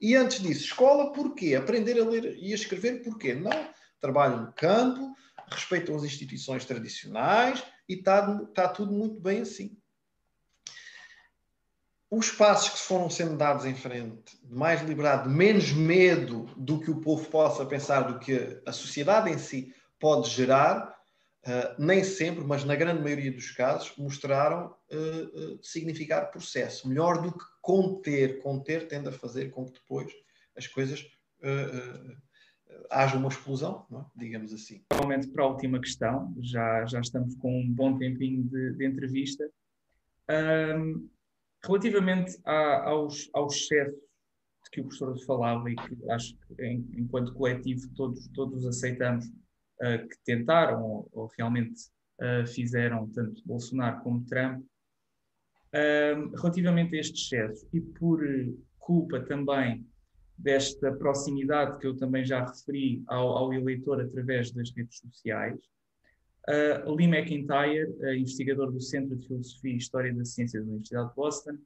[0.00, 1.56] E antes disso, escola porquê?
[1.56, 3.34] Aprender a ler e a escrever porquê?
[3.34, 3.72] Não.
[4.00, 5.14] Trabalham no campo,
[5.48, 9.76] respeitam as instituições tradicionais e está, está tudo muito bem assim
[12.12, 16.78] os passos que foram sendo dados em frente, de mais liberdade, de menos medo do
[16.78, 20.94] que o povo possa pensar, do que a sociedade em si pode gerar,
[21.46, 26.86] uh, nem sempre, mas na grande maioria dos casos, mostraram uh, uh, significar processo.
[26.86, 28.40] Melhor do que conter.
[28.40, 30.12] Conter tende a fazer com que depois
[30.54, 31.02] as coisas
[32.90, 34.04] haja uma explosão, é?
[34.14, 34.84] digamos assim.
[34.86, 39.50] Provavelmente para a última questão, já, já estamos com um bom tempinho de, de entrevista.
[40.30, 41.08] Um,
[41.64, 43.94] Relativamente a, aos, aos excessos
[44.64, 49.26] de que o professor falava e que acho que em, enquanto coletivo todos, todos aceitamos
[49.26, 51.82] uh, que tentaram ou, ou realmente
[52.20, 54.64] uh, fizeram tanto Bolsonaro como Trump,
[55.74, 58.20] uh, relativamente a estes excessos e por
[58.78, 59.86] culpa também
[60.36, 65.60] desta proximidade que eu também já referi ao, ao eleitor através das redes sociais,
[66.48, 71.08] Uh, Lee McIntyre, uh, investigador do Centro de Filosofia e História da Ciência da Universidade
[71.10, 71.56] de Boston,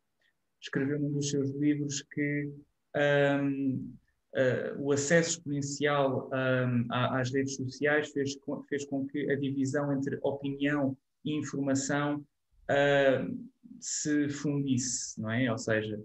[0.60, 2.52] escreveu num dos seus livros que
[2.94, 3.94] um,
[4.34, 9.92] uh, o acesso exponencial um, às redes sociais fez com, fez com que a divisão
[9.94, 12.24] entre opinião e informação
[13.80, 15.50] se fundisse, não é?
[15.50, 16.00] Ou seja,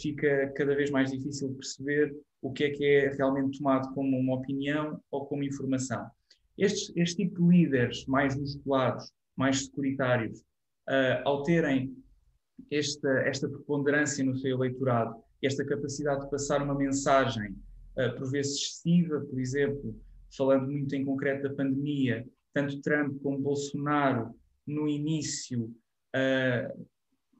[0.00, 4.34] fica cada vez mais difícil perceber o que é que é realmente tomado como uma
[4.34, 6.10] opinião ou como informação.
[6.58, 10.40] Estes, este tipo de líderes mais musculados, mais securitários,
[10.88, 11.94] uh, ao terem
[12.70, 18.56] esta, esta preponderância no seu eleitorado, esta capacidade de passar uma mensagem, uh, por vezes
[18.56, 20.00] excessiva, por exemplo,
[20.36, 24.34] falando muito em concreto da pandemia, tanto Trump como Bolsonaro,
[24.66, 25.64] no início,
[26.14, 26.86] uh,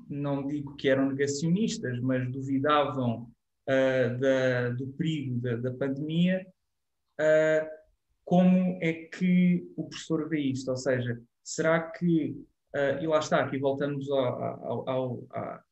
[0.09, 6.47] não digo que eram negacionistas, mas duvidavam uh, da, do perigo da, da pandemia,
[7.21, 7.86] uh,
[8.27, 10.69] como é que o professor vê isto?
[10.69, 12.37] Ou seja, será que,
[12.75, 15.65] uh, e lá está, aqui voltamos ao, ao, ao,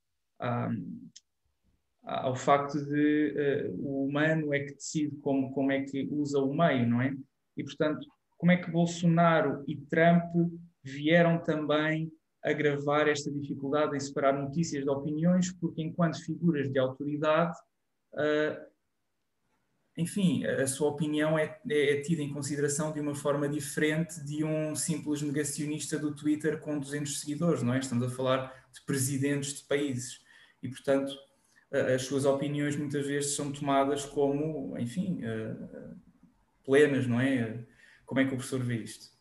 [2.05, 6.87] ao facto de o humano é que decide como, como é que usa o meio,
[6.89, 7.13] não é?
[7.57, 8.07] E, portanto,
[8.39, 10.33] como é que Bolsonaro e Trump
[10.83, 12.13] vieram também
[12.45, 17.59] agravar esta dificuldade em separar notícias de opiniões, porque enquanto figuras de autoridade,
[18.13, 18.74] uh,
[19.97, 24.45] enfim, a sua opinião é, é, é, tida em consideração de uma forma diferente de
[24.45, 27.79] um simples negacionista do Twitter com 200 seguidores, não é?
[27.79, 30.21] Estamos a falar de presidentes de países
[30.63, 31.15] e, portanto,
[31.95, 35.21] as suas opiniões muitas vezes são tomadas como, enfim,
[36.65, 37.65] plenas, não é?
[38.07, 39.15] Como é que o professor vê isto?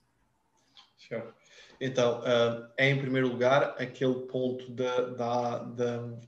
[0.98, 1.34] Sure.
[1.80, 6.20] Então, uh, é em primeiro lugar aquele ponto da, da, da,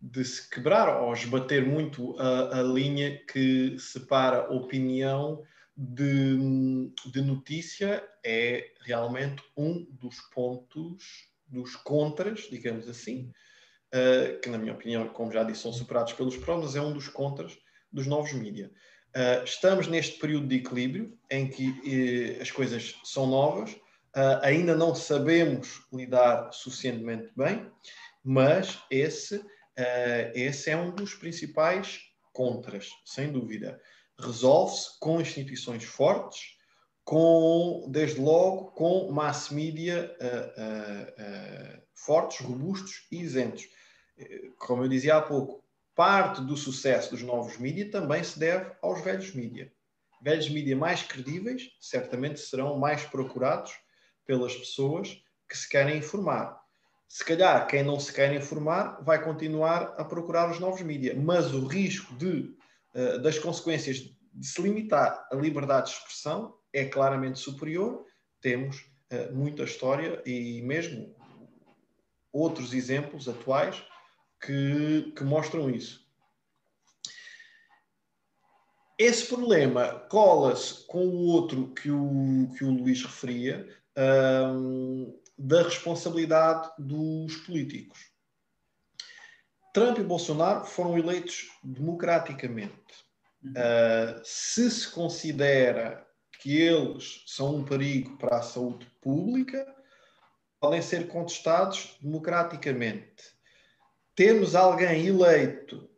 [0.00, 5.42] de se quebrar ou esbater muito a, a linha que separa opinião
[5.76, 13.30] de, de notícia é realmente um dos pontos, dos contras, digamos assim,
[13.94, 16.92] uh, que na minha opinião, como já disse, são superados pelos prós, mas é um
[16.92, 17.56] dos contras
[17.92, 18.70] dos novos mídias.
[19.14, 23.76] Uh, estamos neste período de equilíbrio em que uh, as coisas são novas,
[24.40, 27.70] ainda não sabemos lidar suficientemente bem,
[28.24, 29.44] mas esse,
[29.78, 32.00] uh, esse é um dos principais
[32.32, 33.80] contras, sem dúvida.
[34.18, 36.56] Resolve-se com instituições fortes,
[37.04, 43.68] com, desde logo, com mass media uh, fortes, robustos e isentos.
[44.58, 45.62] Como eu dizia há pouco,
[45.94, 49.70] parte do sucesso dos novos mídias também se deve aos velhos mídias.
[50.20, 53.72] Velhos mídias mais credíveis certamente serão mais procurados
[54.24, 56.65] pelas pessoas que se querem informar.
[57.08, 61.54] Se calhar quem não se quer informar vai continuar a procurar os novos mídias, mas
[61.54, 62.54] o risco de,
[62.94, 68.04] uh, das consequências de se limitar a liberdade de expressão é claramente superior.
[68.40, 68.76] Temos
[69.12, 71.14] uh, muita história e mesmo
[72.32, 73.82] outros exemplos atuais
[74.44, 76.06] que, que mostram isso.
[78.98, 86.70] Esse problema cola-se com o outro que o, que o Luís referia, um, da responsabilidade
[86.78, 87.98] dos políticos.
[89.72, 93.04] Trump e Bolsonaro foram eleitos democraticamente.
[93.44, 96.06] Uh, se se considera
[96.40, 99.66] que eles são um perigo para a saúde pública,
[100.58, 103.36] podem ser contestados democraticamente.
[104.14, 105.88] Temos alguém eleito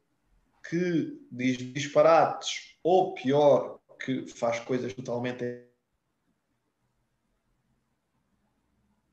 [0.69, 5.68] que diz disparates ou pior, que faz coisas totalmente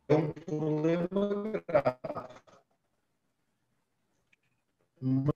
[0.07, 1.99] é um problema grave.
[5.01, 5.35] Mas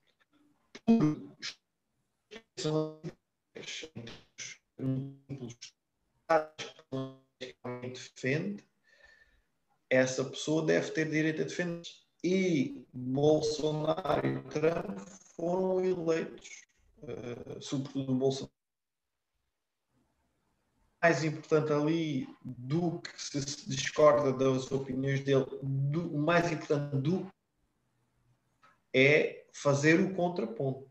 [0.86, 1.30] por
[8.20, 8.64] defende,
[9.88, 11.88] essa pessoa deve ter direito a defender.
[12.22, 14.98] E Bolsonaro e Trump
[15.34, 16.66] foram eleitos,
[17.02, 18.59] uh, sobretudo Bolsonaro
[21.02, 27.26] mais importante ali do que se discorda das opiniões dele, do, o mais importante do
[28.94, 30.90] é fazer o contraponto.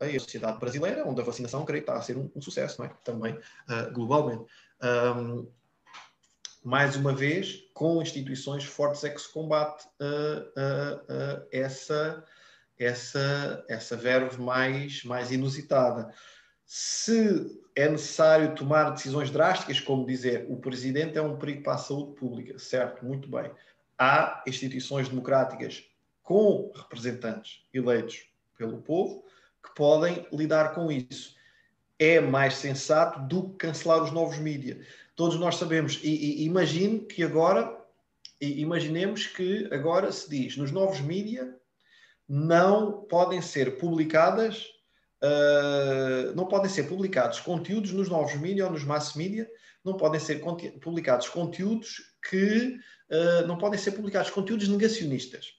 [0.00, 2.88] A sociedade brasileira, onde a vacinação, creio, está a ser um, um sucesso, é?
[3.02, 4.44] Também uh, globalmente.
[4.80, 5.50] Um,
[6.62, 12.24] mais uma vez, com instituições fortes é que se combate uh, uh, essa,
[12.78, 16.12] essa, essa verve mais, mais inusitada.
[16.64, 21.78] Se é necessário tomar decisões drásticas, como dizer o presidente é um perigo para a
[21.78, 23.52] saúde pública, certo, muito bem.
[23.96, 25.84] Há instituições democráticas
[26.20, 28.26] com representantes eleitos
[28.56, 29.24] pelo povo
[29.62, 31.36] que podem lidar com isso.
[32.00, 34.84] É mais sensato do que cancelar os novos mídias.
[35.14, 37.80] Todos nós sabemos, e, e imagine que agora,
[38.40, 41.48] e, imaginemos que agora se diz nos novos mídias
[42.28, 44.66] não podem ser publicadas
[45.22, 49.48] uh, não podem ser publicados conteúdos nos novos mídias ou nos mass media,
[49.84, 50.42] não podem ser
[50.80, 52.78] publicados conteúdos que
[53.10, 55.54] uh, não podem ser publicados conteúdos negacionistas.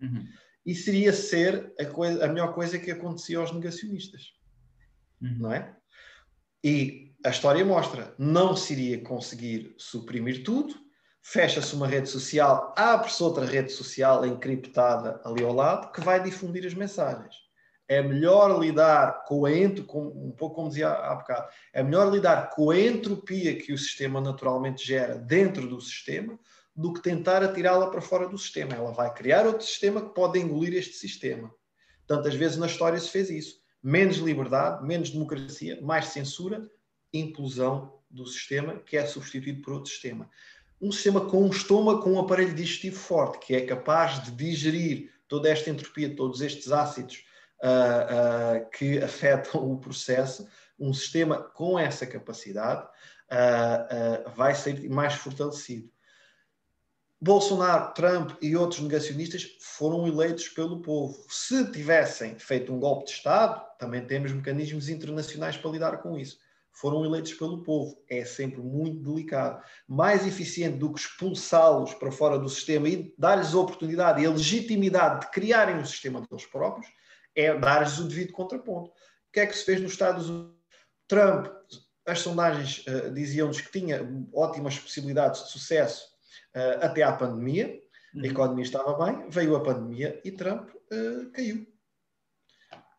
[0.00, 0.26] Uhum.
[0.64, 4.34] E seria ser a, coisa, a melhor coisa que acontecia aos negacionistas.
[5.20, 5.38] uhum.
[5.38, 5.76] não é?
[6.64, 10.74] E a história mostra, não se iria conseguir suprimir tudo,
[11.20, 16.66] fecha-se uma rede social, abre-se outra rede social encriptada ali ao lado que vai difundir
[16.66, 17.41] as mensagens.
[17.88, 22.50] É melhor lidar com a entropia, um pouco como dizia há bocado, é melhor lidar
[22.50, 26.38] com a entropia que o sistema naturalmente gera dentro do sistema
[26.74, 28.74] do que tentar atirá-la para fora do sistema.
[28.74, 31.52] Ela vai criar outro sistema que pode engolir este sistema.
[32.06, 33.60] Tantas vezes na história se fez isso.
[33.82, 36.66] Menos liberdade, menos democracia, mais censura,
[37.12, 40.28] implosão do sistema, que é substituído por outro sistema.
[40.80, 45.10] Um sistema com um estômago, com um aparelho digestivo forte, que é capaz de digerir
[45.28, 47.24] toda esta entropia, todos estes ácidos
[47.62, 50.48] uh, uh, que afetam o processo,
[50.78, 55.90] um sistema com essa capacidade uh, vai ser mais fortalecido.
[57.20, 61.24] Bolsonaro, Trump e outros negacionistas foram eleitos pelo povo.
[61.28, 66.38] Se tivessem feito um golpe de Estado, também temos mecanismos internacionais para lidar com isso.
[66.72, 68.02] Foram eleitos pelo povo.
[68.10, 69.62] É sempre muito delicado.
[69.86, 74.30] Mais eficiente do que expulsá-los para fora do sistema e dar-lhes a oportunidade e a
[74.30, 76.88] legitimidade de criarem um sistema deles próprios
[77.34, 78.90] é dar-lhes o devido contraponto.
[78.90, 80.62] O que é que se fez nos Estados Unidos?
[81.08, 81.46] Trump,
[82.06, 84.00] as sondagens uh, diziam-nos que tinha
[84.32, 86.08] ótimas possibilidades de sucesso
[86.54, 87.80] uh, até à pandemia.
[88.14, 88.22] Uhum.
[88.22, 91.66] A economia estava bem, veio a pandemia e Trump uh, caiu.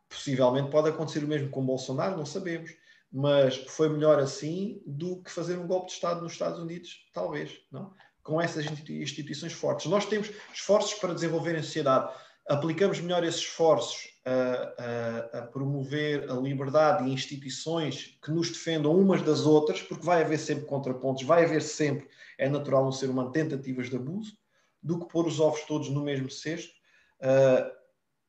[0.10, 2.72] Possivelmente pode acontecer o mesmo com Bolsonaro, não sabemos.
[3.12, 7.62] Mas foi melhor assim do que fazer um golpe de Estado nos Estados Unidos, talvez,
[7.72, 7.94] não?
[8.24, 9.86] com essas instituições fortes.
[9.86, 12.12] Nós temos esforços para desenvolver a sociedade.
[12.48, 18.98] Aplicamos melhor esses esforços a, a, a, promover a liberdade e instituições que nos defendam
[18.98, 23.10] umas das outras, porque vai haver sempre contrapontos, vai haver sempre é natural no ser
[23.10, 24.38] humano tentativas de abuso,
[24.82, 26.74] do que pôr os ovos todos no mesmo cesto.
[27.20, 27.72] Uh,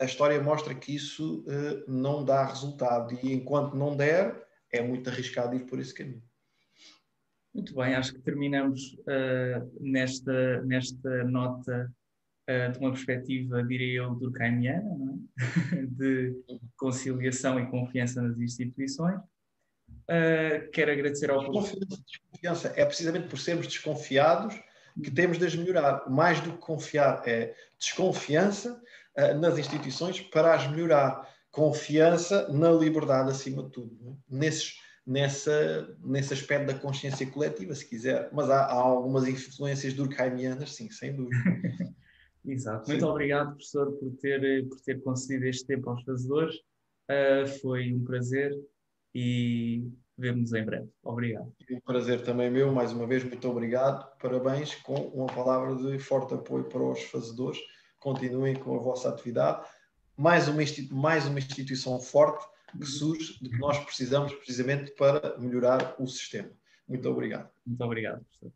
[0.01, 5.09] a história mostra que isso uh, não dá resultado e enquanto não der, é muito
[5.09, 6.23] arriscado ir por esse caminho.
[7.55, 11.93] Muito bem, acho que terminamos uh, nesta, nesta nota
[12.73, 14.91] de uma perspectiva, diria eu, durkheimiana,
[15.39, 15.87] é?
[15.87, 16.35] de
[16.77, 19.19] conciliação e confiança nas instituições.
[20.05, 22.73] Uh, quero agradecer ao desconfiança.
[22.77, 24.55] É precisamente por sermos desconfiados
[25.03, 26.09] que temos de as melhorar.
[26.09, 28.81] Mais do que confiar é desconfiança
[29.19, 31.27] uh, nas instituições para as melhorar.
[31.51, 33.97] Confiança na liberdade acima de tudo.
[34.01, 34.15] Né?
[34.29, 34.75] Nesses,
[35.07, 38.29] nessa, nesse aspecto da consciência coletiva, se quiser.
[38.33, 41.43] Mas há, há algumas influências durkheimianas, sim, sem dúvida.
[42.45, 42.87] Exato.
[42.87, 42.93] Sim.
[42.93, 46.57] Muito obrigado, professor, por ter, por ter concedido este tempo aos fazedores.
[47.11, 48.53] Uh, foi um prazer
[49.15, 50.89] e vemos em breve.
[51.03, 51.53] Obrigado.
[51.71, 54.07] Um prazer também meu, mais uma vez, muito obrigado.
[54.19, 57.59] Parabéns com uma palavra de forte apoio para os fazedores.
[57.99, 59.67] Continuem com a vossa atividade.
[60.17, 62.47] Mais uma, mais uma instituição forte
[62.79, 66.51] que surge de que nós precisamos precisamente para melhorar o sistema.
[66.89, 67.51] Muito obrigado.
[67.65, 68.53] Muito obrigado, professor.